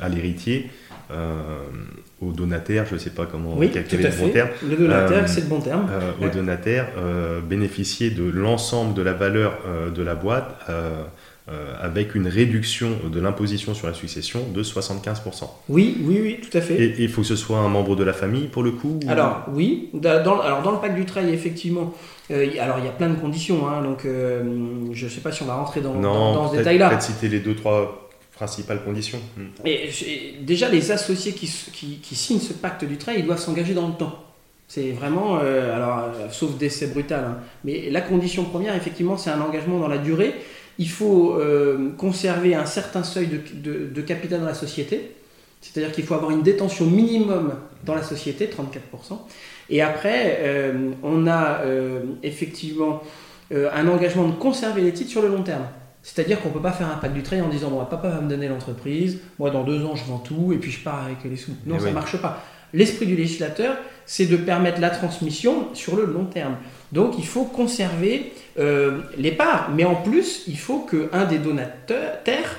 à 0.00 0.08
l'héritier, 0.08 0.70
au 2.20 2.30
donataire, 2.30 2.86
je 2.86 2.94
ne 2.94 3.00
sais 3.00 3.10
pas 3.10 3.26
comment 3.26 3.56
oui, 3.56 3.68
le 3.74 4.16
bon 4.16 4.30
terme. 4.30 4.48
Le 4.68 4.76
donataire, 4.76 5.28
c'est 5.28 5.40
le 5.40 5.46
bon 5.48 5.60
terme. 5.60 5.90
Au 6.22 6.28
donataire, 6.28 6.86
bénéficier 7.48 8.10
de 8.10 8.22
l'ensemble 8.22 8.94
de 8.94 9.02
la 9.02 9.12
valeur 9.12 9.58
de 9.92 10.02
la 10.04 10.14
boîte 10.14 10.56
euh, 11.52 11.74
avec 11.80 12.14
une 12.14 12.28
réduction 12.28 12.90
de 13.12 13.18
l'imposition 13.18 13.74
sur 13.74 13.88
la 13.88 13.92
succession 13.92 14.46
de 14.54 14.62
75%. 14.62 15.48
Oui, 15.68 15.96
oui, 16.04 16.20
oui, 16.22 16.40
tout 16.40 16.56
à 16.56 16.60
fait. 16.60 16.74
Et 16.80 17.02
il 17.02 17.08
faut 17.08 17.22
que 17.22 17.26
ce 17.26 17.34
soit 17.34 17.58
un 17.58 17.66
membre 17.66 17.96
de 17.96 18.04
la 18.04 18.12
famille 18.12 18.46
pour 18.46 18.62
le 18.62 18.70
coup 18.70 19.00
Alors 19.08 19.46
oui, 19.52 19.88
dans, 19.92 20.38
alors 20.38 20.62
dans 20.62 20.70
le 20.70 20.78
pacte 20.78 20.94
du 20.94 21.06
trail, 21.06 21.28
effectivement, 21.34 21.92
euh, 22.30 22.46
alors 22.60 22.78
il 22.78 22.84
y 22.84 22.88
a 22.88 22.92
plein 22.92 23.08
de 23.08 23.16
conditions, 23.16 23.66
hein, 23.66 23.82
donc 23.82 24.04
euh, 24.04 24.44
je 24.92 25.06
ne 25.06 25.10
sais 25.10 25.22
pas 25.22 25.32
si 25.32 25.42
on 25.42 25.46
va 25.46 25.56
rentrer 25.56 25.80
dans, 25.80 25.94
dans, 25.94 26.52
ce 26.52 26.58
détail-là. 26.58 26.88
Peut-être 26.90 27.02
citer 27.02 27.26
les 27.26 27.40
deux, 27.40 27.56
trois 27.56 28.08
principales 28.32 28.84
conditions. 28.84 29.18
Hmm. 29.36 29.66
Et, 29.66 29.90
déjà, 30.42 30.68
les 30.68 30.92
associés 30.92 31.32
qui, 31.32 31.52
qui, 31.72 31.98
qui, 32.00 32.14
signent 32.14 32.38
ce 32.38 32.52
pacte 32.52 32.84
du 32.84 32.96
trail, 32.96 33.16
ils 33.18 33.26
doivent 33.26 33.40
s'engager 33.40 33.74
dans 33.74 33.88
le 33.88 33.94
temps. 33.94 34.22
C'est 34.68 34.92
vraiment, 34.92 35.38
alors, 35.38 36.12
sauf 36.30 36.56
décès 36.56 36.86
brutal, 36.86 37.24
hein, 37.24 37.38
mais 37.64 37.90
la 37.90 38.02
condition 38.02 38.44
première, 38.44 38.76
effectivement, 38.76 39.16
c'est 39.16 39.30
un 39.30 39.40
engagement 39.40 39.80
dans 39.80 39.88
la 39.88 39.98
durée 39.98 40.32
il 40.80 40.88
faut 40.88 41.34
euh, 41.34 41.90
conserver 41.98 42.54
un 42.54 42.64
certain 42.64 43.02
seuil 43.04 43.28
de, 43.52 44.00
capital 44.00 44.40
dans 44.40 44.46
la 44.46 44.54
société, 44.54 45.14
c'est-à-dire 45.60 45.92
qu'il 45.92 46.04
faut 46.04 46.14
avoir 46.14 46.30
une 46.30 46.40
détention 46.40 46.86
minimum 46.86 47.52
dans 47.84 47.94
la 47.94 48.02
société, 48.02 48.46
34%. 48.46 49.18
Et 49.68 49.82
après, 49.82 50.38
euh, 50.40 50.92
on 51.02 51.26
a 51.26 51.60
euh, 51.60 52.00
effectivement 52.22 53.02
un 53.52 53.88
engagement 53.88 54.28
de 54.28 54.32
conserver 54.32 54.80
les 54.80 54.92
titres 54.92 55.10
sur 55.10 55.22
le 55.22 55.28
long 55.28 55.42
terme. 55.42 55.64
C'est-à-dire 56.02 56.40
qu'on 56.40 56.48
ne 56.48 56.54
peut 56.54 56.62
pas 56.62 56.72
faire 56.72 56.86
un 56.88 56.96
pacte 56.96 57.14
du 57.14 57.22
trail 57.22 57.42
en 57.42 57.48
disant 57.48 57.68
bon, 57.68 57.84
papa 57.84 58.08
va 58.08 58.20
me 58.20 58.30
donner 58.30 58.48
l'entreprise, 58.48 59.18
moi 59.40 59.50
dans 59.50 59.64
deux 59.64 59.84
ans 59.84 59.96
je 59.96 60.04
vends 60.04 60.18
tout 60.18 60.52
et 60.52 60.56
puis 60.56 60.70
je 60.70 60.82
pars 60.82 61.04
avec 61.04 61.18
les 61.24 61.36
sous. 61.36 61.50
Non, 61.66 61.74
eh 61.76 61.80
ça 61.80 61.88
ne 61.88 61.94
marche 61.94 62.16
pas. 62.22 62.44
L'esprit 62.72 63.06
du 63.06 63.16
législateur, 63.16 63.76
c'est 64.06 64.26
de 64.26 64.36
permettre 64.36 64.80
la 64.80 64.90
transmission 64.90 65.74
sur 65.74 65.96
le 65.96 66.06
long 66.06 66.26
terme. 66.26 66.56
Donc 66.92 67.14
il 67.18 67.26
faut 67.26 67.44
conserver 67.44 68.32
euh, 68.58 69.00
les 69.16 69.32
parts, 69.32 69.70
mais 69.74 69.84
en 69.84 69.94
plus, 69.94 70.44
il 70.48 70.58
faut 70.58 70.80
qu'un 70.80 71.24
des 71.24 71.38
donateurs, 71.38 72.56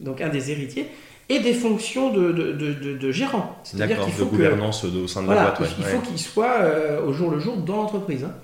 donc 0.00 0.20
un 0.20 0.28
des 0.28 0.50
héritiers, 0.50 0.86
ait 1.28 1.40
des 1.40 1.54
fonctions 1.54 2.12
de, 2.12 2.32
de, 2.32 2.52
de, 2.94 3.12
gérant. 3.12 3.58
C'est-à-dire 3.64 4.04
qu'il 4.04 4.12
faut 4.12 4.24
de 4.24 4.30
gouvernance 4.30 4.84
au 4.84 5.06
sein 5.06 5.22
de 5.22 5.28
la 5.28 5.50
boîte. 5.50 5.70
il 5.78 5.84
faut 5.84 6.00
qu'il 6.00 6.18
soit 6.18 6.60
euh, 6.60 7.06
au 7.06 7.12
jour 7.12 7.30
le 7.30 7.38
jour 7.38 7.56
dans 7.56 7.76
l'entreprise. 7.76 8.24
Hein. 8.24 8.34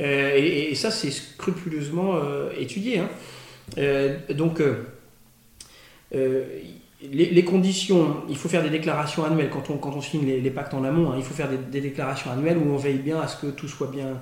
Euh, 0.00 0.32
et, 0.36 0.74
ça, 0.76 0.90
c'est 0.90 1.10
scrupuleusement 1.10 2.14
étudié. 2.58 3.00
Hein. 3.00 3.08
donc, 4.34 4.62
les, 7.02 7.44
conditions, 7.44 8.16
il 8.28 8.36
faut 8.36 8.48
faire 8.48 8.62
des 8.62 8.70
déclarations 8.70 9.24
annuelles 9.24 9.50
quand 9.50 9.70
on, 9.70 9.78
quand 9.78 9.94
on 9.96 10.00
signe 10.00 10.26
les, 10.26 10.50
pactes 10.50 10.74
en 10.74 10.84
amont. 10.84 11.10
Hein, 11.10 11.14
il 11.16 11.22
faut 11.22 11.34
faire 11.34 11.48
des, 11.48 11.80
déclarations 11.80 12.30
annuelles 12.30 12.58
où 12.58 12.72
on 12.72 12.76
veille 12.76 12.98
bien 12.98 13.20
à 13.20 13.28
ce 13.28 13.40
que 13.40 13.50
tout 13.50 13.68
soit 13.68 13.88
bien, 13.88 14.20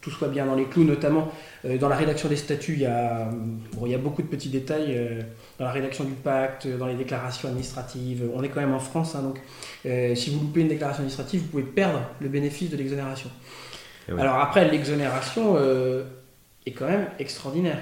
tout 0.00 0.10
soit 0.10 0.28
bien 0.28 0.46
dans 0.46 0.54
les 0.54 0.64
clous, 0.64 0.84
notamment 0.84 1.30
euh, 1.64 1.78
dans 1.78 1.88
la 1.88 1.96
rédaction 1.96 2.28
des 2.28 2.36
statuts. 2.36 2.74
Il 2.74 2.80
y 2.80 2.86
a, 2.86 3.30
il 3.82 3.90
y 3.90 3.94
a 3.94 3.98
beaucoup 3.98 4.22
de 4.22 4.26
petits 4.26 4.48
détails 4.48 4.96
euh, 4.96 5.22
dans 5.58 5.64
la 5.64 5.72
rédaction 5.72 6.04
du 6.04 6.12
pacte, 6.12 6.66
dans 6.66 6.86
les 6.86 6.94
déclarations 6.94 7.48
administratives. 7.48 8.28
On 8.34 8.42
est 8.42 8.48
quand 8.48 8.60
même 8.60 8.74
en 8.74 8.80
France, 8.80 9.14
hein, 9.14 9.22
donc 9.22 9.40
si 10.16 10.30
vous 10.30 10.40
loupez 10.40 10.60
une 10.60 10.68
déclaration 10.68 11.00
administrative, 11.00 11.42
vous 11.42 11.48
pouvez 11.48 11.62
perdre 11.62 12.00
le 12.20 12.28
bénéfice 12.28 12.70
de 12.70 12.76
l'exonération. 12.76 13.30
Eh 14.08 14.12
Alors 14.12 14.36
après, 14.36 14.68
l'exonération 14.70 15.56
est 16.66 16.72
quand 16.72 16.86
même 16.86 17.06
extraordinaire. 17.18 17.78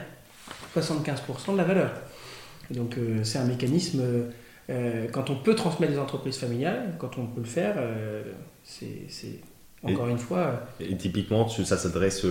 75% 0.77 1.53
de 1.53 1.57
la 1.57 1.65
valeur. 1.65 1.91
Donc 2.71 2.97
euh, 2.97 3.25
c'est 3.25 3.39
un 3.39 3.45
mécanisme, 3.45 4.03
euh, 4.71 5.09
quand 5.13 5.31
on 5.31 5.37
peut 5.37 5.55
transmettre 5.55 5.93
des 5.93 5.99
entreprises 5.99 6.39
familiales, 6.39 6.95
quand 6.99 7.19
on 7.19 7.27
peut 7.27 7.41
le 7.41 7.47
faire, 7.47 7.75
euh, 7.79 8.23
c'est 8.63 9.41
encore 9.83 10.09
une 10.09 10.19
fois... 10.19 10.63
Et 10.81 10.97
typiquement, 10.97 11.49
ça 11.49 11.77
s'adresse 11.77 12.27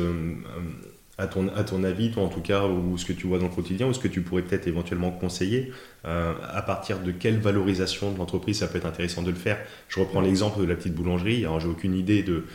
à 1.21 1.27
ton, 1.27 1.47
à 1.55 1.63
ton 1.63 1.83
avis, 1.83 2.11
toi 2.11 2.23
en 2.23 2.27
tout 2.27 2.41
cas, 2.41 2.65
ou 2.65 2.97
ce 2.97 3.05
que 3.05 3.13
tu 3.13 3.27
vois 3.27 3.37
dans 3.37 3.47
le 3.47 3.53
quotidien, 3.53 3.87
ou 3.87 3.93
ce 3.93 3.99
que 3.99 4.07
tu 4.07 4.21
pourrais 4.21 4.41
peut-être 4.41 4.67
éventuellement 4.67 5.11
conseiller, 5.11 5.71
à 6.03 6.63
partir 6.65 6.99
de 6.99 7.11
quelle 7.11 7.37
valorisation 7.37 8.11
de 8.11 8.17
l'entreprise 8.17 8.59
ça 8.59 8.67
peut 8.67 8.79
être 8.79 8.87
intéressant 8.87 9.21
de 9.21 9.29
le 9.29 9.35
faire? 9.35 9.57
Je 9.87 9.99
reprends 9.99 10.21
l'exemple 10.21 10.59
de 10.59 10.65
la 10.65 10.75
petite 10.75 10.95
boulangerie, 10.95 11.45
alors 11.45 11.59
j'ai 11.59 11.67
aucune 11.67 11.95
idée 11.95 12.23
de 12.23 12.45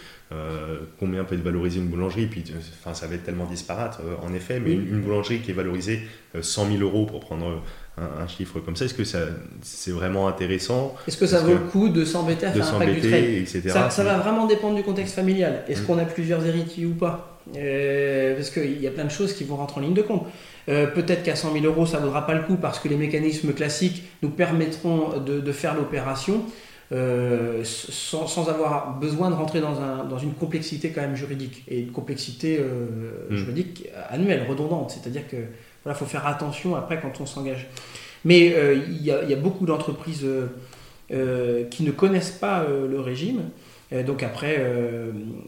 combien 0.99 1.25
peut 1.25 1.37
être 1.37 1.45
valorisée 1.45 1.79
une 1.79 1.87
boulangerie, 1.87 2.27
puis 2.27 2.43
enfin, 2.81 2.95
ça 2.95 3.07
va 3.07 3.15
être 3.15 3.25
tellement 3.25 3.47
disparate 3.47 4.01
en 4.23 4.35
effet, 4.35 4.59
mais 4.59 4.73
une, 4.73 4.89
une, 4.89 5.01
boulangerie 5.01 5.41
qui 5.41 5.53
est 5.53 5.55
valorisée 5.55 6.03
100 6.41 6.73
000 6.73 6.83
euros 6.83 7.07
pour 7.07 7.21
prendre 7.21 7.63
un, 7.99 8.29
chiffre 8.29 8.61
comme 8.61 8.77
ça 8.77 8.85
Est-ce 8.85 8.95
que 8.95 9.05
ça, 9.05 9.21
c'est 9.63 9.91
vraiment 9.91 10.29
intéressant? 10.29 10.95
Est-ce 11.07 11.17
que 11.17 11.27
ça 11.27 11.41
vaut 11.41 11.53
le 11.53 11.59
coup 11.59 11.89
de 11.89 12.05
s'embêter 12.05 12.47
à 12.47 12.53
faire 12.53 12.75
un 12.75 12.79
pack 12.79 12.95
du 12.95 13.09
trade 13.09 13.47
ça, 13.69 13.91
ça, 13.91 14.05
va 14.05 14.19
vraiment 14.19 14.47
dépendre 14.47 14.77
du 14.77 14.83
contexte 14.83 15.15
familial. 15.15 15.65
Est-ce 15.69 15.83
mm. 15.83 15.87
qu'on 15.87 15.99
a 15.99 16.05
plusieurs 16.05 16.45
héritiers 16.45 16.87
ou 16.87 16.95
pas? 16.95 17.36
Euh, 17.55 18.35
Parce 18.35 18.51
qu'il 18.51 18.81
y 18.81 18.87
a 18.87 18.91
plein 18.91 19.05
de 19.05 19.11
choses 19.11 19.33
qui 19.33 19.45
vont 19.45 19.57
rentrer 19.57 19.81
en 19.81 19.85
ligne 19.85 19.95
de 19.95 20.03
compte. 20.03 20.27
Euh, 20.69 20.87
peut-être 20.87 21.23
qu'à 21.23 21.37
100 21.37 21.53
000 21.53 21.65
euros, 21.65 21.87
ça 21.87 21.99
ne 22.01 22.05
vaudra 22.05 22.27
pas 22.27 22.35
le 22.35 22.43
coup 22.43 22.57
parce 22.57 22.79
que 22.81 22.89
les 22.89 22.97
mécanismes 22.97 23.53
classiques 23.53 24.05
nous 24.23 24.31
permettront 24.31 25.21
de, 25.21 25.53
faire 25.53 25.75
l'opération 25.75 26.43
euh, 26.93 27.63
sans, 27.65 28.27
sans, 28.27 28.49
avoir 28.49 28.99
besoin 28.99 29.31
de 29.31 29.35
rentrer 29.35 29.61
dans, 29.61 29.81
un, 29.81 30.05
dans, 30.05 30.19
une 30.19 30.35
complexité 30.35 30.91
quand 30.91 31.03
même 31.03 31.17
juridique 31.17 31.65
et 31.69 31.81
une 31.81 31.93
complexité 31.93 32.61
mm. 33.31 33.37
juridique 33.37 33.89
annuelle, 34.11 34.45
redondante. 34.49 34.91
C'est-à-dire 34.91 35.29
que 35.29 35.37
il 35.89 35.95
faut 35.95 36.05
faire 36.05 36.27
attention 36.27 36.75
après 36.75 37.01
quand 37.01 37.21
on 37.21 37.27
s'engage. 37.27 37.69
Mais 38.25 38.53
il 38.89 39.03
y, 39.05 39.13
a 39.13 39.37
beaucoup 39.37 39.67
d'entreprises 39.67 40.27
qui 41.09 41.83
ne 41.85 41.91
connaissent 41.93 42.33
pas 42.33 42.67
le 42.67 42.99
régime. 42.99 43.43
Donc 43.93 44.23
après, 44.23 44.63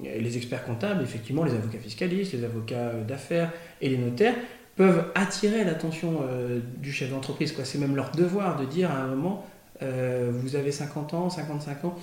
les 0.05 0.37
experts 0.37 0.65
comptables, 0.65 1.03
effectivement, 1.03 1.45
les 1.45 1.53
avocats 1.53 1.79
fiscalistes, 1.79 2.33
les 2.33 2.45
avocats 2.45 2.93
d'affaires 3.07 3.51
et 3.81 3.89
les 3.89 3.99
notaires 3.99 4.35
peuvent 4.77 5.07
attirer 5.15 5.65
l'attention 5.65 6.21
du 6.77 6.93
chef 6.93 7.11
d'entreprise. 7.11 7.53
C'est 7.65 7.79
même 7.79 7.97
leur 7.97 8.13
devoir 8.13 8.59
de 8.61 8.65
dire 8.65 8.93
à 8.93 8.99
un 8.99 9.09
moment, 9.09 9.45
vous 9.81 10.55
avez 10.55 10.71
50 10.71 11.15
ans, 11.15 11.31
55 11.31 11.85
ans, 11.85 11.97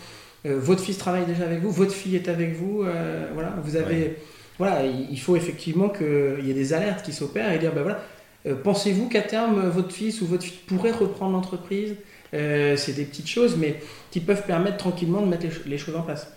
votre 0.43 0.81
fils 0.83 0.97
travaille 0.97 1.25
déjà 1.25 1.45
avec 1.45 1.61
vous, 1.61 1.71
votre 1.71 1.93
fille 1.93 2.17
est 2.17 2.27
avec 2.27 2.53
vous, 2.53 2.85
voilà, 3.33 3.53
vous 3.63 3.77
avez... 3.77 4.17
Voilà, 4.57 4.85
il 4.85 5.19
faut 5.19 5.35
effectivement 5.35 5.89
qu'il 5.89 6.45
y 6.45 6.51
ait 6.51 6.53
des 6.53 6.73
alertes 6.73 7.03
qui 7.05 7.11
s'opèrent 7.11 7.51
et 7.51 7.59
dire, 7.59 7.73
ben 7.73 7.81
voilà, 7.81 7.99
euh, 8.45 8.55
pensez-vous 8.55 9.09
qu'à 9.09 9.21
terme, 9.21 9.67
votre 9.69 9.91
fils 9.91 10.21
ou 10.21 10.27
votre 10.27 10.43
fille 10.43 10.59
pourrait 10.67 10.91
reprendre 10.91 11.33
l'entreprise? 11.33 11.95
Euh, 12.35 12.77
C'est 12.77 12.93
des 12.93 13.05
petites 13.05 13.27
choses, 13.27 13.55
mais 13.57 13.81
qui 14.11 14.19
peuvent 14.19 14.45
permettre 14.45 14.77
tranquillement 14.77 15.21
de 15.21 15.27
mettre 15.27 15.45
les, 15.65 15.77
choses 15.77 15.95
en 15.95 16.01
place. 16.01 16.31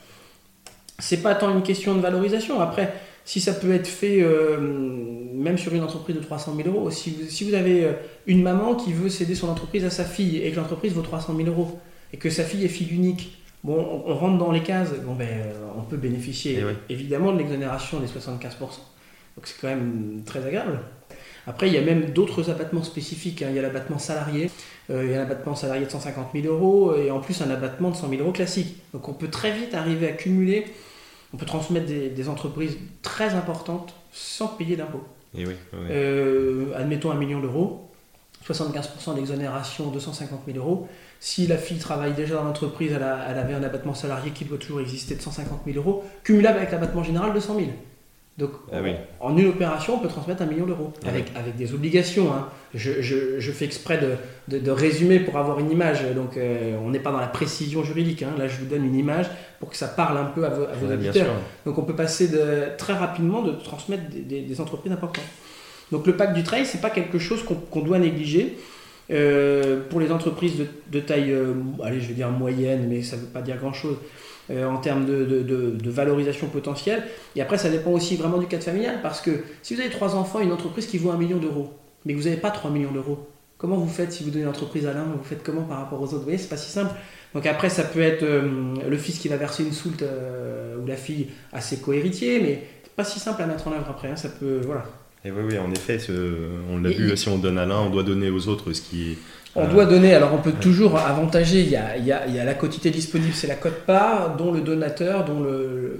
C'est 0.99 1.23
pas 1.23 1.35
tant 1.35 1.55
une 1.55 1.63
question 1.63 1.95
de 1.95 2.01
valorisation. 2.01 2.61
Après, 2.61 2.95
si 3.25 3.41
ça 3.41 3.53
peut 3.53 3.73
être 3.73 3.87
fait 3.87 4.23
euh, 4.23 4.59
même 4.61 5.59
sur 5.59 5.75
une 5.75 5.83
entreprise 5.83 6.17
de 6.17 6.23
300 6.23 6.55
000 6.57 6.69
euros, 6.69 6.91
si 6.91 7.11
vous, 7.11 7.29
si 7.29 7.45
vous 7.45 7.55
avez 7.55 7.89
une 8.27 8.43
maman 8.43 8.75
qui 8.75 8.93
veut 8.93 9.09
céder 9.09 9.35
son 9.35 9.49
entreprise 9.49 9.85
à 9.85 9.91
sa 9.91 10.05
fille 10.05 10.39
et 10.39 10.51
que 10.51 10.57
l'entreprise 10.57 10.93
vaut 10.93 11.03
300 11.03 11.37
000 11.37 11.49
euros 11.49 11.79
et 12.13 12.17
que 12.17 12.31
sa 12.31 12.45
fille 12.45 12.65
est 12.65 12.69
fille 12.69 12.89
unique, 12.89 13.39
bon, 13.63 14.03
on, 14.07 14.15
rentre 14.15 14.39
dans 14.39 14.51
les 14.51 14.63
cases, 14.63 14.95
bon, 15.05 15.15
ben, 15.15 15.29
on 15.77 15.83
peut 15.83 15.99
bénéficier 15.99 16.63
eh 16.63 16.93
évidemment 16.93 17.33
de 17.33 17.39
l'exonération 17.39 18.01
des 18.01 18.07
75%. 18.07 18.59
Donc 19.39 19.47
c'est 19.47 19.61
quand 19.61 19.69
même 19.69 20.23
très 20.25 20.45
agréable. 20.45 20.81
Après, 21.49 21.67
il 21.69 21.75
y 21.75 21.79
a 21.79 21.81
même 21.83 22.11
d'autres 22.11 22.51
abattements 22.51 22.83
spécifiques. 22.83 23.41
hein. 23.43 23.47
Il 23.51 23.57
y 23.57 23.59
a 23.59 23.63
l'abattement 23.63 23.99
salarié, 23.99 24.51
euh, 24.91 25.05
il 25.05 25.11
y 25.11 25.15
a 25.15 25.19
l'abattement 25.19 25.55
salarié 25.55 25.87
de 25.87 25.91
150 25.91 26.29
000 26.35 26.47
euros 26.47 26.95
et 26.95 27.11
en 27.11 27.21
plus 27.21 27.41
un 27.41 27.51
abattement 27.51 27.91
de 27.91 27.97
100 27.97 28.11
000 28.11 28.23
euros 28.23 28.33
classique. 28.33 28.77
Donc 28.93 29.09
on 29.09 29.15
peut 29.15 29.29
très 29.29 29.51
vite 29.53 29.75
arriver 29.75 30.09
à 30.09 30.13
cumuler, 30.13 30.67
on 31.33 31.39
peut 31.39 31.47
transmettre 31.47 31.87
des, 31.87 32.11
des 32.11 32.29
entreprises 32.29 32.77
très 33.03 33.35
importantes 33.35 33.95
sans 34.13 34.49
payer 34.49 34.77
d'impôts. 34.77 35.05
Et 35.37 35.47
oui, 35.47 35.55
ouais. 35.73 35.79
Euh, 35.91 36.73
admettons 36.77 37.11
un 37.11 37.17
million 37.17 37.41
d'euros, 37.41 37.89
75% 38.47 39.15
d'exonération, 39.15 39.91
250 39.91 40.41
000 40.47 40.59
euros. 40.59 40.89
Si 41.21 41.47
la 41.47 41.57
fille 41.59 41.79
travaille 41.79 42.13
déjà 42.15 42.37
dans 42.37 42.45
l'entreprise, 42.45 42.93
elle, 42.93 43.05
elle 43.29 43.39
avait 43.39 43.55
un 43.55 43.63
abattement 43.63 43.95
salarié 43.95 44.31
qui 44.31 44.45
doit 44.45 44.59
toujours 44.59 44.81
exister 44.81 45.15
de 45.17 45.21
150 45.21 45.63
000 45.67 45.79
euros, 45.79 46.05
cumulable 46.25 46.59
avec 46.59 46.71
l'abattement 46.73 47.03
général 47.03 47.33
de 47.35 47.41
100 47.41 47.57
000. 47.57 47.67
Donc 48.39 48.51
Ah 48.73 48.77
oui. 48.83 48.93
en 49.21 49.37
une 49.37 49.49
opération, 49.49 49.97
on 49.97 49.99
peut 49.99 50.07
transmettre 50.09 50.43
un 50.43 50.47
million 50.47 50.65
d'euros, 50.65 50.93
Ah 51.05 51.09
avec, 51.09 51.27
avec 51.35 51.57
des 51.57 51.75
obligations. 51.75 52.33
hein. 52.33 52.49
Je, 52.73 53.03
je- 53.03 53.41
je 53.41 53.51
fais 53.53 53.65
exprès 53.65 53.99
de, 53.99 54.13
de- 54.47 54.63
de 54.63 54.71
résumer 54.71 55.19
pour 55.19 55.37
avoir 55.39 55.59
une 55.59 55.71
image, 55.73 56.05
donc 56.15 56.37
euh, 56.37 56.77
on 56.85 56.91
n'est 56.91 57.01
pas 57.01 57.11
dans 57.11 57.19
la 57.21 57.27
précision 57.27 57.83
juridique. 57.83 58.23
hein. 58.23 58.31
Là, 58.39 58.47
je 58.47 58.57
vous 58.59 58.67
donne 58.67 58.85
une 58.85 58.95
image 58.95 59.27
pour 59.59 59.71
que 59.71 59.77
ça 59.77 59.89
parle 59.89 60.17
un 60.19 60.27
peu 60.27 60.45
à 60.47 60.51
vos, 60.51 60.63
à 60.63 60.73
vos 60.81 60.87
auditeurs. 60.93 61.27
Donc 61.67 61.79
on 61.79 61.83
peut 61.83 61.97
passer 61.97 62.29
de, 62.29 62.69
très 62.79 62.93
rapidement 62.93 63.43
de 63.43 63.51
transmettre 63.53 64.09
des, 64.09 64.21
des- 64.21 64.43
des 64.43 64.61
entreprises 64.61 64.93
importantes. 64.93 65.25
Donc 65.91 66.07
le 66.07 66.15
pacte 66.17 66.35
du 66.35 66.45
trail, 66.45 66.65
c'est 66.65 66.81
pas 66.81 66.91
quelque 66.91 67.19
chose 67.19 67.43
qu'on 67.71 67.81
doit 67.81 67.99
négliger. 67.99 68.57
Euh, 69.11 69.81
pour 69.89 70.01
les 70.01 70.13
entreprises 70.13 70.59
de, 70.59 70.67
de 70.93 71.01
taille, 71.01 71.33
euh, 71.33 71.55
allez, 71.83 71.99
je 72.01 72.09
vais 72.09 72.15
dire 72.15 72.31
moyenne, 72.31 72.87
mais 72.89 73.03
ça 73.03 73.17
ne 73.17 73.23
veut 73.23 73.27
pas 73.29 73.41
dire 73.41 73.57
grand-chose 73.57 73.97
euh, 74.51 74.67
en 74.67 74.79
termes 74.79 75.05
de, 75.07 75.25
de- 75.25 75.43
de- 75.43 75.71
de 75.71 75.91
valorisation 75.91 76.47
potentielle. 76.49 77.03
Et 77.37 77.43
après, 77.43 77.59
ça 77.59 77.69
dépend 77.71 77.91
aussi 77.93 78.17
vraiment 78.17 78.39
du 78.39 78.47
cadre 78.47 78.63
familial, 78.65 79.01
parce 79.03 79.21
que 79.21 79.31
si 79.63 79.75
vous 79.75 79.81
avez 79.81 79.91
trois 79.91 80.15
enfants, 80.15 80.41
une 80.41 80.53
entreprise 80.53 80.87
qui 80.87 80.99
vaut 80.99 81.11
un 81.11 81.19
million 81.19 81.39
d'euros, 81.39 81.73
mais 82.05 82.15
que 82.15 82.19
vous 82.19 82.25
n'avez 82.25 82.37
pas 82.41 82.51
3 82.51 82.71
millions 82.71 82.93
d'euros, 82.93 83.29
comment 83.59 83.77
vous 83.77 83.89
faites 83.89 84.13
si 84.13 84.23
vous 84.25 84.31
donnez 84.31 84.45
l'entreprise 84.45 84.87
à 84.87 84.93
l'un, 84.95 85.03
vous 85.05 85.23
faites 85.25 85.43
comment 85.43 85.63
par 85.63 85.79
rapport 85.79 86.01
aux 86.01 86.05
autres? 86.07 86.19
Vous 86.19 86.23
voyez, 86.23 86.39
c'est 86.39 86.49
pas 86.49 86.57
si 86.57 86.71
simple. 86.71 86.93
Donc 87.35 87.45
après, 87.45 87.69
ça 87.69 87.83
peut 87.83 88.01
être 88.01 88.23
euh, 88.23 88.75
le 88.89 88.97
fils 88.97 89.19
qui 89.19 89.29
va 89.29 89.37
verser 89.37 89.65
une 89.65 89.73
soulte 89.73 90.03
euh, 90.03 90.77
ou 90.83 90.87
la 90.87 90.97
fille 90.97 91.29
à 91.53 91.61
ses 91.61 91.79
cohéritiers, 91.79 92.41
mais 92.41 92.63
c'est 92.85 92.93
pas 92.95 93.05
si 93.05 93.19
simple 93.21 93.43
à 93.43 93.47
mettre 93.47 93.69
en 93.69 93.73
œuvre 93.73 93.89
après. 93.91 94.09
hein, 94.09 94.17
ça 94.17 94.29
peut, 94.31 94.61
voilà. 94.65 94.85
Et 95.25 95.33
oui, 95.33 95.43
oui, 95.51 95.59
en 95.59 95.71
effet, 95.73 95.99
ce- 95.99 96.13
on 96.71 96.79
l'a 96.79 96.91
vu, 96.91 97.11
et- 97.13 97.17
si 97.17 97.29
on 97.29 97.37
donne 97.39 97.59
à 97.59 97.67
l'un, 97.67 97.81
on 97.81 97.91
doit 97.91 98.05
donner 98.05 98.31
aux 98.31 98.47
autres 98.49 98.73
ce 98.73 98.81
qui 98.81 99.11
est. 99.13 99.19
On 99.57 99.65
Euh, 99.65 99.67
doit 99.67 99.87
donner, 99.87 100.15
alors 100.15 100.33
on 100.35 100.39
peut 100.39 100.53
toujours 100.53 100.97
avantager, 100.99 101.61
il 101.63 101.71
y 101.71 101.77
a, 101.77 101.97
il 101.97 102.05
y 102.05 102.13
a- 102.13 102.27
il 102.27 102.35
y 102.35 102.39
a 102.39 102.45
la 102.45 102.55
quotité 102.55 102.91
disponible, 102.91 103.33
c'est 103.35 103.47
la 103.47 103.55
cote-part, 103.57 104.37
dont 104.37 104.53
le 104.53 104.61
donateur, 104.61 105.25
dont, 105.25 105.41
le, 105.41 105.99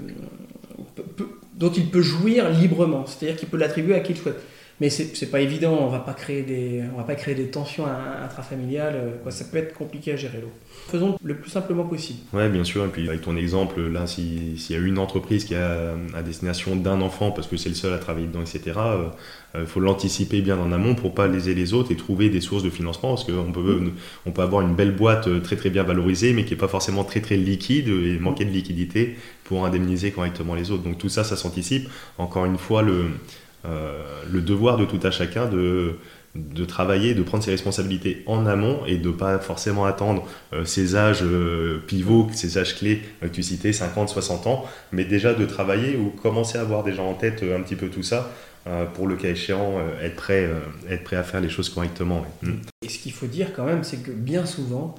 dont 1.55 1.71
il 1.71 1.87
peut 1.87 2.01
jouir 2.01 2.49
librement, 2.49 3.05
c'est-à-dire 3.05 3.37
qu'il 3.37 3.49
peut 3.49 3.57
l'attribuer 3.57 3.95
à 3.95 3.99
qui 4.01 4.13
il 4.13 4.17
souhaite. 4.17 4.39
Mais 4.81 4.89
c'est 4.89 5.15
c'est 5.15 5.29
pas 5.29 5.41
évident, 5.41 5.77
on 5.81 5.87
va 5.89 5.99
pas 5.99 6.13
créer 6.13 6.41
des, 6.43 6.81
on 6.93 6.97
va 6.97 7.03
pas 7.03 7.15
créer 7.15 7.35
des 7.35 7.47
tensions 7.51 7.85
in- 7.85 8.23
intrafamiliales, 8.23 8.95
euh, 8.95 9.09
quoi, 9.21 9.31
ça 9.31 9.43
peut 9.45 9.57
être 9.57 9.73
compliqué 9.73 10.13
à 10.13 10.15
gérer 10.15 10.39
l'eau. 10.41 10.51
Faisons 10.87 11.17
le 11.21 11.35
plus 11.35 11.49
simplement 11.49 11.83
possible. 11.83 12.19
Ouais, 12.33 12.47
bien 12.49 12.63
sûr. 12.63 12.85
Et 12.85 12.87
puis 12.87 13.07
avec 13.09 13.21
ton 13.21 13.35
exemple, 13.35 13.81
là, 13.81 14.07
si- 14.07 14.57
s'il 14.57 14.75
y 14.77 14.79
a 14.79 14.81
une 14.81 14.97
entreprise 14.97 15.43
qui 15.43 15.55
a 15.55 15.95
à 16.15 16.21
destination 16.23 16.75
d'un 16.77 17.01
enfant, 17.01 17.31
parce 17.31 17.47
que 17.47 17.57
c'est 17.57 17.69
le 17.69 17.75
seul 17.75 17.93
à 17.93 17.97
travailler 17.97 18.27
dedans, 18.27 18.41
etc., 18.41 18.79
il 19.55 19.65
faut 19.65 19.79
l'anticiper 19.79 20.41
bien 20.41 20.57
en 20.59 20.71
amont 20.71 20.93
pour 20.93 21.15
pas 21.15 21.27
léser 21.27 21.55
les 21.55 21.73
autres 21.73 21.91
et 21.91 21.95
trouver 21.95 22.29
des 22.29 22.39
sources 22.39 22.61
de 22.61 22.69
financement, 22.69 23.09
parce 23.15 23.23
qu'on 23.23 23.51
peut, 23.51 23.81
on 24.27 24.31
peut 24.31 24.41
avoir 24.43 24.61
une 24.61 24.75
belle 24.75 24.91
boîte 24.95 25.27
euh, 25.27 25.39
très 25.39 25.55
très 25.55 25.71
bien 25.71 25.81
valorisée, 25.83 26.33
mais 26.33 26.45
qui 26.45 26.53
est 26.53 26.57
pas 26.57 26.67
forcément 26.67 27.03
très 27.03 27.19
très 27.19 27.35
liquide 27.35 27.87
et 27.87 28.19
manquer 28.19 28.45
de 28.45 28.51
liquidité 28.51 29.15
pour 29.43 29.65
indemniser 29.65 30.11
correctement 30.11 30.53
les 30.53 30.69
autres. 30.69 30.83
Donc 30.83 30.99
tout 30.99 31.09
ça, 31.09 31.23
ça 31.23 31.35
s'anticipe. 31.35 31.89
Encore 32.19 32.45
une 32.45 32.59
fois, 32.59 32.83
le, 32.83 32.91
euh, 32.93 33.05
le 33.65 34.41
devoir 34.41 34.77
de 34.77 34.85
tout 34.85 34.99
à 35.03 35.11
chacun 35.11 35.47
de 35.47 35.95
de 36.35 36.65
travailler, 36.65 37.13
de 37.13 37.23
prendre 37.23 37.43
ses 37.43 37.51
responsabilités 37.51 38.23
en 38.27 38.45
amont 38.45 38.85
et 38.85 38.97
de 38.97 39.09
pas 39.09 39.39
forcément 39.39 39.85
attendre 39.85 40.27
euh, 40.53 40.63
ces 40.63 40.95
âges 40.95 41.23
euh, 41.23 41.81
pivots, 41.87 42.29
ces 42.33 42.57
âges 42.57 42.75
clés 42.75 43.01
euh, 43.23 43.27
que 43.27 43.33
tu 43.33 43.43
citais, 43.43 43.73
50, 43.73 44.09
60 44.09 44.47
ans, 44.47 44.65
mais 44.91 45.05
déjà 45.05 45.33
de 45.33 45.45
travailler 45.45 45.97
ou 45.97 46.09
commencer 46.09 46.57
à 46.57 46.61
avoir 46.61 46.83
déjà 46.83 47.01
en 47.01 47.13
tête 47.13 47.41
euh, 47.43 47.57
un 47.57 47.61
petit 47.61 47.75
peu 47.75 47.87
tout 47.87 48.03
ça 48.03 48.31
euh, 48.67 48.85
pour 48.85 49.07
le 49.07 49.15
cas 49.15 49.29
échéant 49.29 49.79
euh, 49.79 50.05
être, 50.05 50.15
prêt, 50.15 50.45
euh, 50.45 50.59
être 50.89 51.03
prêt 51.03 51.15
à 51.15 51.23
faire 51.23 51.41
les 51.41 51.49
choses 51.49 51.69
correctement. 51.69 52.25
Et 52.83 52.89
ce 52.89 52.99
qu'il 52.99 53.13
faut 53.13 53.27
dire 53.27 53.53
quand 53.55 53.65
même, 53.65 53.83
c'est 53.83 53.97
que 54.03 54.11
bien 54.11 54.45
souvent, 54.45 54.95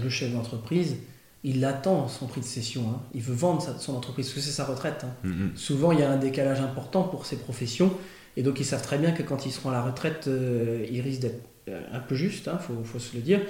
le 0.00 0.08
chef 0.08 0.32
d'entreprise, 0.32 0.96
il 1.44 1.64
attend 1.64 2.06
son 2.08 2.26
prix 2.26 2.40
de 2.40 2.46
cession. 2.46 2.82
hein. 2.94 3.00
Il 3.14 3.22
veut 3.22 3.34
vendre 3.34 3.60
sa- 3.62 3.78
son 3.78 3.96
entreprise, 3.96 4.26
parce 4.26 4.34
que 4.36 4.40
c'est 4.40 4.52
sa 4.52 4.64
retraite. 4.64 5.04
hein. 5.04 5.10
Mm, 5.24 5.28
mm. 5.30 5.50
Souvent, 5.56 5.92
il 5.92 6.00
y 6.00 6.02
a 6.02 6.10
un 6.10 6.16
décalage 6.18 6.60
important 6.60 7.02
pour 7.02 7.26
ces 7.26 7.36
professions. 7.36 7.90
Et 8.36 8.42
donc, 8.42 8.60
ils 8.60 8.64
savent 8.64 8.82
très 8.82 8.98
bien 8.98 9.10
que 9.12 9.22
quand 9.22 9.44
ils 9.44 9.52
seront 9.52 9.70
à 9.70 9.72
la 9.72 9.82
retraite, 9.82 10.24
euh, 10.28 10.86
ils 10.90 11.00
risquent 11.00 11.20
d'être 11.22 11.40
euh, 11.68 11.80
un 11.92 12.00
peu 12.00 12.14
justes, 12.16 12.50
il 12.52 12.58
faut, 12.60 12.82
faut 12.82 12.98
se 12.98 13.14
le 13.14 13.22
dire. 13.22 13.40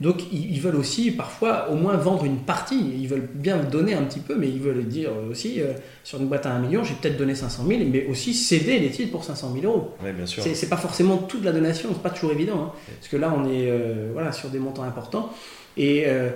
Donc, 0.00 0.24
ils, 0.32 0.52
ils 0.52 0.60
veulent 0.60 0.76
aussi 0.76 1.10
parfois 1.10 1.70
au 1.70 1.74
moins 1.74 1.96
vendre 1.96 2.24
une 2.26 2.38
partie. 2.38 2.78
Ils 2.98 3.06
veulent 3.08 3.28
bien 3.32 3.56
donner 3.62 3.94
un 3.94 4.02
petit 4.02 4.18
peu, 4.20 4.34
mais 4.34 4.48
ils 4.48 4.60
veulent 4.60 4.84
dire 4.86 5.10
aussi, 5.30 5.60
euh, 5.60 5.72
sur 6.04 6.20
une 6.20 6.26
boîte 6.26 6.44
à 6.44 6.52
1 6.52 6.58
million, 6.58 6.84
j'ai 6.84 6.94
peut-être 6.94 7.16
donné 7.16 7.34
500 7.34 7.64
000, 7.66 7.80
mais 7.90 8.06
aussi 8.06 8.34
céder 8.34 8.78
les 8.78 8.90
titres 8.90 9.10
pour 9.12 9.24
500 9.24 9.54
000 9.58 9.64
euros. 9.72 9.92
Ouais, 10.02 10.12
bien 10.12 10.26
sûr. 10.26 10.42
C'est 10.54 10.68
pas 10.68 10.76
forcément 10.76 11.16
toute 11.18 11.44
la 11.44 11.52
donation, 11.52 11.88
c'est 11.92 12.02
pas 12.02 12.10
toujours 12.10 12.32
évident. 12.32 12.62
hein. 12.64 12.72
parce 12.98 13.08
que 13.08 13.16
là, 13.16 13.32
on 13.34 13.44
est 13.46 13.70
euh, 13.70 14.10
voilà, 14.12 14.32
sur 14.32 14.48
des 14.50 14.58
montants 14.58 14.82
importants. 14.84 15.32
Et 15.78 16.04
euh, 16.06 16.28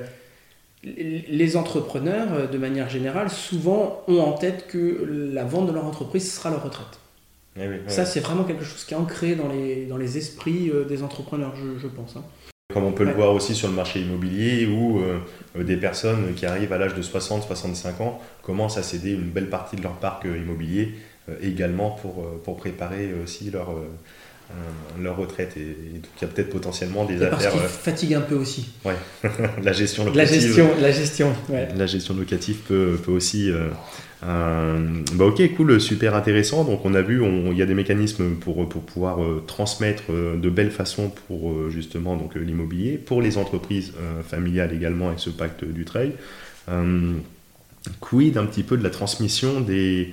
les 0.86 1.56
entrepreneurs, 1.56 2.28
euh, 2.32 2.46
de 2.46 2.58
manière 2.58 2.88
générale, 2.88 3.28
souvent 3.30 4.02
ont 4.08 4.20
en 4.20 4.32
tête 4.32 4.66
que 4.68 5.30
la 5.32 5.44
vente 5.44 5.66
de 5.66 5.72
leur 5.72 5.84
entreprise 5.84 6.32
sera 6.32 6.50
leur 6.50 6.62
retraite. 6.62 6.98
Ouais, 7.56 7.68
ouais. 7.68 7.80
Ça, 7.88 8.04
c'est 8.04 8.20
vraiment 8.20 8.44
quelque 8.44 8.64
chose 8.64 8.84
qui 8.84 8.94
est 8.94 8.96
ancré 8.96 9.34
dans 9.34 9.48
les, 9.48 9.86
dans 9.86 9.96
les 9.96 10.18
esprits 10.18 10.70
euh, 10.70 10.84
des 10.84 11.02
entrepreneurs, 11.02 11.54
je, 11.56 11.78
je 11.80 11.88
pense. 11.88 12.16
hein. 12.16 12.22
Comme 12.72 12.84
on 12.84 12.92
peut 12.92 13.04
le 13.04 13.12
voir 13.12 13.32
aussi 13.32 13.54
sur 13.54 13.68
le 13.68 13.74
marché 13.74 14.00
immobilier 14.00 14.66
où 14.66 15.00
euh, 15.00 15.20
des 15.64 15.76
personnes 15.76 16.34
qui 16.34 16.44
arrivent 16.46 16.72
à 16.72 16.78
l'âge 16.78 16.94
de 16.94 17.02
60-65 17.02 18.02
ans 18.02 18.20
commencent 18.42 18.76
à 18.76 18.82
céder 18.82 19.12
une 19.12 19.30
belle 19.30 19.48
partie 19.48 19.76
de 19.76 19.82
leur 19.82 19.94
parc 19.94 20.24
immobilier 20.24 20.94
euh, 21.28 21.36
également 21.42 21.90
pour, 21.90 22.26
pour 22.44 22.56
préparer 22.56 23.14
aussi 23.24 23.50
leur, 23.50 23.70
euh, 23.70 23.88
leur 25.00 25.16
retraite. 25.16 25.56
Et, 25.56 25.60
et 25.60 25.98
donc 25.98 26.10
il 26.18 26.22
y 26.22 26.24
a 26.24 26.28
peut-être 26.28 26.50
potentiellement 26.50 27.04
des 27.04 27.14
Et 27.22 27.26
parce 27.26 27.46
affaires, 27.46 27.52
qu'ils 27.52 27.60
fatiguent 27.70 28.14
un 28.14 28.20
peu 28.20 28.34
aussi. 28.34 28.68
euh, 28.86 28.92
la 29.62 29.72
gestion 29.72 30.04
La 30.04 30.10
locative. 30.24 30.40
gestion, 30.42 30.68
la 30.80 30.92
gestion. 30.92 31.32
ouais. 31.48 31.68
La 31.76 31.86
gestion 31.86 32.14
locative 32.14 32.56
peut, 32.68 32.98
peut 33.04 33.12
aussi. 33.12 33.50
euh, 33.50 33.68
euh, 34.24 34.78
bah 35.12 35.26
ok, 35.26 35.42
cool, 35.56 35.78
super 35.80 36.14
intéressant. 36.14 36.64
Donc 36.64 36.84
on 36.84 36.94
a 36.94 37.02
vu, 37.02 37.22
il 37.50 37.56
y 37.56 37.62
a 37.62 37.66
des 37.66 37.74
mécanismes 37.74 38.34
pour, 38.36 38.66
pour 38.68 38.82
pouvoir 38.82 39.22
euh, 39.22 39.44
transmettre 39.46 40.04
euh, 40.10 40.36
de 40.38 40.48
belles 40.48 40.70
façons 40.70 41.10
pour 41.28 41.50
euh, 41.50 41.68
justement 41.70 42.16
donc 42.16 42.36
euh, 42.36 42.40
l'immobilier, 42.40 42.96
pour 42.96 43.20
les 43.20 43.36
entreprises 43.36 43.92
euh, 44.00 44.22
familiales 44.22 44.72
également 44.72 45.08
avec 45.08 45.20
ce 45.20 45.30
pacte 45.30 45.64
du 45.64 45.84
trail. 45.84 46.12
Euh, 46.70 47.12
quid 48.00 48.36
un 48.38 48.46
petit 48.46 48.62
peu 48.62 48.76
de 48.76 48.82
la 48.82 48.90
transmission 48.90 49.60
des, 49.60 50.12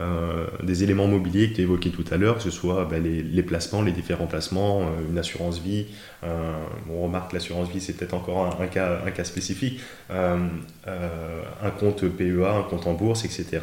euh, 0.00 0.46
des 0.62 0.82
éléments 0.82 1.06
mobiliers 1.06 1.50
que 1.50 1.54
tu 1.56 1.60
évoquais 1.62 1.90
tout 1.90 2.04
à 2.10 2.16
l'heure, 2.16 2.38
que 2.38 2.42
ce 2.42 2.50
soit 2.50 2.84
bah, 2.84 2.98
les, 2.98 3.22
les 3.22 3.42
placements, 3.44 3.80
les 3.80 3.92
différents 3.92 4.26
placements, 4.26 4.82
euh, 4.82 4.84
une 5.08 5.18
assurance 5.18 5.60
vie. 5.60 5.86
euh, 6.24 6.52
on 6.90 7.04
remarque 7.04 7.30
que 7.30 7.36
l'assurance 7.36 7.68
vie, 7.68 7.80
c'est 7.80 7.92
peut-être 7.92 8.14
encore 8.14 8.60
un, 8.60 8.66
cas, 8.66 9.24
spécifique. 9.24 9.80
un 10.10 11.70
compte 11.78 12.04
PEA, 12.08 12.56
un 12.58 12.62
compte 12.62 12.86
en 12.86 12.94
bourse, 12.94 13.24
etc. 13.24 13.60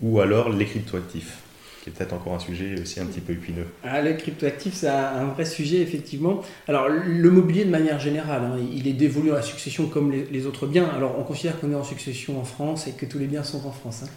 ou 0.00 0.20
alors 0.20 0.48
les 0.48 0.64
cryptoactifs, 0.64 1.38
qui 1.82 1.90
est 1.90 1.92
peut-être 1.92 2.12
encore 2.12 2.34
un 2.34 2.38
sujet 2.38 2.80
aussi 2.80 3.00
un 3.00 3.06
petit 3.06 3.20
peu 3.20 3.32
épineux. 3.32 3.66
Ah, 3.82 4.00
le 4.00 4.12
cryptoactif, 4.14 4.74
c'est 4.74 4.88
un, 4.88 5.24
vrai 5.26 5.44
sujet, 5.44 5.80
effectivement. 5.80 6.42
Alors, 6.68 6.88
le 6.88 7.30
mobilier, 7.30 7.64
de 7.64 7.70
manière 7.70 7.98
générale, 7.98 8.42
hein, 8.44 8.56
il 8.72 8.86
est 8.86 8.92
dévolu 8.92 9.32
à 9.32 9.36
la 9.36 9.42
succession 9.42 9.88
comme 9.88 10.12
les, 10.12 10.24
les 10.30 10.46
autres 10.46 10.66
biens. 10.68 10.88
Alors, 10.94 11.18
on 11.18 11.24
considère 11.24 11.58
qu'on 11.58 11.72
est 11.72 11.76
en 11.76 11.84
succession 11.84 12.40
en 12.40 12.44
France 12.44 12.86
et 12.86 12.92
que 12.92 13.06
tous 13.06 13.18
les 13.18 13.26
biens 13.26 13.42
sont 13.42 13.66
en 13.66 13.72
France. 13.72 14.04
hein. 14.04 14.08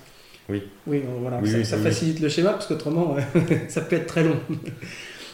Oui. 0.49 0.63
Oui, 0.87 1.01
voilà. 1.21 1.39
Oui, 1.41 1.49
ça, 1.49 1.57
oui, 1.57 1.65
ça 1.65 1.77
oui, 1.77 1.83
facilite 1.83 2.19
le 2.19 2.29
schéma 2.29 2.51
parce 2.51 2.67
qu'autrement, 2.67 3.15
ça 3.67 3.81
peut 3.81 3.95
être 3.95 4.07
très 4.07 4.23
long. 4.23 4.37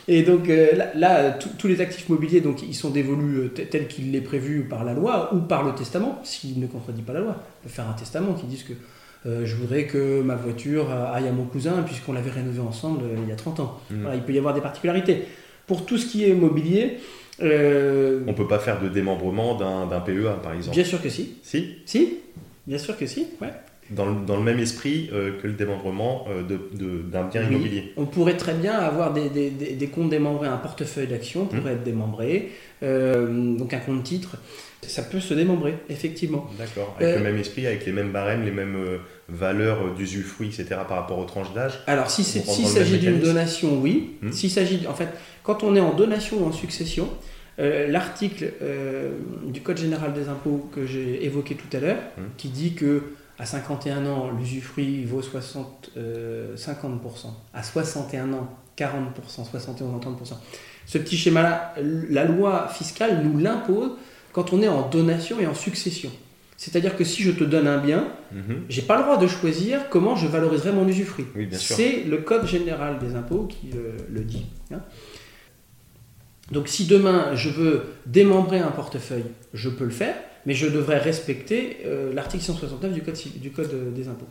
Et 0.07 0.24
donc 0.24 0.49
euh, 0.49 0.74
là, 0.76 0.91
là, 0.95 1.32
tous- 1.32 1.68
les 1.68 1.80
actifs 1.80 2.09
mobiliers, 2.09 2.41
donc, 2.41 2.64
ils 2.64 2.74
sont 2.74 2.89
dévolus 2.89 3.38
euh, 3.39 3.47
te- 3.49 3.62
tels 3.62 3.88
qu'il 3.88 4.16
est 4.16 4.22
prévu 4.22 4.62
par 4.64 4.84
la 4.84 4.93
loi 4.93 5.34
ou 5.34 5.39
par 5.39 5.64
le 5.64 5.74
testament, 5.76 6.20
s'il 6.24 6.59
ne 6.59 6.68
contredit 6.68 7.01
pas 7.03 7.14
la 7.14 7.20
loi. 7.20 7.36
On 7.62 7.64
peut 7.68 7.74
faire 7.74 7.88
un 7.88 7.93
testament 7.93 8.34
qui 8.34 8.45
dise 8.47 8.64
que 8.64 8.74
euh, 9.28 9.45
je 9.45 9.55
voudrais 9.55 9.86
que 9.86 10.22
ma 10.22 10.36
voiture 10.36 10.89
aille 10.91 11.28
à 11.28 11.32
mon 11.32 11.43
cousin 11.45 11.84
puisqu'on 11.84 12.14
l'avait 12.14 12.32
rénovée 12.32 12.62
ensemble 12.62 13.01
il 13.22 13.30
y 13.30 13.32
a 13.32 13.36
30 13.36 13.59
ans. 13.59 13.80
Mm. 13.91 14.01
Voilà, 14.01 14.16
il 14.16 14.24
peut 14.24 14.34
y 14.34 14.38
avoir 14.39 14.53
des 14.55 14.62
particularités. 14.62 15.24
Pour 15.68 15.86
tout 15.86 15.97
ce 15.99 16.07
qui 16.07 16.28
est 16.28 16.34
mobilier, 16.34 16.97
euh, 17.43 18.22
On 18.28 18.34
peut 18.34 18.47
pas 18.47 18.59
faire 18.59 18.82
de 18.82 18.89
démembrement 18.89 19.55
d'un 19.55 19.86
d'un 19.86 19.99
PEA, 19.99 20.39
par 20.41 20.53
exemple. 20.53 20.76
bien 20.76 20.86
sûr 20.86 21.01
que 21.01 21.09
si. 21.09 21.36
Si, 21.43 21.76
Si, 21.86 22.18
bien 22.66 22.78
sûr 22.80 22.97
que 22.97 23.05
si. 23.05 23.28
Ouais. 23.39 23.49
Dans 23.92 24.06
le, 24.06 24.26
dans 24.26 24.38
le 24.38 24.44
même 24.44 24.60
esprit 24.60 25.10
euh, 25.14 25.32
que 25.42 25.48
le 25.48 25.54
démembrement 25.54 26.26
euh, 26.30 26.44
de- 26.44 26.60
de- 26.78 27.02
d'un 27.02 27.24
bien 27.24 27.42
Oui. 27.42 27.48
immobilier. 27.56 27.94
On 27.98 28.06
pourrait 28.06 28.38
très 28.38 28.54
bien 28.54 28.74
avoir 28.74 29.14
des, 29.14 29.30
des- 29.30 29.50
des- 29.50 29.74
des 29.74 29.88
comptes 29.88 30.10
démembrés, 30.10 30.48
un 30.48 30.58
portefeuille 30.58 31.08
d'actions 31.08 31.46
pourrait 31.46 31.62
Mmh. 31.74 31.78
être 31.78 31.84
démembré, 31.84 32.50
euh, 32.84 33.56
donc 33.58 33.74
un 33.74 33.80
compte 33.80 34.04
titre. 34.04 34.38
Ça 34.84 35.04
peut 35.04 35.20
se 35.20 35.36
démembrer, 35.36 35.76
effectivement. 35.89 36.50
D'accord. 36.58 36.96
Avec 37.00 37.18
le 37.18 37.24
même 37.24 37.38
esprit, 37.38 37.68
avec 37.68 37.86
les 37.86 37.92
mêmes 37.92 38.12
barèmes, 38.12 38.44
les 38.44 38.52
mêmes 38.52 38.76
euh, 38.76 38.98
valeur 39.30 39.94
d'usufruit, 39.96 40.48
etc., 40.48 40.66
par 40.88 40.98
rapport 40.98 41.20
aux 41.20 41.26
tranches 41.26 41.54
d'âge 41.54 41.80
Alors, 41.86 42.10
s'il 42.10 42.26
si 42.26 42.39
s'agit 42.66 42.98
d'une 42.98 43.20
donation, 43.20 43.80
oui. 43.80 44.12
Hmm. 44.24 44.32
S'il 44.32 44.50
s'agit, 44.50 44.88
en 44.88 44.94
fait, 44.96 45.10
quand 45.44 45.64
on 45.64 45.76
est 45.76 45.80
en 45.80 45.94
donation 45.94 46.44
ou 46.44 46.48
en 46.48 46.52
succession, 46.52 47.08
euh, 47.60 47.88
l'article 47.89 48.54
euh, 48.64 49.12
du 49.46 49.62
Code 49.62 49.78
général 49.78 50.14
des 50.14 50.30
impôts 50.30 50.68
que 50.74 50.86
j'ai 50.88 51.24
évoqué 51.26 51.54
tout 51.56 51.78
à 51.78 51.80
l'heure, 51.80 52.00
hmm. 52.18 52.22
qui 52.38 52.48
dit 52.50 52.74
que 52.74 53.04
à 53.40 53.46
51 53.46 54.06
ans, 54.06 54.32
l'usufruit 54.32 55.06
vaut 55.06 55.22
60, 55.22 55.92
50%, 56.56 56.78
à 57.54 57.64
61 57.64 58.34
ans, 58.34 58.50
40%, 58.78 59.50
71 59.50 59.90
ans, 59.90 60.00
30%. 60.00 60.34
Ce 60.86 60.98
petit 60.98 61.18
schéma-là, 61.18 61.74
la 62.10 62.26
loi 62.26 62.68
fiscale 62.68 63.24
nous 63.24 63.38
l'impose 63.38 63.92
quand 64.34 64.54
on 64.54 64.62
est 64.62 64.68
en 64.68 64.90
donation 64.90 65.40
et 65.40 65.48
en 65.48 65.54
succession. 65.54 66.12
C'est-à-dire 66.58 66.96
que 66.96 67.04
si 67.04 67.24
je 67.24 67.32
te 67.32 67.44
donne 67.44 67.68
un 67.68 67.80
bien, 67.80 68.08
je 68.32 68.38
mhm. 68.38 68.66
j'ai 68.70 68.84
pas 68.84 68.98
le 68.98 69.04
droit 69.04 69.18
de 69.18 69.26
choisir 69.26 69.90
comment 69.90 70.16
je 70.16 70.28
valoriserai 70.28 70.72
mon 70.72 70.88
usufruit. 70.88 71.26
c'est 71.54 72.04
le 72.04 72.18
Code 72.18 72.46
général 72.46 73.00
des 73.00 73.16
impôts 73.16 73.46
qui 73.46 73.72
euh, 73.76 73.98
le 74.10 74.22
dit. 74.22 74.46
Hein. 74.72 74.82
Donc 76.52 76.68
si 76.68 76.86
demain 76.86 77.34
je 77.34 77.50
veux 77.50 77.86
démembrer 78.06 78.60
un 78.60 78.70
portefeuille, 78.70 79.26
je 79.56 79.70
peux 79.70 79.86
le 79.86 79.92
faire, 79.92 80.16
mais 80.46 80.54
je 80.54 80.68
devrais 80.68 80.98
respecter 80.98 81.78
euh, 81.86 82.14
l'article 82.14 82.44
169 82.44 82.94
du 82.94 83.02
Code, 83.02 83.18
du 83.36 83.52
code 83.52 83.94
des 83.94 84.08
impôts. 84.08 84.28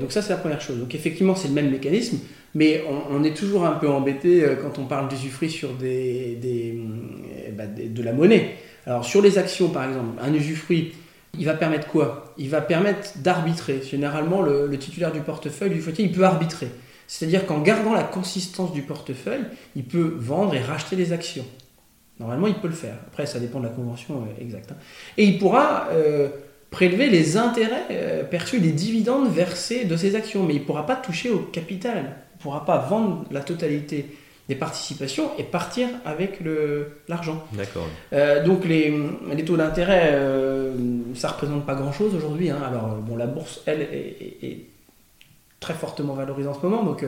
donc 0.00 0.12
ça 0.12 0.22
c'est 0.22 0.30
la 0.30 0.38
première 0.38 0.60
chose. 0.60 0.78
Donc 0.78 0.94
effectivement 0.94 1.34
c'est 1.34 1.48
le 1.48 1.54
même 1.54 1.70
mécanisme, 1.70 2.18
mais 2.54 2.82
on, 3.10 3.22
est 3.22 3.36
toujours 3.36 3.66
un 3.66 3.72
peu 3.72 3.88
embêté 3.88 4.42
euh, 4.42 4.56
quand 4.56 4.78
on 4.78 4.86
parle 4.86 5.08
d'usufruit 5.08 5.50
sur 5.50 5.74
des, 5.74 6.78
bah, 7.52 7.66
de 7.66 8.02
la 8.02 8.12
monnaie. 8.12 8.56
Alors 8.86 9.04
sur 9.04 9.20
les 9.22 9.38
actions 9.38 9.68
par 9.68 9.88
exemple, 9.88 10.18
un 10.20 10.32
usufruit 10.32 10.92
il 11.38 11.44
va 11.44 11.54
permettre 11.54 11.88
quoi? 11.88 12.34
Il 12.38 12.48
va 12.48 12.60
permettre 12.60 13.18
d'arbitrer. 13.18 13.82
Généralement, 13.82 14.42
le, 14.42 14.74
titulaire 14.78 15.12
du 15.12 15.20
portefeuille, 15.20 15.70
du 15.70 15.80
fauteuil, 15.80 16.06
il 16.06 16.12
peut 16.12 16.24
arbitrer. 16.24 16.68
C'est-à-dire 17.06 17.46
qu'en 17.46 17.60
gardant 17.60 17.94
la 17.94 18.02
consistance 18.02 18.72
du 18.72 18.82
portefeuille, 18.82 19.44
il 19.76 19.84
peut 19.84 20.14
vendre 20.18 20.54
et 20.54 20.60
racheter 20.60 20.96
des 20.96 21.12
actions. 21.12 21.44
Normalement, 22.18 22.46
il 22.46 22.54
peut 22.54 22.68
le 22.68 22.74
faire. 22.74 22.96
Après, 23.08 23.26
ça 23.26 23.38
dépend 23.38 23.60
de 23.60 23.64
la 23.64 23.70
convention 23.70 24.22
euh, 24.22 24.42
exacte. 24.42 24.72
Hein. 24.72 24.76
Et 25.18 25.24
il 25.24 25.38
pourra 25.38 25.88
euh, 25.92 26.28
prélever 26.70 27.08
les 27.10 27.36
intérêts 27.36 27.84
euh, 27.90 28.24
perçus, 28.24 28.58
les 28.58 28.72
dividendes 28.72 29.30
versés 29.30 29.84
de 29.84 29.96
ses 29.96 30.14
actions, 30.14 30.44
mais 30.44 30.54
il 30.54 30.60
ne 30.60 30.64
pourra 30.64 30.86
pas 30.86 30.96
toucher 30.96 31.30
au 31.30 31.38
capital. 31.40 31.96
Il 31.96 32.38
ne 32.38 32.42
pourra 32.42 32.64
pas 32.64 32.78
vendre 32.78 33.24
la 33.30 33.40
totalité 33.40 34.06
des 34.48 34.54
participations 34.54 35.30
et 35.38 35.42
partir 35.42 35.88
avec 36.04 36.38
l'argent. 37.08 37.44
D'accord. 37.52 37.88
Euh, 38.12 38.44
donc 38.44 38.64
les, 38.64 38.94
les 39.34 39.44
taux 39.44 39.56
d'intérêt, 39.56 40.16
ça 41.14 41.28
représente 41.28 41.66
pas 41.66 41.74
grand-chose 41.74 42.14
aujourd'hui. 42.14 42.50
Hein. 42.50 42.60
Alors 42.64 42.94
bon, 42.96 43.16
la 43.16 43.26
bourse, 43.26 43.62
elle, 43.66 43.80
est, 43.80 44.60
très 45.58 45.74
fortement 45.74 46.14
valorisée 46.14 46.48
en 46.48 46.54
ce 46.54 46.60
moment, 46.64 46.84
donc 46.84 47.04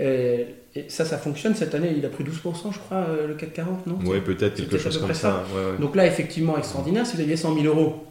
euh, 0.00 0.44
ça, 0.88 1.04
ça 1.04 1.18
fonctionne. 1.18 1.54
Cette 1.54 1.74
année, 1.74 1.94
il 1.96 2.04
a 2.04 2.08
pris 2.08 2.24
12%, 2.24 2.72
je 2.72 2.78
crois, 2.78 3.06
le 3.26 3.34
CAC 3.34 3.52
40, 3.52 3.86
non 3.86 3.98
Oui, 4.04 4.20
peut-être 4.20 4.54
quelque 4.54 4.78
chose 4.78 4.98
comme 4.98 5.14
ça. 5.14 5.44
Donc 5.80 5.96
là, 5.96 6.06
effectivement, 6.06 6.56
extraordinaire. 6.56 7.06
Si 7.06 7.16
vous 7.16 7.22
aviez 7.22 7.36
100 7.36 7.54
000 7.54 7.66
euros 7.66 8.04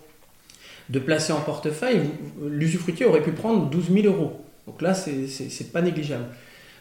de 0.89 0.99
placer 0.99 1.33
en 1.33 1.41
portefeuille, 1.41 2.01
l'usufruitier 2.49 3.05
aurait 3.05 3.21
pu 3.21 3.31
prendre 3.31 3.69
12 3.69 3.91
000 3.91 4.07
euros. 4.07 4.41
Donc 4.65 4.81
là, 4.81 4.93
c'est 4.93 5.71
pas 5.71 5.81
négligeable. 5.81 6.25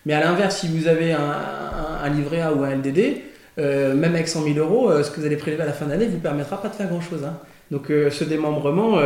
Mais 0.07 0.15
à 0.15 0.21
l'inverse, 0.21 0.59
si 0.61 0.69
vous 0.69 0.87
avez 0.87 1.13
un, 1.13 2.09
livret 2.11 2.41
A 2.41 2.53
ou 2.53 2.63
un 2.63 2.77
LDD, 2.77 3.23
euh, 3.59 3.95
même 3.95 4.15
avec 4.15 4.29
100 4.29 4.45
000 4.45 4.59
euros, 4.59 4.91
euh, 4.91 5.03
ce 5.03 5.11
que 5.11 5.21
vous 5.21 5.27
allez 5.27 5.37
prélever 5.37 5.63
à 5.63 5.67
la 5.67 5.73
fin 5.73 5.87
d'année 5.87 6.07
ne 6.07 6.13
vous 6.13 6.19
permettra 6.19 6.63
pas 6.63 6.69
de 6.69 6.75
faire 6.75 6.89
grand-chose. 6.89 7.25
Hein. 7.25 7.39
Donc 7.73 7.91
euh, 7.91 8.11
ce 8.11 8.23
démembrement, 8.23 9.01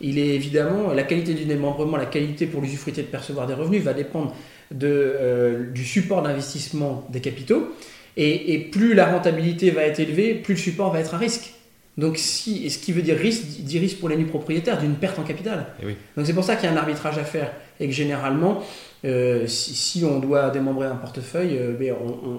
il 0.00 0.18
est 0.18 0.34
évidemment, 0.34 0.94
la 0.94 1.02
qualité 1.02 1.34
du 1.34 1.44
démembrement, 1.44 1.98
la 1.98 2.06
qualité 2.06 2.46
pour 2.46 2.62
l'usufruitier 2.62 3.02
de 3.02 3.08
percevoir 3.08 3.46
des 3.46 3.52
revenus 3.52 3.82
va 3.82 3.92
dépendre 3.92 4.34
de, 4.70 5.68
du 5.72 5.84
support 5.84 6.22
d'investissement 6.22 7.06
des 7.10 7.20
capitaux. 7.20 7.74
Et, 8.20 8.68
plus 8.72 8.94
la 8.94 9.06
rentabilité 9.06 9.70
va 9.70 9.82
être 9.82 10.00
élevée, 10.00 10.34
plus 10.34 10.54
le 10.54 10.60
support 10.60 10.92
va 10.92 10.98
être 10.98 11.14
à 11.14 11.18
risque. 11.18 11.52
Donc, 11.98 12.16
si, 12.16 12.66
et 12.66 12.70
ce 12.70 12.78
qui 12.78 12.92
veut 12.92 13.02
dire 13.02 13.16
risque, 13.16 13.44
dit 13.60 13.78
risque 13.78 13.98
pour 13.98 14.08
les 14.08 14.16
nus 14.16 14.26
propriétaires 14.26 14.78
d'une 14.78 14.94
perte 14.94 15.18
en 15.18 15.22
capital. 15.22 15.66
Eh 15.82 15.86
Donc, 16.16 16.26
c'est 16.26 16.32
pour 16.32 16.44
ça 16.44 16.56
qu'il 16.56 16.68
y 16.68 16.72
a 16.72 16.74
un 16.74 16.76
arbitrage 16.76 17.18
à 17.18 17.24
faire 17.24 17.52
et 17.78 17.86
que 17.86 17.92
généralement, 17.92 18.62
euh, 19.04 19.46
si, 19.46 20.04
on 20.04 20.18
doit 20.18 20.50
démembrer 20.50 20.86
un 20.86 20.96
portefeuille, 20.96 21.56
euh, 21.58 21.76
ben, 21.78 21.94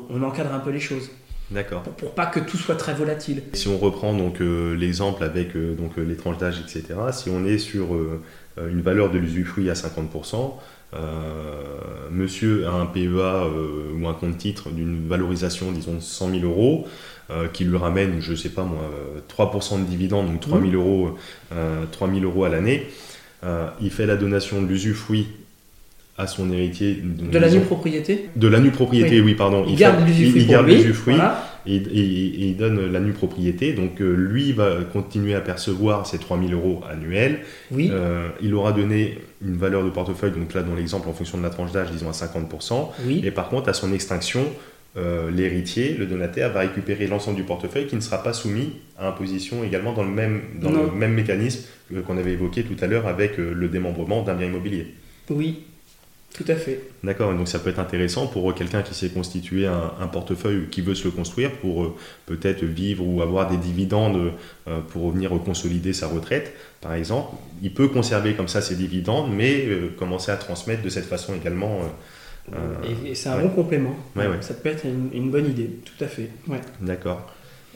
on, 0.10 0.22
encadre 0.24 0.54
un 0.54 0.60
peu 0.60 0.72
les 0.72 0.80
choses. 0.80 1.10
D'accord. 1.52 1.84
Pour, 1.84 2.12
pas 2.12 2.26
que 2.26 2.40
tout 2.40 2.58
soit 2.58 2.76
très 2.76 2.94
volatile. 2.94 3.44
Si 3.54 3.70
on 3.70 3.78
reprend 3.78 4.14
donc 4.14 4.42
euh, 4.42 4.76
l'exemple 4.76 5.24
avec 5.24 5.56
donc 5.56 5.98
les 5.98 6.16
tranches 6.16 6.38
d'âge, 6.38 6.60
etc. 6.60 6.84
Si 7.12 7.30
on 7.30 7.46
est 7.46 7.58
sur 7.58 7.98
une 8.58 8.82
valeur 8.82 9.10
de 9.10 9.18
l'usufruit 9.18 9.70
à 9.70 9.74
50%, 9.74 10.56
monsieur 12.12 12.68
a 12.68 12.72
un 12.72 12.86
PEA 12.86 13.48
ou 13.96 14.08
un 14.08 14.14
compte 14.14 14.38
titre 14.38 14.70
d'une 14.70 15.08
valorisation, 15.08 15.72
disons, 15.72 16.00
100 16.00 16.32
000 16.32 16.44
euros, 16.44 16.88
qui 17.54 17.64
lui 17.64 17.78
ramène, 17.78 18.20
je 18.22 18.34
sais 18.34 18.50
pas 18.50 18.64
moi, 18.64 18.90
3% 19.30 19.82
de 19.82 19.86
dividende, 19.86 20.28
donc 20.28 20.40
3 20.40 20.62
000 20.62 20.74
euros, 20.74 21.18
3 21.92 22.10
000 22.12 22.22
euros 22.24 22.44
à 22.44 22.50
l'année. 22.50 22.88
il 23.82 23.92
fait 23.92 24.06
la 24.06 24.16
donation 24.16 24.62
de 24.62 24.68
l'usufruit 24.68 25.28
à 26.20 26.28
son 26.28 26.52
héritier. 26.52 27.02
De 27.02 27.40
la 27.40 27.50
nue 27.50 27.62
propriété 27.62 28.30
De 28.36 28.48
la 28.50 28.60
nue 28.60 28.72
propriété, 28.72 29.22
oui, 29.22 29.36
pardon. 29.36 29.66
Il, 29.68 29.78
garde. 29.78 30.02
Il, 30.10 30.48
garde 30.48 30.68
l'usufruit 30.68 31.16
et, 31.66 31.76
il 31.76 32.58
donne 32.58 32.92
la 32.92 33.00
nue 33.00 33.14
propriété. 33.14 33.72
Donc 33.72 34.02
euh, 34.02 34.14
lui 34.14 34.52
va 34.52 34.80
continuer 34.92 35.34
à 35.34 35.40
percevoir 35.40 36.06
ses 36.06 36.18
3000 36.20 36.54
euros 36.54 36.82
annuels. 36.92 37.40
Oui. 37.72 37.90
Euh, 37.92 38.28
il 38.42 38.54
aura 38.54 38.74
donné 38.74 39.18
une 39.42 39.56
valeur 39.56 39.86
de 39.86 39.90
portefeuille, 39.90 40.32
donc 40.32 40.54
là 40.54 40.62
dans 40.62 40.76
l'exemple 40.76 41.08
en 41.08 41.14
fonction 41.14 41.38
de 41.38 41.44
la 41.44 41.50
tranche 41.50 41.72
d'âge, 41.72 41.90
disons 41.90 42.10
à 42.10 42.12
50%. 42.12 42.90
Oui. 43.06 43.22
Et 43.24 43.32
par 43.32 43.48
contre, 43.48 43.70
à 43.70 43.74
son 43.74 43.94
extinction, 43.94 44.46
euh, 44.98 45.32
l'héritier, 45.32 45.96
le 45.98 46.06
donataire, 46.06 46.52
va 46.52 46.60
récupérer 46.62 47.08
l'ensemble 47.08 47.38
du 47.38 47.44
portefeuille 47.44 47.88
qui 47.88 47.96
ne 47.96 48.02
sera 48.02 48.22
pas 48.22 48.34
soumis 48.34 48.74
à 48.98 49.08
imposition 49.08 49.64
également 49.64 49.94
dans 49.94 50.04
le 50.04 50.12
même, 50.12 50.42
dans 50.62 50.72
le 50.72 50.92
même 50.92 51.14
mécanisme 51.14 51.62
qu'on 52.06 52.18
avait 52.18 52.34
évoqué 52.34 52.64
tout 52.64 52.76
à 52.82 52.88
l'heure 52.88 53.08
avec 53.08 53.38
le 53.38 53.68
démembrement 53.70 54.22
d'un 54.22 54.36
bien 54.36 54.48
immobilier. 54.48 54.88
Oui, 55.30 55.60
tout 56.34 56.46
à 56.48 56.56
fait. 56.56 56.82
D'accord, 57.04 57.34
donc 57.34 57.48
ça 57.48 57.60
peut 57.60 57.72
être 57.72 57.80
intéressant 57.80 58.28
pour 58.28 58.54
quelqu'un 58.54 58.82
qui 58.84 58.94
s'est 58.94 59.10
constitué 59.10 59.66
un, 59.66 60.08
portefeuille 60.08 60.68
qui 60.70 60.82
veut 60.82 60.96
se 60.96 61.06
le 61.06 61.12
construire 61.12 61.52
pour 61.54 61.84
euh, 61.84 61.96
peut-être 62.28 62.64
vivre 62.64 63.06
ou 63.06 63.22
avoir 63.22 63.50
des 63.50 63.58
dividendes 63.58 64.34
euh, 64.68 64.80
pour 64.90 65.04
revenir 65.04 65.32
consolider 65.44 65.92
sa 65.92 66.08
retraite, 66.08 66.54
par 66.82 66.94
exemple. 66.94 67.36
Il 67.62 67.74
peut 67.74 67.88
conserver 67.88 68.36
comme 68.36 68.48
ça 68.48 68.62
ses 68.62 68.76
dividendes, 68.76 69.34
mais 69.34 69.66
euh, 69.66 69.90
commencer 69.98 70.32
à 70.32 70.38
transmettre 70.38 70.84
de 70.84 70.90
cette 70.90 71.06
façon 71.06 71.34
également. 71.34 71.82
et, 73.06 73.16
c'est 73.16 73.30
un 73.30 73.42
bon 73.42 73.50
complément. 73.50 73.96
Ça 74.42 74.54
peut 74.54 74.70
être 74.70 74.86
une, 74.86 75.10
une, 75.14 75.32
bonne 75.32 75.48
idée, 75.48 75.72
tout 75.84 76.04
à 76.04 76.08
fait. 76.08 76.30
D'accord. 76.80 77.28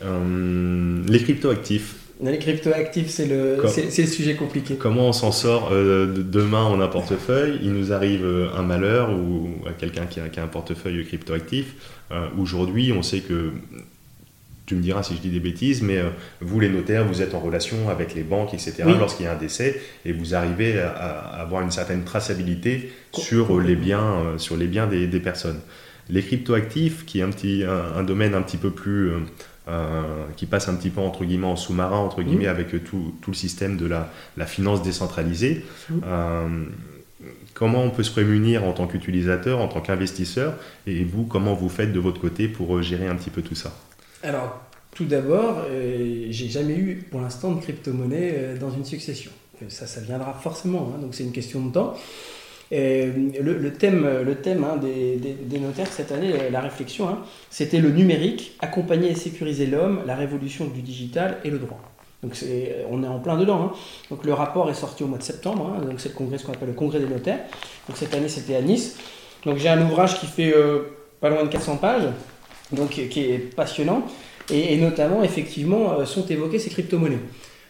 les 0.02 1.24
cryptoactifs, 1.24 1.96
les 2.22 2.38
cryptoactifs, 2.38 3.10
c'est 3.10 3.26
le, 3.26 3.58
c'est, 3.68 4.02
le 4.02 4.08
sujet 4.08 4.36
compliqué. 4.36 4.76
Comment 4.76 5.10
on 5.10 5.14
s'en 5.14 5.32
sort 5.32 5.70
euh, 5.72 6.14
Demain, 6.16 6.66
on 6.66 6.80
a 6.80 6.86
un 6.86 6.88
portefeuille, 6.88 7.60
il 7.62 7.74
nous 7.74 7.92
arrive 7.92 8.24
euh, 8.24 8.50
un 8.56 8.62
malheur 8.62 9.12
ou 9.12 9.50
à 9.68 9.72
quelqu'un 9.72 10.06
qui 10.06 10.20
a, 10.20 10.44
un 10.44 10.48
portefeuille 10.48 11.06
cryptoactif. 11.06 11.74
Euh, 12.12 12.28
aujourd'hui, 12.38 12.94
on 12.94 13.02
sait 13.02 13.20
que, 13.20 13.52
tu 14.66 14.76
me 14.76 14.82
diras 14.82 15.04
si 15.04 15.16
je 15.16 15.20
dis 15.20 15.30
des 15.30 15.42
bêtises, 15.42 15.82
mais 15.82 16.00
vous, 16.40 16.58
les 16.58 16.70
notaires, 16.70 17.06
vous 17.06 17.22
êtes 17.22 17.36
en 17.36 17.42
relation 17.42 17.90
avec 17.90 18.16
les 18.16 18.24
banques, 18.24 18.54
etc., 18.54 18.84
lorsqu'il 18.98 19.26
y 19.26 19.28
a 19.28 19.34
un 19.34 19.38
décès, 19.38 19.82
et 20.06 20.14
vous 20.14 20.36
arrivez 20.36 20.80
à, 20.80 21.18
avoir 21.42 21.64
une 21.64 21.72
certaine 21.72 22.06
traçabilité 22.06 22.90
sur 23.12 23.60
les 23.60 23.76
biens, 23.76 24.36
sur 24.38 24.56
les 24.56 24.68
biens 24.68 24.88
des, 24.88 25.20
personnes. 25.20 25.60
Les 26.10 26.22
cryptoactifs, 26.22 27.04
qui 27.06 27.20
est 27.20 27.24
un, 27.24 27.30
petit, 27.30 27.66
un 27.66 28.04
domaine 28.04 28.36
un 28.36 28.42
petit 28.42 28.56
peu 28.56 28.72
plus 28.72 29.10
euh, 29.10 29.20
qui 30.36 30.46
passe 30.46 30.68
un 30.68 30.76
petit 30.76 30.90
peu 30.90 31.02
entre 31.02 31.24
guillemets 31.26 31.48
en 31.48 31.56
sous-marin, 31.56 31.98
entre 31.98 32.22
guillemets, 32.22 32.48
avec 32.48 32.70
tout, 32.84 33.14
tout, 33.22 33.32
le 33.32 33.36
système 33.36 33.78
de 33.78 33.86
la, 33.86 34.12
la 34.38 34.46
finance 34.46 34.82
décentralisée. 34.82 35.66
Euh, 36.06 36.66
comment 37.54 37.84
on 37.84 37.90
peut 37.90 38.04
se 38.04 38.12
prémunir 38.12 38.64
en 38.66 38.74
tant 38.74 38.88
qu'utilisateur, 38.88 39.60
en 39.60 39.68
tant 39.68 39.82
qu'investisseur, 39.82 40.56
et 40.86 41.04
vous, 41.04 41.24
comment 41.24 41.54
vous 41.54 41.70
faites 41.70 41.94
de 41.94 42.00
votre 42.00 42.20
côté 42.20 42.48
pour 42.48 42.76
euh, 42.76 42.82
gérer 42.82 43.08
un 43.08 43.16
petit 43.16 43.30
peu 43.30 43.42
tout 43.42 43.56
ça? 43.56 43.74
Alors, 44.22 44.62
tout 44.94 45.06
d'abord, 45.06 45.64
j'ai 45.70 46.50
jamais 46.50 46.76
eu 46.76 47.06
pour 47.10 47.22
l'instant 47.22 47.52
de 47.54 47.62
crypto-monnaie 47.62 48.56
dans 48.60 48.70
une 48.70 48.86
succession. 48.86 49.32
Ça, 49.70 49.88
ça 49.88 50.02
viendra 50.02 50.34
forcément, 50.34 50.94
hein, 50.94 51.00
donc 51.00 51.16
c'est 51.16 51.24
une 51.24 51.32
question 51.32 51.66
de 51.66 51.72
temps. 51.72 51.96
Euh, 52.72 53.12
le, 53.40 53.74
thème, 53.74 54.08
le 54.26 54.36
thème 54.36 54.64
hein, 54.64 54.78
des, 54.78 55.60
notaires 55.60 55.88
cette 55.88 56.12
année, 56.12 56.34
euh, 56.34 56.50
la 56.50 56.62
réflexion, 56.62 57.08
hein, 57.08 57.20
c'était 57.50 57.80
le 57.80 57.92
numérique, 57.92 58.56
accompagner 58.60 59.12
et 59.12 59.16
sécuriser 59.16 59.68
l'homme, 59.68 60.02
la 60.08 60.16
révolution 60.16 60.66
du 60.66 60.82
digital 60.82 61.38
et 61.44 61.50
le 61.50 61.60
droit. 61.60 61.80
Donc 62.24 62.38
on 62.90 63.04
est 63.04 63.08
en 63.08 63.20
plein 63.20 63.36
dedans. 63.38 63.64
Hein. 63.64 63.72
Donc 64.10 64.24
le 64.24 64.34
rapport 64.34 64.70
est 64.70 64.76
sorti 64.76 65.04
au 65.04 65.08
mois 65.08 65.18
de 65.18 65.24
septembre. 65.24 65.76
donc 65.86 66.00
c'est 66.00 66.10
le 66.10 66.16
congrès, 66.16 66.38
ce 66.38 66.46
qu'on 66.46 66.54
appelle 66.54 66.70
le 66.70 66.74
congrès 66.74 67.00
des 67.00 67.08
notaires. 67.08 67.40
Donc 67.88 67.98
cette 67.98 68.14
année 68.14 68.30
c'était 68.30 68.56
à 68.56 68.62
Nice. 68.62 68.98
Donc 69.46 69.58
j'ai 69.58 69.68
un 69.68 69.82
ouvrage 69.86 70.20
qui 70.20 70.26
fait 70.26 70.54
euh, 70.56 70.96
pas 71.20 71.30
loin 71.30 71.44
de 71.44 71.50
400 71.50 71.78
pages, 71.78 72.08
donc 72.72 72.92
qui 72.92 73.20
est 73.20 73.54
passionnant. 73.56 74.04
Et, 74.50 74.76
notamment 74.78 75.24
effectivement 75.24 76.06
sont 76.06 76.26
évoquées 76.26 76.60
ces 76.60 76.70
crypto-monnaies. 76.70 77.20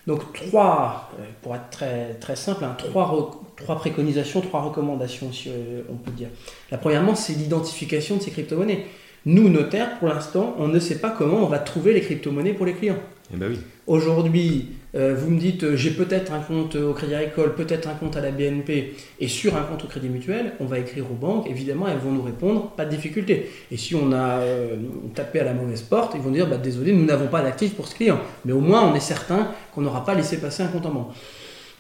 Donc 0.08 0.34
trois, 0.34 1.12
pour 1.42 1.56
être 1.56 1.70
très, 1.70 2.16
très 2.16 2.36
simple, 2.36 2.66
trois, 2.78 3.43
trois 3.56 3.76
préconisations, 3.78 4.42
trois 4.42 4.62
recommandations, 4.62 5.32
si 5.32 5.50
on 5.90 5.96
peut 5.96 6.12
dire. 6.12 6.30
La 6.72 6.78
premièrement, 6.78 7.16
c'est 7.16 7.34
l'identification 7.34 8.18
de 8.18 8.22
ces 8.22 8.32
crypto-monnaies. 8.32 8.86
Nous, 9.26 9.48
notaires, 9.48 10.00
pour 10.00 10.10
l'instant, 10.10 10.56
on 10.60 10.68
ne 10.68 10.80
sait 10.80 11.00
pas 11.00 11.10
comment 11.10 11.38
on 11.38 11.48
va 11.48 11.60
trouver 11.60 11.94
les 11.94 12.02
crypto-monnaies 12.02 12.54
pour 12.54 12.66
les 12.66 12.74
clients. 12.74 13.00
Eh 13.34 13.38
ben 13.38 13.50
oui. 13.50 13.60
Aujourd'hui, 13.88 14.70
euh, 14.96 15.16
vous 15.18 15.30
me 15.30 15.40
dites, 15.40 15.64
euh, 15.64 15.76
j'ai 15.76 15.92
peut-être 15.92 16.32
un 16.32 16.40
compte 16.40 16.76
au 16.76 16.94
Crédit 16.94 17.16
Agricole, 17.16 17.56
peut-être 17.56 17.88
un 17.88 17.96
compte 17.96 18.16
à 18.16 18.22
la 18.22 18.32
BNP, 18.32 18.94
et 19.20 19.28
sur 19.28 19.56
un 19.56 19.64
compte 19.64 19.84
au 19.86 19.88
Crédit 19.88 20.10
Mutuel, 20.10 20.54
on 20.60 20.66
va 20.66 20.80
écrire 20.80 21.10
aux 21.10 21.16
banques, 21.16 21.50
évidemment, 21.50 21.88
elles 21.88 21.98
vont 21.98 22.12
nous 22.12 22.22
répondre, 22.22 22.72
pas 22.72 22.86
de 22.86 22.92
difficulté. 22.92 23.50
Et 23.72 23.78
si 23.78 23.96
on 23.96 24.12
a 24.12 24.40
euh, 24.40 24.76
tapé 25.16 25.40
à 25.40 25.46
la 25.46 25.54
mauvaise 25.54 25.82
porte, 25.82 26.14
ils 26.16 26.22
vont 26.22 26.32
dire, 26.32 26.48
bah, 26.48 26.58
désolé, 26.58 26.94
nous 26.94 27.06
n'avons 27.06 27.28
pas 27.28 27.42
d'actif 27.42 27.74
pour 27.76 27.88
ce 27.88 27.96
client. 27.96 28.20
Mais 28.46 28.52
au 28.52 28.62
moins, 28.62 28.90
on 28.90 28.94
est 28.94 29.00
certain 29.00 29.52
qu'on 29.74 29.82
n'aura 29.82 30.06
pas 30.06 30.16
laissé 30.16 30.38
passer 30.38 30.64
un 30.64 30.68
compte 30.68 30.86
en 30.86 30.92
banque. 30.92 31.14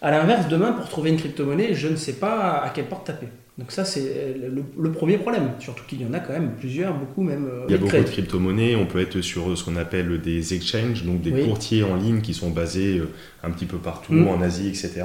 A 0.03 0.11
l'inverse, 0.11 0.49
demain, 0.49 0.73
pour 0.73 0.89
trouver 0.89 1.11
une 1.11 1.17
crypto-monnaie, 1.17 1.73
je 1.73 1.87
ne 1.87 1.95
sais 1.95 2.13
pas 2.13 2.61
à 2.61 2.69
quelle 2.71 2.87
porte 2.87 3.07
taper. 3.07 3.29
Donc 3.57 3.71
ça, 3.71 3.85
c'est 3.85 4.01
euh, 4.01 4.49
le, 4.77 4.91
premier 4.91 5.17
problème, 5.17 5.51
surtout 5.59 5.83
qu'il 5.87 6.01
y 6.01 6.05
en 6.05 6.13
a 6.13 6.19
quand 6.19 6.33
même 6.33 6.55
plusieurs, 6.59 6.93
beaucoup 6.93 7.21
même. 7.21 7.45
Euh, 7.45 7.65
il 7.69 7.71
y 7.71 7.75
a 7.75 7.77
beaucoup 7.77 7.95
de 7.95 8.01
crypto-monnaies, 8.01 8.75
on 8.75 8.85
peut 8.85 8.99
être 8.99 9.21
sur 9.21 9.57
ce 9.57 9.63
qu'on 9.63 9.77
appelle 9.77 10.19
des 10.19 10.55
exchanges, 10.55 11.03
donc 11.03 11.21
des 11.21 11.31
courtiers 11.43 11.83
en 11.83 11.95
ligne 11.95 12.19
qui 12.19 12.33
sont 12.33 12.49
basés 12.49 12.97
euh, 12.97 13.09
un 13.43 13.51
petit 13.51 13.65
peu 13.67 13.77
partout, 13.77 14.13
mm. 14.13 14.27
en 14.27 14.41
Asie, 14.41 14.67
etc. 14.67 15.03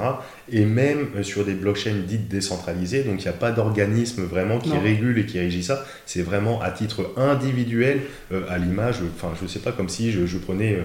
Et 0.51 0.65
même 0.65 1.23
sur 1.23 1.45
des 1.45 1.53
blockchains 1.53 1.93
dites 2.05 2.27
décentralisées, 2.27 3.03
donc 3.03 3.21
il 3.21 3.25
n'y 3.25 3.29
a 3.29 3.37
pas 3.37 3.51
d'organisme 3.51 4.23
vraiment 4.23 4.57
qui 4.57 4.75
régule 4.75 5.19
et 5.19 5.25
qui 5.25 5.39
régit 5.39 5.63
ça, 5.63 5.85
c'est 6.05 6.23
vraiment 6.23 6.59
à 6.59 6.71
titre 6.71 7.13
individuel, 7.15 8.01
à 8.49 8.57
l'image, 8.57 8.97
enfin 9.15 9.31
je 9.37 9.43
ne 9.43 9.47
sais 9.47 9.59
pas, 9.59 9.71
comme 9.71 9.89
si 9.89 10.11
je, 10.11 10.37
prenais 10.37 10.79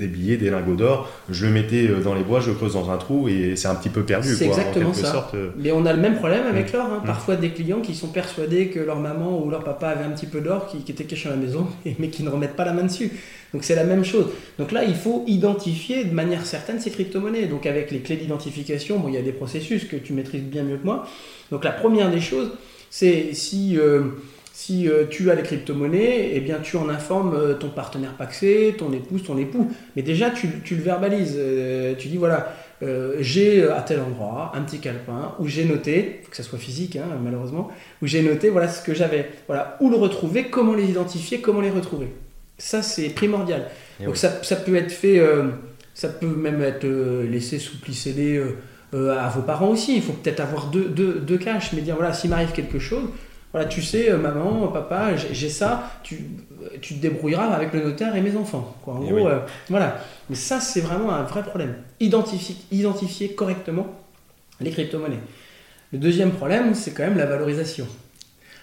des 0.00 0.08
billets, 0.08 0.36
des 0.36 0.50
lingots 0.50 0.74
d'or, 0.74 1.08
je 1.28 1.46
le 1.46 1.52
mettais 1.52 1.86
euh, 1.86 2.00
dans 2.00 2.14
les 2.14 2.22
bois, 2.22 2.40
je 2.40 2.50
creuse 2.50 2.72
dans 2.72 2.90
un 2.90 2.96
trou 2.96 3.28
et 3.28 3.54
c'est 3.54 3.68
un 3.68 3.74
petit 3.76 3.88
peu 3.88 4.02
perdu. 4.02 4.34
C'est 4.34 4.46
exactement 4.46 4.92
ça. 4.92 5.30
Euh. 5.34 5.50
Mais 5.56 5.70
on 5.70 5.86
a 5.86 5.92
le 5.92 6.00
même 6.00 6.16
problème 6.16 6.46
avec 6.46 6.72
mm. 6.72 6.76
l'or. 6.76 6.86
Hein. 6.86 7.00
Mm. 7.02 7.06
Parfois 7.06 7.36
des 7.36 7.50
clients 7.50 7.80
qui 7.80 7.94
sont 7.94 8.08
persuadés 8.08 8.68
que 8.68 8.80
leur 8.80 8.98
maman 8.98 9.40
ou 9.40 9.50
leur 9.50 9.62
papa 9.62 9.88
avait 9.88 10.04
un 10.04 10.10
petit 10.10 10.26
peu 10.26 10.40
d'or 10.40 10.66
qui, 10.66 10.78
était 10.90 11.04
caché 11.04 11.28
à 11.28 11.32
la 11.32 11.36
maison, 11.36 11.68
mais 11.98 12.08
qui 12.08 12.22
ne 12.22 12.28
remettent 12.28 12.56
pas 12.56 12.64
la 12.64 12.72
main 12.72 12.84
dessus. 12.84 13.12
Donc 13.52 13.64
c'est 13.64 13.76
la 13.76 13.84
même 13.84 14.04
chose. 14.04 14.26
Donc 14.58 14.72
là, 14.72 14.84
il 14.84 14.94
faut 14.94 15.24
identifier 15.26 16.04
de 16.04 16.14
manière 16.14 16.46
certaine 16.46 16.80
ces 16.80 16.90
crypto-monnaies. 16.90 17.46
Donc 17.46 17.66
avec 17.66 17.90
les 17.90 18.00
clés 18.00 18.16
d'identification, 18.16 18.98
bon, 18.98 19.08
il 19.08 19.14
y 19.14 19.18
a 19.18 19.22
des 19.22 19.32
processus 19.32 19.84
que 19.84 19.96
tu 19.96 20.12
maîtrises 20.12 20.42
bien 20.42 20.62
mieux 20.62 20.78
que 20.78 20.84
moi. 20.84 21.06
Donc 21.50 21.64
la 21.64 21.72
première 21.72 22.10
des 22.10 22.20
choses, 22.20 22.50
c'est 22.90 23.34
si... 23.34 23.78
Euh, 23.78 24.02
si 24.60 24.88
euh, 24.88 25.06
tu 25.08 25.30
as 25.30 25.34
les 25.34 25.42
crypto-monnaies, 25.42 26.32
eh 26.34 26.40
bien 26.40 26.58
tu 26.58 26.76
en 26.76 26.90
informes 26.90 27.34
euh, 27.34 27.54
ton 27.54 27.70
partenaire 27.70 28.12
paxé, 28.12 28.74
ton 28.76 28.92
épouse, 28.92 29.22
ton 29.22 29.38
époux. 29.38 29.72
Mais 29.96 30.02
déjà, 30.02 30.28
tu, 30.28 30.48
le 30.70 30.82
verbalises. 30.82 31.36
Euh, 31.38 31.94
tu 31.96 32.08
dis 32.08 32.18
voilà, 32.18 32.54
j'ai 33.20 33.66
à 33.68 33.80
tel 33.80 34.00
endroit 34.00 34.52
un 34.54 34.60
petit 34.62 34.78
calepin 34.78 35.34
où 35.38 35.46
j'ai 35.46 35.64
noté, 35.64 36.18
il 36.20 36.24
faut 36.24 36.30
que 36.30 36.36
ça 36.36 36.42
soit 36.42 36.58
physique 36.58 36.96
hein, 36.96 37.06
malheureusement, 37.22 37.70
où 38.02 38.06
j'ai 38.06 38.22
noté 38.22 38.50
voilà 38.50 38.68
ce 38.68 38.82
que 38.84 38.92
j'avais. 38.92 39.30
Voilà, 39.46 39.78
où 39.80 39.88
le 39.88 39.96
retrouver, 39.96 40.44
comment 40.44 40.74
les 40.74 40.90
identifier, 40.90 41.40
comment 41.40 41.60
les 41.62 41.70
retrouver. 41.70 42.08
Ça, 42.58 42.82
c'est 42.82 43.08
primordial. 43.10 43.66
Donc 44.04 44.16
ça, 44.16 44.28
peut 44.28 44.76
être 44.76 44.92
fait, 44.92 45.22
ça 45.94 46.08
peut 46.08 46.26
même 46.26 46.62
être 46.62 46.86
laissé 47.24 47.58
sous 47.58 47.80
pli 47.80 47.94
scellé 47.94 48.42
à 48.92 49.28
vos 49.34 49.42
parents 49.42 49.68
aussi. 49.68 49.96
Il 49.96 50.02
faut 50.02 50.12
peut-être 50.12 50.40
avoir 50.40 50.66
deux, 50.66 50.84
deux, 50.84 51.14
deux 51.14 51.38
caches, 51.38 51.72
mais 51.72 51.80
dire 51.80 51.96
voilà, 51.96 52.12
s'il 52.12 52.28
m'arrive 52.28 52.52
quelque 52.52 52.78
chose, 52.78 53.04
voilà, 53.52 53.66
tu 53.66 53.82
sais, 53.82 54.10
euh, 54.10 54.16
maman, 54.16 54.68
papa, 54.68 55.16
j'ai 55.16 55.48
ça, 55.48 55.90
tu, 56.02 56.24
tu, 56.80 56.94
te 56.94 57.00
débrouilleras 57.00 57.46
avec 57.46 57.72
le 57.72 57.82
notaire 57.82 58.14
et 58.14 58.20
mes 58.20 58.36
enfants. 58.36 58.76
Quoi. 58.82 58.94
En 58.94 59.02
eh 59.04 59.10
gros, 59.10 59.26
euh, 59.26 59.40
voilà. 59.68 59.98
Mais 60.28 60.36
ça, 60.36 60.60
c'est 60.60 60.80
vraiment 60.80 61.12
un 61.12 61.22
vrai 61.24 61.42
problème. 61.42 61.74
Identifier, 61.98 62.56
identifier 62.70 63.34
correctement 63.34 63.88
les 64.60 64.70
crypto-monnaies. 64.70 65.20
Le 65.92 65.98
deuxième 65.98 66.30
problème, 66.30 66.74
c'est 66.74 66.92
quand 66.92 67.02
même 67.02 67.18
la 67.18 67.26
valorisation. 67.26 67.88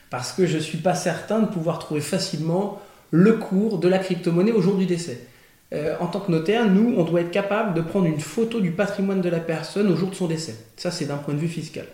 Parce 0.10 0.32
que 0.32 0.46
je 0.46 0.56
ne 0.56 0.62
suis 0.62 0.78
pas 0.78 0.96
certain 0.96 1.40
de 1.40 1.48
pouvoir 1.48 1.80
trouver 1.80 2.00
facilement 2.00 2.82
le 3.12 3.34
cours 3.34 3.80
de 3.80 3.90
la 3.90 4.00
crypto-monnaie 4.00 4.54
au 4.54 4.62
jour 4.62 4.76
du 4.76 4.86
décès. 4.86 5.28
Euh, 5.74 5.96
en 6.00 6.08
tant 6.08 6.22
que 6.22 6.32
notaire, 6.32 6.66
nous, 6.70 6.94
on 6.98 7.04
doit 7.04 7.22
être 7.22 7.32
capable 7.32 7.74
de 7.74 7.82
prendre 7.82 8.06
une 8.06 8.22
photo 8.22 8.62
du 8.62 8.72
patrimoine 8.72 9.20
de 9.20 9.28
la 9.28 9.40
personne 9.40 9.92
au 9.92 9.98
jour 9.98 10.10
de 10.10 10.16
son 10.16 10.28
décès. 10.28 10.56
Ça, 10.78 10.92
c'est 10.92 11.06
d'un 11.06 11.18
point 11.18 11.34
de 11.34 11.40
vue 11.40 11.50
fiscal. 11.50 11.86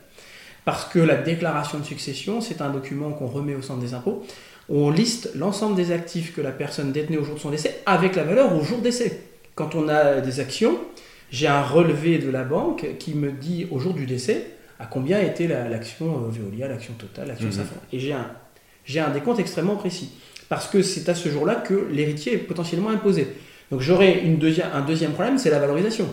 Parce 0.66 0.86
que 0.86 1.00
la 1.00 1.16
déclaration 1.16 1.80
de 1.80 1.84
succession, 1.84 2.42
c'est 2.42 2.62
un 2.62 2.70
document 2.70 3.12
qu'on 3.12 3.28
remet 3.28 3.56
au 3.56 3.62
centre 3.62 3.82
des 3.82 3.94
impôts. 3.94 4.26
On 4.70 4.90
liste 4.90 5.32
l'ensemble 5.36 5.76
des 5.76 5.92
actifs 5.92 6.34
que 6.34 6.42
la 6.42 6.52
personne 6.52 6.92
détenait 6.92 7.18
au 7.18 7.24
jour 7.24 7.36
de 7.36 7.40
son 7.40 7.50
décès 7.50 7.82
avec 7.86 8.16
la 8.16 8.24
valeur 8.24 8.56
au 8.56 8.64
jour 8.64 8.80
décès. 8.80 9.22
Quand 9.56 9.76
on 9.76 9.90
a 9.90 10.22
des 10.22 10.40
actions, 10.40 10.80
j'ai 11.32 11.48
un 11.48 11.62
relevé 11.62 12.18
de 12.18 12.30
la 12.30 12.44
banque 12.44 12.86
qui 12.98 13.14
me 13.14 13.32
dit 13.32 13.68
au 13.72 13.80
jour 13.80 13.94
du 13.94 14.06
décès 14.06 14.48
à 14.80 14.86
combien 14.86 15.20
était 15.20 15.48
l'action 15.48 16.26
euh, 16.26 16.30
Veolia, 16.30 16.68
l'action 16.68 16.94
Total, 16.94 17.28
l'action 17.28 17.48
mmh. 17.48 17.54
Safran. 17.54 17.78
Et 17.92 18.00
j'ai 18.00 18.14
un, 18.14 18.28
j'ai 18.86 19.00
un 19.00 19.10
décompte 19.10 19.40
extrêmement 19.40 19.76
précis. 19.76 20.12
Parce 20.50 20.68
que 20.68 20.82
c'est 20.82 21.08
à 21.10 21.16
ce 21.16 21.30
jour-là 21.30 21.56
que 21.56 21.88
l'héritier 21.92 22.34
est 22.34 22.38
potentiellement 22.38 22.90
imposé. 22.90 23.28
Donc 23.72 23.82
j'aurai 23.82 24.22
une 24.24 24.40
un 24.74 24.82
deuxième 24.82 25.12
problème, 25.12 25.38
c'est 25.38 25.50
la 25.50 25.60
valorisation. 25.60 26.08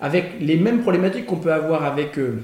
Avec 0.00 0.34
les 0.40 0.56
mêmes 0.56 0.82
problématiques 0.82 1.26
qu'on 1.26 1.36
peut 1.36 1.52
avoir 1.52 1.84
avec 1.84 2.18
euh, 2.18 2.40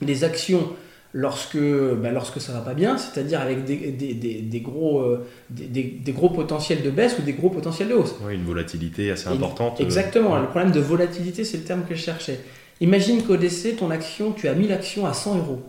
les 0.00 0.24
actions 0.24 0.68
lorsque, 1.16 1.56
ben 1.56 2.12
lorsque 2.12 2.40
ça 2.40 2.52
va 2.52 2.60
pas 2.60 2.74
bien, 2.74 2.98
c'est-à-dire 2.98 3.40
avec 3.40 3.64
des, 3.64 3.76
des, 3.90 4.14
des, 4.14 4.60
gros, 4.60 5.00
euh, 5.00 5.26
des, 5.50 6.12
gros 6.12 6.28
potentiels 6.28 6.82
de 6.82 6.90
baisse 6.90 7.18
ou 7.18 7.22
des 7.22 7.32
gros 7.32 7.48
potentiels 7.48 7.88
de 7.88 7.94
hausse. 7.94 8.14
Oui, 8.22 8.34
une 8.34 8.44
volatilité 8.44 9.10
assez 9.10 9.28
importante. 9.28 9.80
Euh, 9.80 9.84
exactement, 9.84 10.38
le 10.38 10.46
problème 10.46 10.72
de 10.72 10.80
volatilité, 10.80 11.44
c'est 11.44 11.56
le 11.56 11.64
terme 11.64 11.84
que 11.88 11.94
je 11.94 12.02
cherchais. 12.02 12.40
Imagine 12.80 13.22
qu'au 13.22 13.38
décès, 13.38 13.72
ton 13.72 13.90
action, 13.90 14.32
tu 14.32 14.48
as 14.48 14.54
1000 14.54 14.72
actions 14.72 15.06
à 15.06 15.14
100 15.14 15.38
euros. 15.38 15.62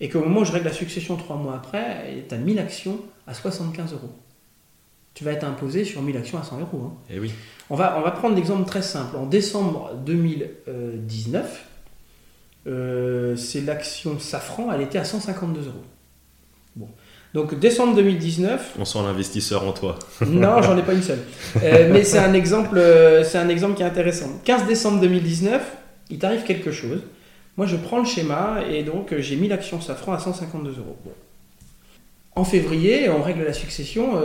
Et 0.00 0.08
qu'au 0.08 0.20
moment 0.20 0.40
où 0.40 0.44
je 0.44 0.52
règle 0.52 0.66
la 0.66 0.72
succession 0.72 1.16
trois 1.16 1.36
mois 1.36 1.56
après, 1.56 2.24
tu 2.28 2.34
as 2.34 2.38
1000 2.38 2.58
actions 2.60 3.00
à 3.26 3.34
75 3.34 3.94
euros. 3.94 4.12
Tu 5.14 5.24
vas 5.24 5.32
être 5.32 5.44
imposé 5.44 5.84
sur 5.84 6.02
1000 6.02 6.16
actions 6.16 6.38
à 6.38 6.44
100 6.44 6.60
euros. 6.60 6.82
Hein. 6.84 6.92
Et 7.10 7.14
eh 7.16 7.20
oui. 7.20 7.32
On 7.70 7.76
va, 7.76 7.98
on 7.98 8.02
va 8.02 8.10
prendre 8.12 8.36
l'exemple 8.36 8.64
très 8.64 8.82
simple. 8.82 9.16
En 9.16 9.26
décembre 9.26 9.92
2019, 10.04 11.66
euh, 12.66 13.36
c'est 13.36 13.60
l'action 13.60 14.18
Safran, 14.18 14.72
elle 14.72 14.80
était 14.80 14.98
à 14.98 15.04
152 15.04 15.60
euros. 15.66 15.74
Bon. 16.76 16.88
Donc 17.34 17.58
décembre 17.58 17.94
2019. 17.96 18.74
On 18.78 18.84
sent 18.84 18.98
l'investisseur 19.04 19.66
en 19.66 19.72
toi. 19.72 19.98
non, 20.26 20.62
j'en 20.62 20.76
ai 20.78 20.82
pas 20.82 20.94
une 20.94 21.02
seule. 21.02 21.20
Euh, 21.62 21.90
mais 21.92 22.04
c'est 22.04 22.18
un, 22.18 22.32
exemple, 22.32 22.78
euh, 22.78 23.24
c'est 23.24 23.38
un 23.38 23.48
exemple 23.48 23.74
qui 23.74 23.82
est 23.82 23.86
intéressant. 23.86 24.28
15 24.44 24.66
décembre 24.66 25.00
2019, 25.00 25.62
il 26.10 26.18
t'arrive 26.18 26.44
quelque 26.44 26.70
chose. 26.70 27.02
Moi, 27.56 27.66
je 27.66 27.76
prends 27.76 27.98
le 27.98 28.04
schéma 28.04 28.60
et 28.68 28.82
donc 28.82 29.14
j'ai 29.18 29.36
mis 29.36 29.48
l'action 29.48 29.80
Safran 29.80 30.12
à 30.12 30.18
152 30.18 30.70
euros. 30.78 30.96
En 32.36 32.44
février, 32.44 33.08
on 33.10 33.22
règle 33.22 33.44
la 33.44 33.52
succession, 33.52 34.20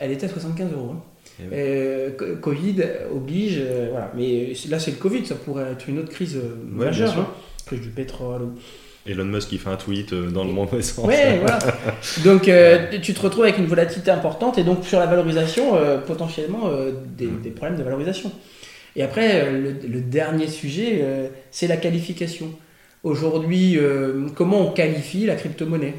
elle 0.00 0.10
était 0.10 0.24
à 0.24 0.30
75 0.30 0.72
euros. 0.72 0.92
Hein. 0.94 1.02
Eh 1.40 2.12
Covid 2.40 2.76
oblige, 3.14 3.60
voilà. 3.90 4.12
Mais 4.16 4.52
là, 4.68 4.78
c'est 4.78 4.92
le 4.92 4.96
Covid, 4.98 5.26
ça 5.26 5.34
pourrait 5.34 5.72
être 5.72 5.88
une 5.88 5.98
autre 5.98 6.10
crise 6.10 6.38
majeure. 6.68 7.18
Hein. 7.18 7.28
Crise 7.66 7.80
du 7.80 7.88
pétrole. 7.88 8.48
Elon 9.06 9.24
Musk 9.24 9.48
qui 9.48 9.58
fait 9.58 9.68
un 9.68 9.76
tweet 9.76 10.14
dans 10.14 10.44
le 10.44 10.52
mauvais 10.52 10.82
sens. 10.82 11.04
Ouais, 11.06 11.38
voilà. 11.40 11.58
Donc 12.24 12.48
euh, 12.48 12.98
tu 13.00 13.14
te 13.14 13.20
retrouves 13.20 13.44
avec 13.44 13.58
une 13.58 13.66
volatilité 13.66 14.10
importante 14.10 14.58
et 14.58 14.64
donc 14.64 14.84
sur 14.84 15.00
la 15.00 15.06
valorisation, 15.06 15.74
euh, 15.74 15.98
potentiellement 15.98 16.68
euh, 16.68 16.92
des, 17.16 17.26
des, 17.26 17.50
problèmes 17.50 17.76
de 17.76 17.82
valorisation. 17.82 18.30
Et 18.94 19.02
après, 19.02 19.50
le, 19.50 20.00
dernier 20.02 20.46
sujet, 20.48 21.02
c'est 21.50 21.66
la 21.66 21.78
qualification. 21.78 22.50
Aujourd'hui, 23.04 23.78
comment 24.34 24.68
on 24.68 24.70
qualifie 24.70 25.24
la 25.24 25.34
crypto-monnaie? 25.34 25.94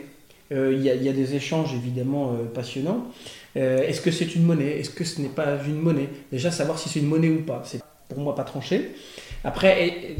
Il 0.52 0.80
y, 0.80 0.84
y, 0.84 1.10
a 1.10 1.12
des 1.12 1.34
échanges 1.34 1.74
évidemment 1.74 2.38
passionnants. 2.54 3.08
Euh, 3.56 3.84
est-ce 3.84 4.02
que 4.02 4.12
c'est 4.12 4.36
une 4.36 4.44
monnaie? 4.44 4.80
Est-ce 4.80 4.90
que 4.90 5.04
ce 5.04 5.22
n'est 5.22 5.30
pas 5.30 5.58
une 5.66 5.80
monnaie? 5.80 6.10
Déjà, 6.32 6.52
savoir 6.52 6.80
si 6.80 6.90
c'est 6.90 7.00
une 7.00 7.08
monnaie 7.08 7.30
ou 7.30 7.42
pas, 7.42 7.62
c'est 7.66 7.82
pour 8.10 8.20
moi 8.20 8.36
pas 8.36 8.44
tranché. 8.44 8.92
Après, 9.44 10.16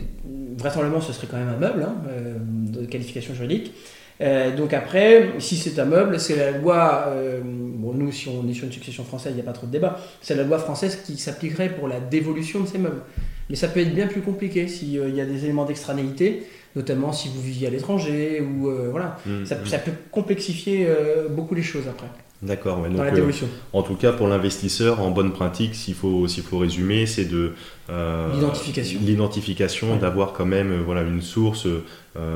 vraisemblablement, 0.58 1.02
ce 1.02 1.14
serait 1.14 1.28
quand 1.30 1.38
même 1.38 1.50
un 1.50 1.58
meuble 1.58 1.84
hein, 1.84 1.96
euh, 2.10 2.38
de 2.40 2.86
qualification 2.86 3.34
juridique. 3.34 3.74
Euh, 4.22 4.56
donc 4.56 4.74
après, 4.74 5.32
si 5.40 5.58
c'est 5.58 5.80
un 5.80 5.86
meuble, 5.86 6.20
c'est 6.20 6.36
la 6.36 6.52
loi, 6.52 7.12
bon 7.44 7.94
nous 7.94 8.12
si 8.12 8.30
on 8.30 8.48
est 8.48 8.54
sur 8.54 8.66
une 8.66 8.72
succession 8.72 9.04
française, 9.04 9.34
il 9.34 9.36
n'y 9.36 9.42
a 9.42 9.46
pas 9.46 9.54
trop 9.54 9.66
de 9.66 9.72
débat, 9.72 10.00
c'est 10.22 10.36
la 10.36 10.44
loi 10.44 10.60
française 10.60 11.00
qui 11.04 11.18
s'appliquerait 11.18 11.70
pour 11.70 11.88
la 11.88 12.00
dévolution 12.00 12.60
de 12.60 12.68
ces 12.68 12.78
meubles. 12.78 13.02
Mais 13.50 13.56
ça 13.56 13.68
peut 13.68 13.80
être 13.80 13.94
bien 13.94 14.08
plus 14.08 14.22
compliqué 14.22 14.68
s'il 14.68 15.16
y 15.16 15.22
a 15.22 15.26
des 15.26 15.44
éléments 15.44 15.66
d'extranéité, 15.66 16.44
notamment 16.76 17.12
si 17.12 17.30
vous 17.30 17.42
viviez 17.42 17.68
à 17.68 17.72
l'étranger, 17.72 18.40
ou 18.40 18.70
voilà, 18.92 19.18
mmh, 19.26 19.46
ça, 19.46 19.56
mmh. 19.56 19.66
ça, 19.66 19.80
peut 19.80 19.92
complexifier 20.12 20.88
beaucoup 21.32 21.56
les 21.56 21.64
choses 21.64 21.88
après. 21.90 22.08
D'accord. 22.44 22.82
Ouais, 22.82 22.90
euh, 22.92 23.32
en 23.72 23.84
tout 23.84 23.96
cas, 23.96 24.12
pour 24.12 24.28
l'investisseur, 24.28 25.00
en 25.00 25.12
bonne 25.12 25.32
pratique, 25.32 25.76
s'il 25.76 25.94
faut, 25.94 26.28
s'il 26.28 26.44
faut 26.44 26.58
résumer, 26.58 27.06
c'est 27.06 27.24
de 27.24 27.54
euh, 27.90 28.34
l'identification, 28.34 29.00
l'identification, 29.02 29.96
d'avoir 29.96 30.34
quand 30.34 30.46
même, 30.46 30.72
euh, 30.72 30.82
voilà, 30.86 31.04
une 31.04 31.22
source, 31.22 31.68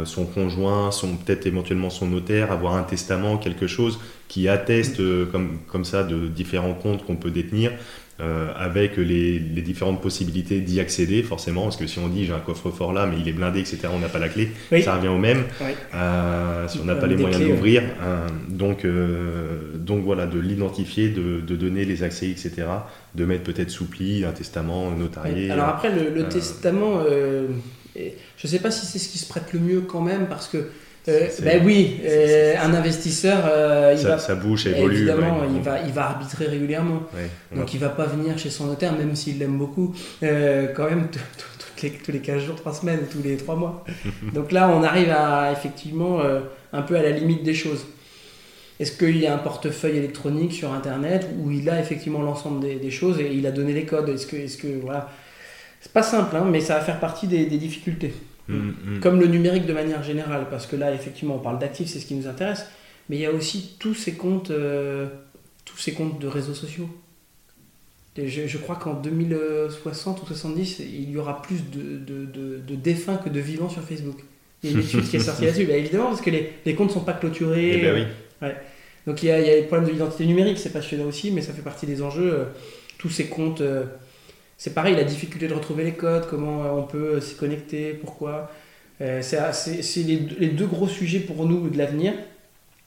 son 0.06 0.26
conjoint, 0.26 0.92
son 0.92 1.18
peut-être 1.18 1.46
éventuellement 1.46 1.90
son 1.90 2.08
notaire, 2.08 2.52
avoir 2.52 2.76
un 2.76 2.84
testament, 2.84 3.38
quelque 3.38 3.68
chose 3.68 4.00
qui 4.28 4.48
atteste 4.48 5.02
comme 5.32 5.60
comme 5.68 5.86
ça 5.86 6.04
de 6.04 6.28
différents 6.28 6.74
comptes 6.74 7.06
qu'on 7.06 7.16
peut 7.16 7.30
détenir. 7.30 7.72
Avec 8.20 8.98
les, 8.98 9.40
différentes 9.40 10.02
possibilités 10.02 10.60
d'y 10.60 10.80
accéder, 10.80 11.24
forcément, 11.24 11.64
parce 11.64 11.78
que 11.78 11.88
si 11.88 12.00
on 12.00 12.08
dit 12.08 12.26
j'ai 12.26 12.34
un 12.34 12.40
coffre-fort 12.40 12.94
là, 12.94 13.06
mais 13.06 13.18
il 13.20 13.28
est 13.28 13.34
blindé, 13.34 13.60
etc., 13.60 13.90
on 13.94 14.00
n'a 14.00 14.10
pas 14.10 14.20
la 14.20 14.30
clé, 14.30 14.52
ça 14.84 14.96
revient 14.96 15.10
au 15.10 15.18
même, 15.18 15.44
si 16.68 16.80
on 16.80 16.86
n'a 16.86 16.96
pas 16.96 17.08
les 17.08 17.16
moyens 17.16 17.44
d'ouvrir. 17.44 17.84
donc, 18.50 18.86
donc 19.76 20.04
voilà, 20.04 20.26
de 20.26 20.40
l'identifier, 20.40 21.10
de, 21.10 21.56
donner 21.56 21.86
les 21.86 22.04
accès, 22.04 22.30
etc., 22.30 22.52
de 23.16 23.26
mettre 23.26 23.44
peut-être 23.44 23.70
sous 23.72 23.86
pli 23.86 24.26
un 24.26 24.32
testament 24.32 24.92
notarié. 24.92 25.52
Alors 25.52 25.70
après, 25.70 25.92
le, 25.92 26.28
testament, 26.28 27.04
je 27.96 28.02
ne 28.44 28.50
sais 28.50 28.60
pas 28.60 28.72
si 28.72 28.86
c'est 28.86 29.00
ce 29.00 29.10
qui 29.10 29.18
se 29.18 29.28
prête 29.28 29.54
le 29.54 29.60
mieux 29.60 29.82
quand 29.82 30.02
même, 30.02 30.28
parce 30.28 30.48
que 30.48 30.70
euh, 31.08 31.30
ben 31.42 31.62
oui, 31.66 32.02
euh, 32.06 32.56
un 32.62 32.74
investisseur, 32.74 33.38
euh, 33.50 33.96
il 33.98 34.06
va, 34.06 34.18
ça 34.18 34.36
bouge, 34.36 34.68
évolue. 34.68 34.98
Évidemment, 34.98 35.42
il, 35.56 35.62
va, 35.62 35.80
il 35.82 35.94
va 35.94 36.08
arbitrer 36.08 36.48
régulièrement. 36.48 37.04
Donc 37.56 37.74
il 37.74 37.80
va 37.80 37.90
pas 37.90 38.06
venir 38.06 38.38
chez 38.38 38.50
son 38.50 38.66
notaire, 38.66 38.94
même 38.94 39.16
s'il 39.16 39.40
l'aime 39.40 39.58
beaucoup, 39.58 39.94
quand 40.22 40.90
même 40.90 41.08
les, 41.82 41.92
tous 41.92 42.12
les 42.12 42.20
15 42.20 42.44
jours, 42.44 42.56
3 42.56 42.74
semaines, 42.74 43.00
tous 43.10 43.22
les 43.24 43.38
3 43.38 43.56
mois. 43.56 43.86
Donc 44.34 44.52
là, 44.52 44.70
on 44.70 44.84
arrive 44.84 45.12
à 45.12 45.52
effectivement 45.52 46.22
un 46.74 46.82
peu 46.82 46.96
à 46.98 47.02
la 47.02 47.12
limite 47.12 47.44
des 47.44 47.54
choses. 47.54 47.86
Est-ce 48.80 48.92
qu'il 48.92 49.18
y 49.18 49.26
a 49.26 49.34
un 49.34 49.40
portefeuille 49.40 49.98
électronique 49.98 50.54
sur 50.54 50.72
Internet 50.74 51.28
où 51.40 51.50
il 51.52 51.68
a 51.70 51.80
effectivement 51.80 52.22
l'ensemble 52.22 52.60
des, 52.60 52.92
choses 52.92 53.20
et 53.20 53.32
il 53.34 53.48
a 53.48 53.52
donné 53.52 53.74
les 53.74 53.86
codes? 53.86 54.10
Est-ce 54.10 54.28
que, 54.28 54.36
est-ce 54.36 54.58
que 54.58 54.68
voilà, 54.82 55.10
c'est 55.80 55.92
pas 55.94 56.04
simple, 56.04 56.36
hein, 56.36 56.46
mais 56.48 56.60
ça 56.60 56.76
va 56.76 56.82
faire 56.82 57.00
partie 57.00 57.28
des 57.28 57.46
difficultés. 57.46 58.14
Mm, 58.48 58.54
mm. 58.70 59.00
Comme 59.02 59.20
le 59.20 59.28
numérique 59.28 59.66
de 59.66 59.74
manière 59.74 60.04
générale, 60.04 60.48
parce 60.50 60.68
que 60.68 60.76
là, 60.76 60.94
effectivement, 60.94 61.36
on 61.36 61.40
parle 61.40 61.60
d'actifs, 61.60 61.90
c'est 61.90 62.00
ce 62.00 62.06
qui 62.06 62.16
nous 62.16 62.28
intéresse, 62.28 62.66
mais 63.10 63.18
il 63.18 63.22
y 63.22 63.26
a 63.26 63.32
aussi 63.32 63.76
tous 63.80 63.94
ces 63.94 64.14
comptes, 64.14 64.52
euh, 64.52 65.08
tous 65.66 65.78
ces 65.78 65.94
comptes 65.94 66.20
de 66.20 66.28
réseaux 66.28 66.54
sociaux. 66.54 66.90
je, 68.18 68.58
crois 68.58 68.76
qu'en 68.76 68.94
2060 68.94 70.24
ou 70.24 70.26
70, 70.26 70.80
il 70.80 71.10
y 71.10 71.18
aura 71.18 71.42
plus 71.42 71.70
de, 71.70 71.98
de, 71.98 72.26
de, 72.66 72.76
défunts 72.76 73.18
que 73.18 73.30
de 73.30 73.40
vivants 73.40 73.70
sur 73.70 73.84
Facebook. 73.84 74.18
Il 74.64 74.72
y 74.72 74.74
a 74.74 74.78
une 74.78 74.84
étude 74.84 75.08
qui 75.08 75.18
est 75.18 75.20
sortie 75.20 75.46
là-dessus. 75.46 75.66
Bah, 75.68 75.76
évidemment, 75.76 76.08
parce 76.08 76.22
que 76.22 76.30
les, 76.30 76.54
les 76.66 76.76
comptes 76.76 76.90
ne 76.90 76.94
sont 76.94 77.02
pas 77.02 77.14
clôturés. 77.14 77.78
Eh 77.78 77.82
ben 77.82 78.08
oui. 78.42 78.52
Donc 79.06 79.24
il 79.24 79.28
y, 79.28 79.32
a, 79.32 79.40
il 79.40 79.48
y 79.48 79.50
a 79.50 79.56
les 79.56 79.64
problèmes 79.64 79.88
de 79.88 79.94
l'identité 79.94 80.26
numérique, 80.26 80.58
c'est 80.58 80.74
passionnant 80.74 81.06
aussi, 81.06 81.32
mais 81.32 81.42
ça 81.42 81.54
fait 81.54 81.62
partie 81.62 81.86
des 81.86 82.02
enjeux. 82.02 82.34
Euh, 82.34 82.46
tous 82.98 83.10
ces 83.10 83.28
comptes. 83.28 83.62
Euh, 83.62 83.86
c'est 84.58 84.74
pareil, 84.74 84.96
la 84.96 85.04
difficulté 85.04 85.48
de 85.48 85.54
retrouver 85.54 85.84
les 85.84 85.94
codes, 85.94 86.28
comment 86.28 86.64
euh, 86.64 86.70
on 86.70 86.84
peut 86.84 87.16
euh, 87.16 87.22
s'y 87.22 87.36
connecter, 87.36 87.94
pourquoi. 87.94 88.52
Euh, 89.02 89.22
c'est 89.22 90.04
les, 90.04 90.18
deux 90.18 90.66
gros 90.66 90.88
sujets 90.88 91.20
pour 91.20 91.46
nous 91.46 91.70
de 91.70 91.78
l'avenir. 91.78 92.14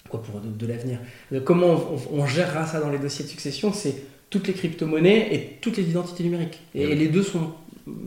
Quoi 0.09 0.21
pour 0.21 0.41
de, 0.41 0.67
l'avenir 0.67 0.99
Comment 1.45 1.81
on, 2.13 2.27
gérera 2.27 2.67
ça 2.67 2.81
dans 2.81 2.91
les 2.91 2.99
dossiers 2.99 3.25
de 3.25 3.31
succession 3.31 3.73
C'est 3.73 3.95
toutes 4.29 4.49
les 4.49 4.55
crypto-monnaies 4.55 5.33
et 5.33 5.59
toutes 5.61 5.77
les 5.77 5.89
identités 5.89 6.25
numériques. 6.25 6.61
Et, 6.75 6.97
les 6.97 7.07
deux 7.07 7.23
sont 7.23 7.53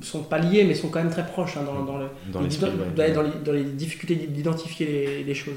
sont 0.02 0.24
pas 0.24 0.38
liés, 0.38 0.66
mais 0.66 0.76
sont 0.76 0.90
quand 0.90 1.00
même 1.00 1.12
très 1.12 1.26
proches 1.26 1.58
hein, 1.58 1.64
dans, 1.64 1.98
le, 1.98 2.08
dans, 2.32 3.54
les, 3.54 3.64
difficultés 3.64 4.16
d'identifier 4.16 5.24
les, 5.26 5.34
choses. 5.34 5.56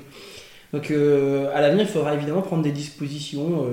Donc 0.73 0.91
à 0.91 1.61
l'avenir, 1.61 1.83
il 1.83 1.89
faudra 1.89 2.15
évidemment 2.15 2.43
prendre 2.43 2.63
des 2.63 2.73
dispositions 2.73 3.67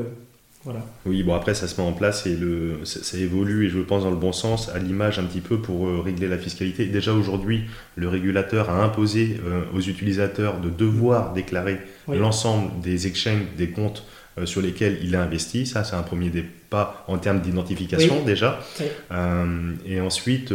oui, 1.06 1.24
bon 1.24 1.34
après 1.34 1.54
ça 1.54 1.68
se 1.68 1.80
met 1.80 1.86
en 1.86 1.92
place 1.92 2.26
et 2.26 2.36
le, 2.36 2.80
ça, 2.86 3.18
évolue 3.18 3.66
et 3.66 3.70
je 3.70 3.80
pense 3.80 4.04
dans 4.04 4.10
le 4.10 4.16
bon 4.16 4.32
sens 4.32 4.70
à 4.70 4.80
l'image 4.80 5.20
un 5.20 5.24
petit 5.24 5.42
peu 5.42 5.58
pour 5.58 5.88
euh, 5.88 6.00
régler 6.00 6.28
la 6.28 6.38
fiscalité. 6.38 6.86
Déjà 6.86 7.14
aujourd'hui, 7.14 7.66
le 7.96 8.08
régulateur 8.08 8.70
a 8.70 8.82
imposé 8.82 9.42
euh, 9.46 9.64
aux 9.76 9.82
utilisateurs 9.82 10.60
de 10.60 10.70
devoir 10.70 11.34
déclarer 11.34 11.80
l'ensemble 12.08 12.80
des 12.82 13.08
exchanges, 13.08 13.42
des 13.58 13.70
comptes 13.70 14.06
euh, 14.38 14.46
sur 14.46 14.62
lesquels 14.62 15.00
il 15.04 15.16
a 15.16 15.24
investi. 15.24 15.66
Ça, 15.66 15.84
c'est 15.84 15.96
un 15.96 16.04
premier 16.04 16.30
pas 16.70 17.04
en 17.08 17.18
termes 17.18 17.42
d'identification 17.42 18.24
déjà. 18.24 18.60
et 19.86 20.02
ensuite 20.02 20.54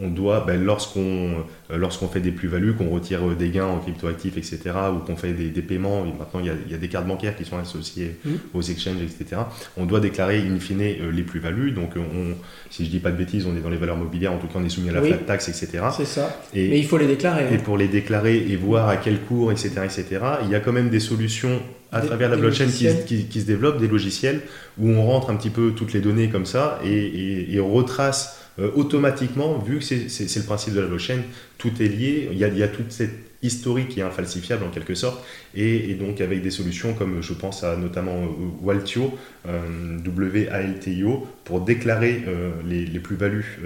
on 0.00 0.08
doit, 0.08 0.44
ben, 0.46 0.62
lorsqu'on 0.62 1.44
euh, 1.70 1.76
lorsqu'on 1.76 2.08
fait 2.08 2.20
des 2.20 2.32
plus-values, 2.32 2.74
qu'on 2.74 2.90
retire 2.90 3.26
euh, 3.26 3.34
des 3.34 3.50
gains 3.50 3.66
en 3.66 3.78
cryptoactifs, 3.78 4.36
etc., 4.36 4.58
ou 4.92 4.98
qu'on 4.98 5.16
fait 5.16 5.32
des, 5.32 5.62
paiements, 5.62 6.04
et 6.04 6.12
maintenant 6.18 6.40
il 6.40 6.70
y, 6.70 6.74
a, 6.74 6.78
des 6.78 6.88
cartes 6.88 7.06
bancaires 7.06 7.36
qui 7.36 7.44
sont 7.44 7.58
associées 7.58 8.16
mmh. 8.24 8.30
aux 8.54 8.62
exchanges, 8.62 9.02
etc., 9.02 9.42
on 9.76 9.86
doit 9.86 10.00
déclarer 10.00 10.38
in 10.38 10.58
fine 10.58 10.78
les 10.80 11.22
plus-values. 11.22 11.70
Donc, 11.70 11.92
on, 11.96 12.34
si 12.70 12.84
je 12.84 12.90
dis 12.90 12.98
pas 12.98 13.10
de 13.10 13.16
bêtises, 13.16 13.46
on 13.46 13.56
est 13.56 13.60
dans 13.60 13.70
les 13.70 13.76
valeurs 13.76 13.96
mobilières, 13.96 14.32
en 14.32 14.38
tout 14.38 14.46
cas 14.46 14.54
on 14.56 14.64
est 14.64 14.68
soumis 14.68 14.90
à 14.90 14.92
la 14.92 15.02
flat 15.02 15.16
tax, 15.18 15.48
etc. 15.48 15.84
C'est 15.96 16.04
ça. 16.04 16.40
Et, 16.52 16.68
Mais 16.68 16.78
il 16.78 16.86
faut 16.86 16.98
les 16.98 17.06
déclarer. 17.06 17.44
Et 17.52 17.56
hein. 17.56 17.60
pour 17.64 17.78
les 17.78 17.88
déclarer 17.88 18.36
et 18.36 18.56
voir 18.56 18.88
à 18.88 18.96
quel 18.96 19.20
cours, 19.20 19.52
etc., 19.52 19.70
etc., 19.84 20.20
il 20.44 20.50
y 20.50 20.54
a 20.54 20.60
quand 20.60 20.72
même 20.72 20.90
des 20.90 21.00
solutions 21.00 21.60
à 21.92 22.00
travers 22.00 22.28
la 22.28 22.36
blockchain 22.36 22.66
qui, 22.66 23.26
qui, 23.26 23.40
se 23.40 23.46
développent, 23.46 23.78
des 23.78 23.86
logiciels 23.86 24.40
où 24.78 24.88
on 24.88 25.06
rentre 25.06 25.30
un 25.30 25.36
petit 25.36 25.50
peu 25.50 25.70
toutes 25.76 25.92
les 25.92 26.00
données 26.00 26.28
comme 26.28 26.44
ça 26.44 26.80
et, 26.84 26.90
et, 26.90 27.54
et 27.54 27.60
on 27.60 27.72
retrace 27.72 28.43
euh, 28.58 28.70
automatiquement, 28.74 29.58
vu 29.58 29.78
que 29.78 29.84
c'est 29.84 30.36
le 30.36 30.44
principe 30.44 30.74
de 30.74 30.80
la 30.80 30.86
blockchain, 30.86 31.22
tout 31.58 31.72
est 31.80 31.88
lié, 31.88 32.28
il 32.30 32.38
y 32.38 32.44
a, 32.44 32.48
il 32.48 32.58
y 32.58 32.62
a 32.62 32.68
toute 32.68 32.92
cette 32.92 33.32
historique 33.42 33.88
qui 33.88 34.00
est 34.00 34.04
infalsifiable 34.04 34.64
en 34.64 34.70
quelque 34.70 34.94
sorte, 34.94 35.24
et, 35.54 35.94
donc 35.94 36.20
avec 36.20 36.42
des 36.42 36.50
solutions 36.50 36.94
comme 36.94 37.22
je 37.22 37.34
pense 37.34 37.64
à 37.64 37.76
notamment 37.76 38.22
euh, 38.22 38.26
Waltio, 38.62 39.12
euh, 39.46 39.98
W-A-L-T-I-O, 39.98 41.26
pour 41.44 41.60
déclarer 41.60 42.24
les, 42.66 42.86
les 42.86 43.00
plus-values 43.00 43.58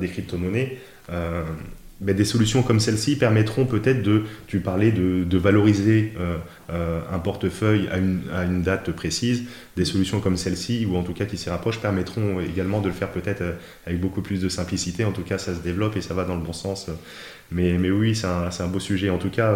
des 0.00 0.08
crypto-monnaies 0.08 0.78
des 2.02 2.24
solutions 2.24 2.62
comme 2.62 2.80
celle-ci 2.80 3.16
permettront 3.16 3.64
peut-être 3.64 4.02
de, 4.02 4.24
tu 4.48 4.60
parlais 4.60 4.90
de, 4.90 5.38
valoriser 5.38 6.12
euh, 6.18 6.36
euh, 6.70 7.00
un 7.12 7.18
portefeuille 7.18 7.88
à 7.88 7.98
une, 7.98 8.62
date 8.62 8.90
précise. 8.90 9.44
Des 9.76 9.84
solutions 9.84 10.20
comme 10.20 10.36
celle-ci, 10.36 10.86
ou 10.86 10.96
en 10.96 11.02
tout 11.02 11.14
cas 11.14 11.26
qui 11.26 11.36
s'y 11.36 11.48
rapprochent, 11.48 11.80
permettront 11.80 12.40
également 12.40 12.80
de 12.80 12.88
le 12.88 12.94
faire 12.94 13.10
peut-être 13.10 13.42
euh, 13.42 13.52
avec 13.86 14.00
beaucoup 14.00 14.20
plus 14.20 14.40
de 14.40 14.48
simplicité. 14.48 15.04
En 15.04 15.12
tout 15.12 15.22
cas, 15.22 15.38
ça 15.38 15.54
se 15.54 15.60
développe 15.60 15.96
et 15.96 16.00
ça 16.00 16.14
va 16.14 16.24
dans 16.24 16.34
le 16.34 16.42
bon 16.42 16.52
sens. 16.52 16.88
Mais, 17.52 17.78
mais 17.78 17.90
oui, 17.90 18.16
c'est 18.16 18.26
un, 18.26 18.68
beau 18.68 18.80
sujet. 18.80 19.10
En 19.10 19.18
tout 19.18 19.30
cas, 19.30 19.54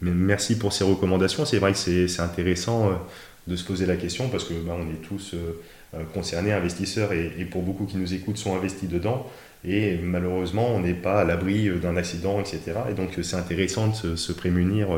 merci 0.00 0.56
pour 0.56 0.72
ces 0.72 0.84
recommandations. 0.84 1.44
C'est 1.44 1.58
vrai 1.58 1.72
que 1.72 1.78
c'est 1.78 2.20
intéressant 2.20 2.92
de 3.48 3.56
se 3.56 3.64
poser 3.64 3.86
la 3.86 3.96
question 3.96 4.28
parce 4.28 4.44
que 4.44 4.54
bah, 4.54 4.76
on 4.78 4.88
est 4.92 5.02
tous 5.02 5.34
concernés, 6.14 6.52
investisseurs, 6.52 7.12
et, 7.12 7.32
et 7.38 7.44
pour 7.44 7.62
beaucoup 7.62 7.86
qui 7.86 7.96
nous 7.96 8.14
écoutent 8.14 8.38
sont 8.38 8.54
investis 8.54 8.88
dedans. 8.88 9.26
Et 9.64 9.96
malheureusement, 9.98 10.74
on 10.74 10.80
n'est 10.80 10.94
pas 10.94 11.20
à 11.20 11.24
l'abri 11.24 11.68
d'un 11.80 11.96
accident, 11.96 12.40
etc. 12.40 12.72
Et 12.90 12.94
donc, 12.94 13.18
c'est 13.22 13.36
intéressant 13.36 13.88
de 13.88 14.16
se, 14.16 14.32
prémunir 14.32 14.88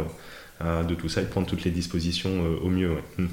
euh, 0.63 0.83
de 0.83 0.95
tout 0.95 1.09
ça 1.09 1.23
et 1.23 1.25
de 1.25 1.31
prendre 1.31 1.47
toutes 1.47 1.65
les 1.65 1.71
dispositions 1.71 2.31
euh, 2.31 2.67
au 2.67 2.69
mieux. 2.69 2.97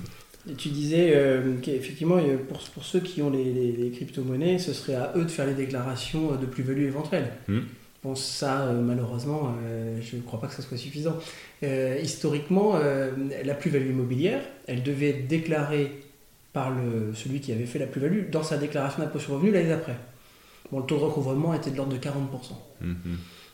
Et 0.50 0.54
tu 0.54 0.70
disais 0.70 1.12
euh, 1.14 1.56
qu'effectivement, 1.62 2.20
pour, 2.48 2.60
pour, 2.60 2.86
ceux 2.86 3.02
qui 3.02 3.22
ont 3.22 3.30
les, 3.30 3.92
crypto-monnaies, 3.94 4.60
ce 4.60 4.72
serait 4.72 4.96
à 4.96 5.12
eux 5.18 5.26
de 5.26 5.30
faire 5.30 5.46
les 5.46 5.54
déclarations 5.54 6.38
de 6.38 6.46
plus-value 6.46 6.84
éventuelle. 6.84 7.34
Hmm. 7.50 7.64
Bon, 8.02 8.16
ça, 8.16 8.72
malheureusement, 8.72 9.54
je 10.00 10.16
ne 10.16 10.22
crois 10.22 10.40
pas 10.40 10.48
que 10.48 10.54
ça 10.54 10.62
soit 10.62 10.78
suffisant. 10.78 11.18
historiquement, 12.02 12.80
la 13.44 13.54
plus-value 13.56 13.90
immobilière, 13.90 14.40
elle 14.68 14.84
devait 14.84 15.10
être 15.10 15.28
déclarée 15.28 15.92
par 16.54 16.70
le, 16.70 17.14
celui 17.14 17.42
qui 17.42 17.52
avait 17.52 17.66
fait 17.66 17.80
la 17.80 17.88
plus-value 17.88 18.30
dans 18.32 18.44
sa 18.44 18.56
déclaration 18.56 19.04
d'impôt 19.04 19.20
sur 19.20 19.34
revenu 19.34 19.52
l'année 19.52 19.68
d'après 19.68 19.98
le 20.74 20.82
taux 20.84 20.98
de 20.98 21.04
recouvrement 21.04 21.54
était 21.54 21.72
de 21.72 21.78
l'ordre 21.78 21.94
de 21.94 21.98
40%. 21.98 22.10
Mhm. 22.82 22.96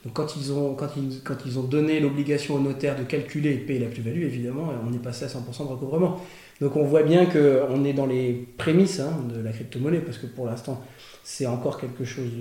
Donc 0.05 0.13
quand 0.13 0.35
ils 0.35 0.51
ont, 0.51 0.73
quand 0.73 0.89
ils, 0.97 1.21
quand 1.23 1.37
ils 1.45 1.57
ont 1.57 1.63
donné 1.63 1.99
l'obligation 1.99 2.55
au 2.55 2.59
notaire 2.59 2.97
de 2.97 3.03
calculer 3.03 3.51
et 3.51 3.57
de 3.57 3.63
payer 3.63 3.79
la 3.79 3.87
plus-value, 3.87 4.23
évidemment, 4.23 4.73
on 4.85 4.93
est 4.93 5.01
passé 5.01 5.25
à 5.25 5.27
100% 5.27 5.63
de 5.65 5.71
recouvrement. 5.71 6.19
Donc 6.59 6.75
on 6.75 6.83
voit 6.83 7.03
bien 7.03 7.25
qu'on 7.25 7.83
est 7.85 7.93
dans 7.93 8.05
les 8.05 8.47
prémices 8.57 8.99
hein, 8.99 9.11
de 9.33 9.41
la 9.41 9.51
crypto-monnaie, 9.51 9.99
parce 9.99 10.17
que 10.17 10.27
pour 10.27 10.45
l'instant, 10.45 10.81
c'est 11.23 11.45
encore 11.45 11.79
quelque 11.79 12.03
chose 12.03 12.31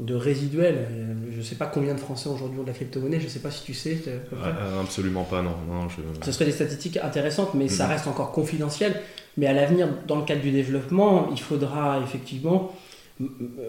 de, 0.00 0.14
résiduel. 0.14 0.86
Je 1.30 1.36
ne 1.36 1.42
sais 1.42 1.56
pas 1.56 1.66
combien 1.66 1.94
de 1.94 2.00
Français 2.00 2.30
aujourd'hui 2.30 2.58
ont 2.58 2.62
de 2.62 2.68
la 2.68 2.72
crypto-monnaie, 2.72 3.20
je 3.20 3.24
ne 3.24 3.30
sais 3.30 3.40
pas 3.40 3.50
si 3.50 3.64
tu 3.64 3.74
sais. 3.74 3.98
Euh, 4.06 4.80
absolument 4.80 5.24
pas, 5.24 5.42
non. 5.42 5.54
non 5.68 5.88
Ce 6.22 6.32
serait 6.32 6.46
des 6.46 6.52
statistiques 6.52 6.96
intéressantes, 6.96 7.52
mais 7.54 7.68
ça 7.68 7.84
mhm. 7.84 7.90
reste 7.90 8.06
encore 8.06 8.32
confidentiel. 8.32 9.00
Mais 9.36 9.46
à 9.46 9.52
l'avenir, 9.52 9.88
dans 10.06 10.16
le 10.16 10.24
cadre 10.24 10.40
du 10.40 10.52
développement, 10.52 11.28
il 11.32 11.40
faudra 11.40 12.00
effectivement 12.02 12.72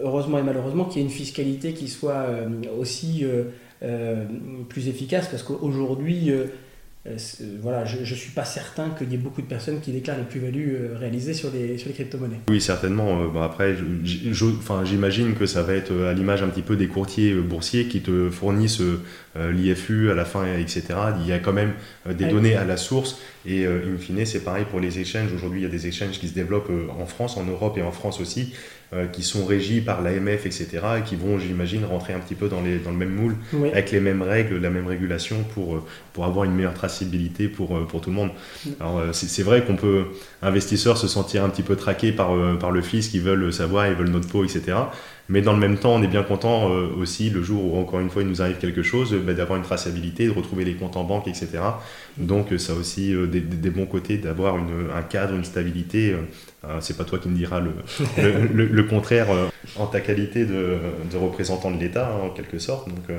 heureusement 0.02 0.38
et 0.38 0.42
malheureusement, 0.42 0.84
qu'il 0.84 1.00
y 1.00 1.04
ait 1.04 1.08
une 1.08 1.14
fiscalité 1.14 1.72
qui 1.72 1.88
soit 1.88 2.12
euh, 2.12 2.48
aussi 2.78 3.24
euh, 3.24 3.44
euh, 3.82 4.24
plus 4.68 4.88
efficace, 4.88 5.28
parce 5.28 5.42
qu'aujourd'hui, 5.42 6.32
voilà, 7.62 7.84
je 7.84 8.00
ne 8.00 8.04
suis 8.04 8.32
pas 8.32 8.44
certain 8.44 8.90
qu'il 8.90 9.12
y 9.12 9.14
ait 9.14 9.18
beaucoup 9.18 9.40
de 9.40 9.46
personnes 9.46 9.80
qui 9.80 9.92
déclarent 9.92 10.18
les 10.18 10.24
plus-values 10.24 10.76
réalisées 10.98 11.34
sur 11.34 11.52
les, 11.52 11.78
sur 11.78 11.86
les 11.86 11.94
crypto-monnaies. 11.94 12.40
Oui, 12.48 12.60
certainement. 12.60 13.26
Bon, 13.28 13.42
après, 13.42 13.76
j'imagine 14.02 15.34
que 15.34 15.46
ça 15.46 15.62
va 15.62 15.74
être 15.74 15.92
à 15.92 16.12
l'image 16.14 16.42
un 16.42 16.48
petit 16.48 16.62
peu 16.62 16.74
des 16.74 16.88
courtiers 16.88 17.32
boursiers 17.34 17.86
qui 17.86 18.00
te 18.00 18.28
fournissent 18.28 18.82
l'IFU 19.36 20.10
à 20.10 20.14
la 20.14 20.24
fin, 20.24 20.46
etc. 20.58 20.82
Il 21.20 21.28
y 21.28 21.32
a 21.32 21.38
quand 21.38 21.52
même 21.52 21.74
des 22.12 22.24
données 22.24 22.56
à 22.56 22.64
la 22.64 22.76
source 22.76 23.20
Et 23.46 23.64
in 23.66 23.96
fine, 23.98 24.26
c'est 24.26 24.44
pareil 24.44 24.64
pour 24.68 24.80
les 24.80 24.98
exchanges. 24.98 25.32
Aujourd'hui, 25.32 25.60
il 25.60 25.62
y 25.62 25.66
a 25.66 25.70
des 25.70 25.86
exchanges 25.86 26.18
qui 26.18 26.28
se 26.28 26.34
développent 26.34 26.70
en 26.98 27.06
France, 27.06 27.36
en 27.36 27.44
Europe 27.44 27.78
et 27.78 27.82
en 27.82 27.92
France 27.92 28.20
aussi, 28.20 28.52
qui 29.12 29.22
sont 29.22 29.44
régis 29.44 29.84
par 29.84 30.02
l'AMF, 30.02 30.46
etc., 30.46 30.68
et 30.98 31.02
qui 31.02 31.16
vont, 31.16 31.38
j'imagine, 31.38 31.84
rentrer 31.84 32.12
un 32.12 32.18
petit 32.18 32.34
peu 32.34 32.48
dans, 32.48 32.60
les, 32.60 32.78
dans 32.78 32.90
le 32.90 32.96
même 32.96 33.14
moule, 33.14 33.36
avec 33.72 33.90
les 33.92 34.00
mêmes 34.00 34.22
règles, 34.22 34.58
la 34.58 34.70
même 34.70 34.86
régulation 34.86 35.44
pour, 35.54 35.86
pour 36.12 36.24
avoir 36.24 36.44
une 36.44 36.54
meilleure 36.54 36.74
traçabilité 36.74 37.48
pour, 37.48 37.86
pour 37.86 38.00
tout 38.00 38.10
le 38.10 38.16
monde. 38.16 38.30
Mm. 38.64 38.70
Alors, 38.80 39.02
c'est 39.12 39.42
vrai 39.42 39.64
qu'on 39.64 39.76
peut, 39.76 40.06
investisseurs, 40.42 40.98
se 40.98 41.08
sentir 41.08 41.44
un 41.44 41.48
petit 41.48 41.62
peu 41.62 41.76
traqués 41.76 42.12
par, 42.12 42.30
par 42.58 42.70
le 42.70 42.82
fils 42.82 43.08
qui 43.08 43.18
veulent 43.18 43.52
savoir, 43.52 43.86
ils 43.86 43.94
veulent 43.94 44.10
notre 44.10 44.28
peau, 44.28 44.44
etc. 44.44 44.76
Mais 45.28 45.42
dans 45.42 45.52
le 45.52 45.58
même 45.58 45.76
temps, 45.76 45.94
on 45.94 46.02
est 46.02 46.08
bien 46.08 46.22
content 46.22 46.70
euh, 46.70 46.88
aussi 46.96 47.30
le 47.30 47.42
jour 47.42 47.74
où 47.74 47.78
encore 47.80 47.98
une 48.00 48.10
fois 48.10 48.22
il 48.22 48.28
nous 48.28 48.42
arrive 48.42 48.58
quelque 48.58 48.82
chose, 48.82 49.12
bah, 49.14 49.34
d'avoir 49.34 49.58
une 49.58 49.64
traçabilité, 49.64 50.26
de 50.26 50.30
retrouver 50.30 50.64
les 50.64 50.74
comptes 50.74 50.96
en 50.96 51.04
banque, 51.04 51.26
etc. 51.26 51.48
Donc 52.16 52.48
ça 52.58 52.72
a 52.72 52.76
aussi 52.76 53.12
euh, 53.12 53.26
des, 53.26 53.70
bons 53.70 53.86
côtés 53.86 54.18
d'avoir 54.18 54.54
un 54.54 55.02
cadre, 55.02 55.34
une 55.34 55.44
stabilité. 55.44 56.12
Euh, 56.64 56.78
c'est 56.80 56.96
pas 56.96 57.04
toi 57.04 57.18
qui 57.18 57.28
me 57.28 57.36
diras 57.36 57.60
le, 57.60 57.72
le, 58.52 58.82
contraire 58.84 59.28
en 59.76 59.86
ta 59.86 60.00
qualité 60.00 60.44
de, 60.44 60.78
représentant 61.14 61.70
de 61.70 61.78
l'État 61.78 62.08
hein, 62.08 62.26
en 62.26 62.30
quelque 62.30 62.58
sorte. 62.58 62.88
Donc, 62.88 63.16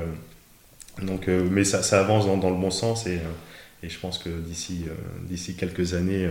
donc 1.02 1.28
mais 1.28 1.64
ça, 1.64 1.82
ça 1.82 2.00
avance 2.00 2.26
dans, 2.26 2.36
dans, 2.36 2.50
le 2.50 2.56
bon 2.56 2.70
sens 2.70 3.06
et, 3.06 3.20
et 3.82 3.88
je 3.88 3.98
pense 3.98 4.18
que 4.18 4.28
d'ici 4.28 4.84
d'ici 5.22 5.54
quelques 5.54 5.94
années 5.94 6.28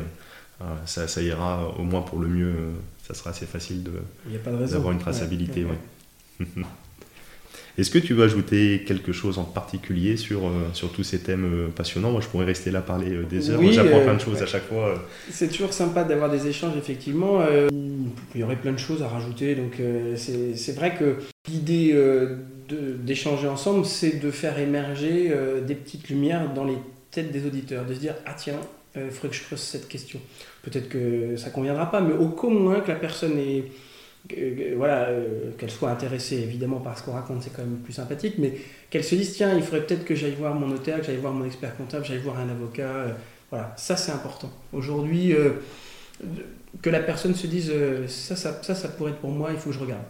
ça, 0.85 1.07
ça, 1.07 1.21
ira 1.21 1.73
au 1.79 1.83
moins 1.83 2.01
pour 2.01 2.19
le 2.19 2.27
mieux 2.27 2.53
ça 3.07 3.13
sera 3.13 3.29
assez 3.29 3.45
facile 3.45 3.83
d'avoir 4.71 4.91
une 4.91 4.99
traçabilité. 4.99 5.65
Est-ce 7.77 7.91
que 7.91 7.99
tu 7.99 8.15
veux 8.15 8.23
ajouter 8.23 8.83
quelque 8.87 9.11
chose 9.11 9.37
en 9.37 9.43
particulier 9.43 10.17
sur, 10.17 10.47
euh, 10.47 10.69
sur 10.73 10.91
tous 10.91 11.03
ces 11.03 11.19
thèmes 11.19 11.45
euh, 11.45 11.67
passionnants? 11.67 12.09
Moi, 12.09 12.21
je 12.21 12.27
pourrais 12.27 12.45
rester 12.45 12.71
là 12.71 12.81
parler 12.81 13.11
euh, 13.11 13.23
des 13.23 13.51
heures. 13.51 13.61
J'apprends 13.71 14.01
plein 14.01 14.15
de 14.15 14.19
choses 14.19 14.41
à 14.41 14.47
chache 14.47 14.63
fois. 14.63 14.95
C'est 15.29 15.49
toujours 15.49 15.73
sympa 15.73 16.03
d'avoir 16.03 16.31
des 16.31 16.47
échanges, 16.47 16.75
effectivement. 16.75 17.45
il 18.33 18.41
y 18.41 18.43
aurait 18.43 18.55
plein 18.55 18.71
de 18.71 18.79
choses 18.79 19.03
à 19.03 19.07
rajouter. 19.07 19.53
Donc, 19.53 19.79
c'est 20.15 20.75
vrai 20.75 20.95
que 20.95 21.17
l'idée 21.47 21.95
d'échanger 22.99 23.47
ensemble, 23.47 23.85
c'est 23.85 24.19
de 24.19 24.31
faire 24.31 24.57
émerger 24.57 25.33
des 25.65 25.75
petites 25.75 26.09
lumières 26.09 26.51
dans 26.53 26.65
les 26.65 26.77
têtes 27.11 27.31
des 27.31 27.45
auditeurs, 27.45 27.85
de 27.85 27.93
se 27.93 27.99
dire 27.99 28.15
ah 28.25 28.33
tiens, 28.35 28.59
il 28.95 29.11
faudrait 29.11 29.29
que 29.29 29.35
je 29.35 29.43
creuse 29.43 29.59
cette 29.59 29.87
question. 29.87 30.19
Peut-être 30.67 30.89
que 30.89 31.37
ça 31.37 31.49
conviendra 31.49 31.89
pas, 31.89 32.01
mais 32.01 32.13
au 32.13 32.49
moins 32.49 32.81
que 32.81 32.89
la 32.89 32.97
personne 32.97 33.39
est, 33.39 33.71
voilà, 34.75 35.05
euh, 35.05 35.51
qu'elle 35.57 35.71
soit 35.71 35.89
intéressée 35.89 36.35
évidemment 36.35 36.81
par 36.81 36.97
ce 36.97 37.03
qu'on 37.03 37.13
raconte, 37.13 37.41
c'est 37.41 37.53
quand 37.55 37.61
même 37.61 37.77
plus 37.77 37.93
sympathique, 37.93 38.33
mais 38.37 38.51
qu'elle 38.89 39.05
se 39.05 39.15
dise 39.15 39.33
tiens, 39.33 39.55
il 39.55 39.63
faudrait 39.63 39.85
peut-être 39.85 40.03
que 40.03 40.13
j'aille 40.13 40.35
voir 40.37 40.55
mon 40.55 40.67
notaire, 40.67 40.99
que 40.99 41.05
j'aille 41.05 41.21
voir 41.21 41.31
mon 41.31 41.45
expert 41.45 41.73
comptable, 41.77 42.03
j'aille 42.03 42.17
voir 42.17 42.37
un 42.39 42.49
avocat. 42.49 42.89
Euh, 42.89 43.11
voilà, 43.49 43.73
ça 43.77 43.95
c'est 43.95 44.11
important. 44.11 44.51
Aujourd'hui, 44.73 45.31
euh, 45.31 45.51
que 46.81 46.89
la 46.89 46.99
personne 46.99 47.33
se 47.33 47.47
dise 47.47 47.71
ça, 48.07 48.35
ça, 48.35 48.61
ça, 48.61 48.75
ça 48.75 48.89
pourrait 48.89 49.11
être 49.11 49.19
pour 49.19 49.31
moi, 49.31 49.51
il 49.53 49.57
faut 49.57 49.69
que 49.69 49.75
je 49.75 49.79
regarde. 49.79 50.03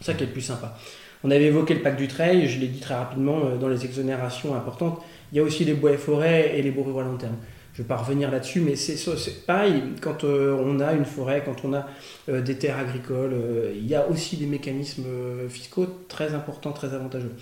Ça 0.00 0.14
qui 0.14 0.22
est 0.22 0.26
le 0.26 0.32
plus 0.32 0.42
sympa. 0.42 0.78
On 1.24 1.30
avait 1.32 1.46
évoqué 1.46 1.74
le 1.74 1.80
pacte 1.80 1.98
du 1.98 2.06
trail, 2.06 2.46
je 2.46 2.60
l'ai 2.60 2.68
dit 2.68 2.78
très 2.78 2.94
rapidement 2.94 3.56
dans 3.56 3.68
les 3.68 3.84
exonérations 3.84 4.54
importantes. 4.54 5.02
Il 5.32 5.38
y 5.38 5.40
a 5.40 5.42
aussi 5.42 5.64
les 5.64 5.74
bois 5.74 5.90
et 5.90 5.96
forêts 5.96 6.56
et 6.56 6.62
les 6.62 6.70
ruraux 6.70 7.00
à 7.00 7.02
long 7.02 7.16
terme 7.16 7.34
je 7.74 7.80
ne 7.80 7.84
vais 7.84 7.88
pas 7.88 7.96
revenir 7.96 8.30
là-dessus, 8.30 8.60
mais 8.60 8.76
c'est 8.76 9.46
pareil, 9.46 9.82
quand 10.02 10.24
euh, 10.24 10.54
on 10.62 10.78
a 10.80 10.92
une 10.92 11.06
forêt, 11.06 11.42
quand 11.44 11.64
on 11.64 11.72
a 11.72 11.86
euh, 12.28 12.42
des 12.42 12.58
terres 12.58 12.78
agricoles, 12.78 13.32
euh, 13.32 13.72
il 13.74 13.86
y 13.86 13.94
a 13.94 14.06
aussi 14.08 14.36
des 14.36 14.44
mécanismes 14.46 15.06
fiscaux 15.48 15.86
très 16.06 16.34
importants, 16.34 16.72
très 16.72 16.92
avantageux. 16.92 17.32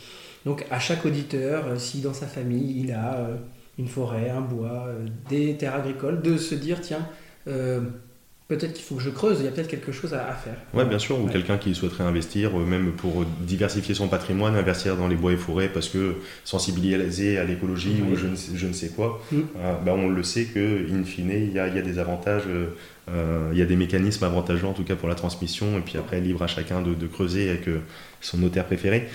Donc 0.45 0.64
à 0.70 0.78
chaque 0.78 1.05
auditeur, 1.05 1.81
si 1.81 2.01
dans 2.01 2.14
sa 2.14 2.26
famille 2.26 2.81
il 2.81 2.93
a 2.93 3.28
une 3.76 3.89
forêt, 3.89 4.31
un 4.31 4.41
bois, 4.41 4.89
des 5.28 5.57
terres 5.57 5.74
agricoles, 5.74 6.22
de 6.22 6.37
se 6.37 6.55
dire, 6.55 6.81
tiens, 6.81 7.07
peut-être 8.51 8.73
qu'il 8.73 8.85
faut 8.85 8.97
que 8.97 9.03
je 9.03 9.11
creuse, 9.11 9.39
il 9.39 9.45
y 9.45 9.49
a 9.49 9.53
peut-être 9.53 9.69
quelque 9.69 9.93
chose 9.93 10.13
à, 10.13 10.35
faire. 10.35 10.57
Oui, 10.75 10.85
bien 10.85 10.99
sûr, 10.99 11.21
ou 11.21 11.29
quelqu'un 11.29 11.57
qui 11.57 11.73
souhaiterait 11.73 12.03
investir, 12.03 12.59
euh, 12.59 12.65
même 12.65 12.91
pour 12.91 13.25
diversifier 13.25 13.95
son 13.95 14.09
patrimoine, 14.09 14.57
investir 14.57 14.97
dans 14.97 15.07
les 15.07 15.15
bois 15.15 15.33
et 15.33 15.37
forêts 15.37 15.69
parce 15.69 15.89
que 15.89 16.17
sensibiliser 16.45 17.39
à 17.39 17.45
l'écologie 17.45 18.03
ou 18.03 18.17
je 18.17 18.27
ne, 18.27 18.35
sais, 18.35 18.53
je 18.57 18.67
ne, 18.67 18.73
sais, 18.73 18.89
quoi, 18.89 19.23
mm. 19.31 19.39
euh, 19.57 19.75
ben, 19.85 19.93
on 19.93 20.09
le 20.09 20.23
sait 20.25 20.47
que 20.47 20.85
in 20.93 21.05
fine, 21.05 21.31
il 21.31 21.53
y 21.53 21.61
a, 21.61 21.71
des 21.71 21.99
avantages, 22.01 22.43
euh, 22.49 23.51
il 23.53 23.59
y 23.59 23.63
a 23.63 23.67
des 23.67 23.77
mécanismes 23.77 24.25
avantageux 24.25 24.67
en 24.67 24.73
tout 24.73 24.85
cas 24.85 24.97
pour 24.97 25.09
la 25.09 25.15
transmission, 25.15 25.79
et 25.79 25.81
puis 25.81 25.97
après, 25.97 26.21
libre 26.21 26.43
à 26.43 26.49
chacun 26.49 26.83
de, 26.83 26.93
de 26.93 27.07
creuser 27.07 27.51
avec 27.51 27.69
son 28.21 28.39
notaire 28.39 28.67
préféré. 28.67 29.09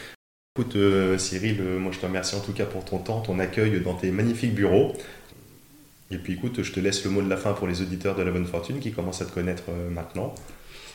Écoute 0.58 0.78
Cyril, 1.18 1.62
moi 1.78 1.92
je 1.92 2.00
te 2.00 2.06
remercie 2.06 2.38
en 2.38 2.40
tout 2.40 2.54
cas 2.54 2.64
pour 2.64 2.86
ton 2.86 3.00
temps, 3.00 3.20
ton 3.20 3.40
accueil 3.40 3.82
dans 3.82 3.96
tes 3.96 4.12
magnifiques 4.12 4.56
bureaux. 4.56 4.96
Et 6.16 6.18
puis 6.18 6.34
écoute, 6.34 6.64
je 6.64 6.72
te 6.72 6.80
laisse 6.80 7.04
le 7.04 7.12
mot 7.12 7.22
de 7.22 7.30
la 7.30 7.36
fin 7.36 7.52
pour 7.52 7.68
les 7.68 7.82
auditeurs 7.82 8.16
de 8.16 8.24
la 8.24 8.32
bonne 8.32 8.46
fortune 8.46 8.80
qui 8.80 8.94
commencent 8.94 9.22
à 9.22 9.26
te 9.26 9.34
connaître 9.34 9.64
euh, 9.70 9.90
maintenant. 9.90 10.34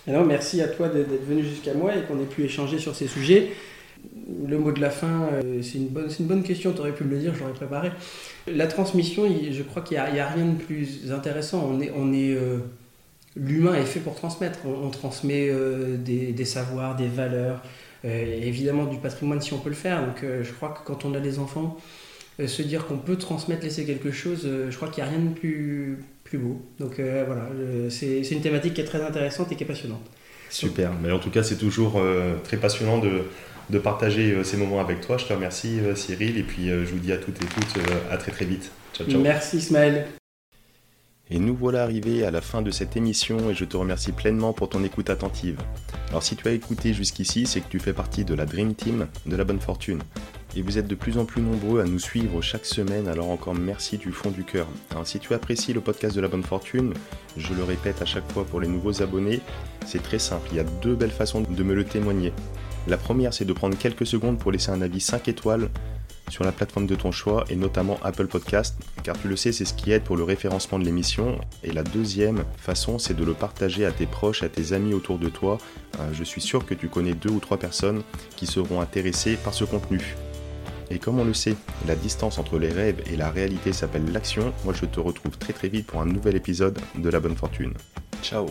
Alors 0.06 0.24
merci 0.24 0.62
à 0.62 0.68
toi 0.68 0.88
d'être 0.88 1.26
venu 1.28 1.42
jusqu'à 1.42 1.74
moi 1.74 1.94
et 1.94 2.04
qu'on 2.04 2.18
ait 2.22 2.26
pu 2.26 2.42
échanger 2.42 2.78
sur 2.78 2.94
ces 2.94 3.06
sujets. 3.06 3.50
Le 4.48 4.58
mot 4.58 4.72
de 4.72 4.80
la 4.80 4.88
fin, 4.88 5.28
euh, 5.34 5.60
c'est 5.60 5.76
une, 5.76 5.88
bonne, 5.88 6.08
une 6.18 6.24
bonne 6.24 6.42
question, 6.42 6.72
tu 6.72 6.80
aurais 6.80 6.94
pu 6.94 7.04
me 7.04 7.10
le 7.10 7.18
dire, 7.18 7.34
je 7.34 7.40
l'aurais 7.40 7.52
préparé. 7.52 7.90
La 8.46 8.66
transmission, 8.66 9.24
je 9.50 9.62
crois 9.62 9.82
qu'il 9.82 9.98
n'y 9.98 10.18
a, 10.18 10.26
rien 10.26 10.46
de 10.46 10.54
plus 10.54 11.12
intéressant. 11.12 11.68
On 11.70 11.82
est, 11.82 11.92
on 11.94 12.14
est, 12.14 12.32
euh, 12.32 12.56
L'humain 13.36 13.74
est 13.74 13.84
fait 13.84 14.00
pour 14.00 14.14
transmettre. 14.14 14.60
On, 14.64 14.88
transmet 14.88 15.52
des, 15.98 16.44
savoirs, 16.46 16.96
des 16.96 17.06
valeurs, 17.06 17.62
évidemment 18.02 18.86
du 18.86 18.96
patrimoine 18.96 19.40
si 19.40 19.52
on 19.52 19.58
peut 19.58 19.68
le 19.68 19.76
faire. 19.76 20.04
Donc 20.04 20.24
je 20.24 20.50
crois 20.50 20.70
que 20.70 20.84
quand 20.84 21.04
on 21.04 21.14
a 21.14 21.20
des 21.20 21.38
enfants, 21.38 21.76
se 22.46 22.62
dire 22.62 22.86
qu'on 22.86 22.98
peut 22.98 23.16
transmettre, 23.16 23.62
laisser 23.64 23.84
quelque 23.84 24.10
chose, 24.10 24.42
euh, 24.44 24.70
je 24.70 24.76
crois 24.76 24.88
qu'il 24.88 25.02
n'y 25.04 25.10
a 25.10 25.12
rien 25.12 25.20
de 25.20 25.34
plus, 25.34 25.98
plus 26.24 26.38
beau. 26.38 26.62
Donc 26.78 26.98
euh, 26.98 27.24
voilà, 27.26 27.48
c'est 27.90 28.20
une 28.30 28.40
thématique 28.40 28.74
qui 28.74 28.80
est 28.80 28.84
très 28.84 29.02
intéressante 29.02 29.52
et 29.52 29.56
qui 29.56 29.64
est 29.64 29.66
passionnante. 29.66 30.04
Super, 30.48 30.92
mais 31.02 31.12
en 31.12 31.18
tout 31.18 31.30
cas 31.30 31.42
c'est 31.42 31.58
toujours 31.58 32.02
très 32.42 32.56
passionnant 32.56 32.98
de, 32.98 33.22
de 33.68 33.78
partager 33.78 34.42
ces 34.42 34.56
moments 34.56 34.80
avec 34.80 35.00
toi. 35.00 35.16
Je 35.16 35.26
te 35.26 35.32
remercie 35.32 35.78
Cyril 35.94 36.38
et 36.38 36.42
puis 36.42 36.70
je 36.70 36.90
vous 36.90 36.98
dis 36.98 37.12
à 37.12 37.18
toutes 37.18 37.40
et 37.40 37.46
toutes 37.46 37.84
à 38.10 38.16
très 38.16 38.32
très 38.32 38.46
vite. 38.46 38.72
Ciao 38.92 39.08
ciao. 39.08 39.20
Merci 39.20 39.58
Ismaël. 39.58 40.08
Et 41.32 41.38
nous 41.38 41.54
voilà 41.54 41.84
arrivés 41.84 42.24
à 42.24 42.32
la 42.32 42.40
fin 42.40 42.60
de 42.60 42.72
cette 42.72 42.96
émission 42.96 43.50
et 43.50 43.54
je 43.54 43.64
te 43.64 43.76
remercie 43.76 44.10
pleinement 44.10 44.52
pour 44.52 44.68
ton 44.68 44.82
écoute 44.82 45.10
attentive. 45.10 45.60
Alors 46.08 46.24
si 46.24 46.34
tu 46.34 46.48
as 46.48 46.50
écouté 46.50 46.92
jusqu'ici, 46.92 47.46
c'est 47.46 47.60
que 47.60 47.68
tu 47.68 47.78
fais 47.78 47.92
partie 47.92 48.24
de 48.24 48.34
la 48.34 48.46
Dream 48.46 48.74
Team 48.74 49.06
de 49.26 49.36
la 49.36 49.44
bonne 49.44 49.60
fortune 49.60 50.00
et 50.56 50.62
vous 50.62 50.78
êtes 50.78 50.86
de 50.86 50.94
plus 50.94 51.18
en 51.18 51.24
plus 51.24 51.42
nombreux 51.42 51.80
à 51.80 51.84
nous 51.84 51.98
suivre 51.98 52.40
chaque 52.42 52.66
semaine, 52.66 53.08
alors 53.08 53.30
encore 53.30 53.54
merci 53.54 53.98
du 53.98 54.12
fond 54.12 54.30
du 54.30 54.44
cœur. 54.44 54.66
Alors 54.90 55.06
si 55.06 55.18
tu 55.18 55.34
apprécies 55.34 55.72
le 55.72 55.80
podcast 55.80 56.16
de 56.16 56.20
la 56.20 56.28
bonne 56.28 56.42
fortune, 56.42 56.94
je 57.36 57.54
le 57.54 57.64
répète 57.64 58.02
à 58.02 58.06
chaque 58.06 58.30
fois 58.32 58.44
pour 58.44 58.60
les 58.60 58.68
nouveaux 58.68 59.02
abonnés, 59.02 59.40
c'est 59.86 60.02
très 60.02 60.18
simple, 60.18 60.48
il 60.52 60.56
y 60.56 60.60
a 60.60 60.64
deux 60.64 60.94
belles 60.94 61.10
façons 61.10 61.40
de 61.40 61.62
me 61.62 61.74
le 61.74 61.84
témoigner. 61.84 62.32
La 62.86 62.96
première, 62.96 63.34
c'est 63.34 63.44
de 63.44 63.52
prendre 63.52 63.76
quelques 63.76 64.06
secondes 64.06 64.38
pour 64.38 64.52
laisser 64.52 64.70
un 64.70 64.80
avis 64.80 65.00
5 65.00 65.28
étoiles 65.28 65.68
sur 66.30 66.44
la 66.44 66.52
plateforme 66.52 66.86
de 66.86 66.94
ton 66.94 67.10
choix 67.10 67.44
et 67.50 67.56
notamment 67.56 67.98
Apple 68.02 68.26
Podcast, 68.26 68.76
car 69.02 69.18
tu 69.20 69.28
le 69.28 69.36
sais, 69.36 69.52
c'est 69.52 69.64
ce 69.64 69.74
qui 69.74 69.92
aide 69.92 70.02
pour 70.02 70.16
le 70.16 70.24
référencement 70.24 70.78
de 70.78 70.84
l'émission. 70.84 71.38
Et 71.62 71.72
la 71.72 71.82
deuxième 71.82 72.44
façon, 72.56 72.98
c'est 72.98 73.14
de 73.14 73.24
le 73.24 73.34
partager 73.34 73.84
à 73.84 73.92
tes 73.92 74.06
proches, 74.06 74.42
à 74.42 74.48
tes 74.48 74.72
amis 74.72 74.94
autour 74.94 75.18
de 75.18 75.28
toi. 75.28 75.58
Euh, 75.98 76.08
je 76.12 76.24
suis 76.24 76.40
sûr 76.40 76.64
que 76.64 76.74
tu 76.74 76.88
connais 76.88 77.14
deux 77.14 77.30
ou 77.30 77.40
trois 77.40 77.58
personnes 77.58 78.02
qui 78.36 78.46
seront 78.46 78.80
intéressées 78.80 79.36
par 79.36 79.54
ce 79.54 79.64
contenu. 79.64 80.16
Et 80.90 80.98
comme 80.98 81.20
on 81.20 81.24
le 81.24 81.34
sait, 81.34 81.54
la 81.86 81.94
distance 81.94 82.38
entre 82.38 82.58
les 82.58 82.70
rêves 82.70 83.02
et 83.10 83.16
la 83.16 83.30
réalité 83.30 83.72
s'appelle 83.72 84.10
l'action. 84.12 84.52
Moi, 84.64 84.74
je 84.74 84.86
te 84.86 84.98
retrouve 84.98 85.38
très 85.38 85.52
très 85.52 85.68
vite 85.68 85.86
pour 85.86 86.00
un 86.00 86.06
nouvel 86.06 86.36
épisode 86.36 86.78
de 86.96 87.08
La 87.08 87.20
Bonne 87.20 87.36
Fortune. 87.36 87.74
Ciao 88.22 88.46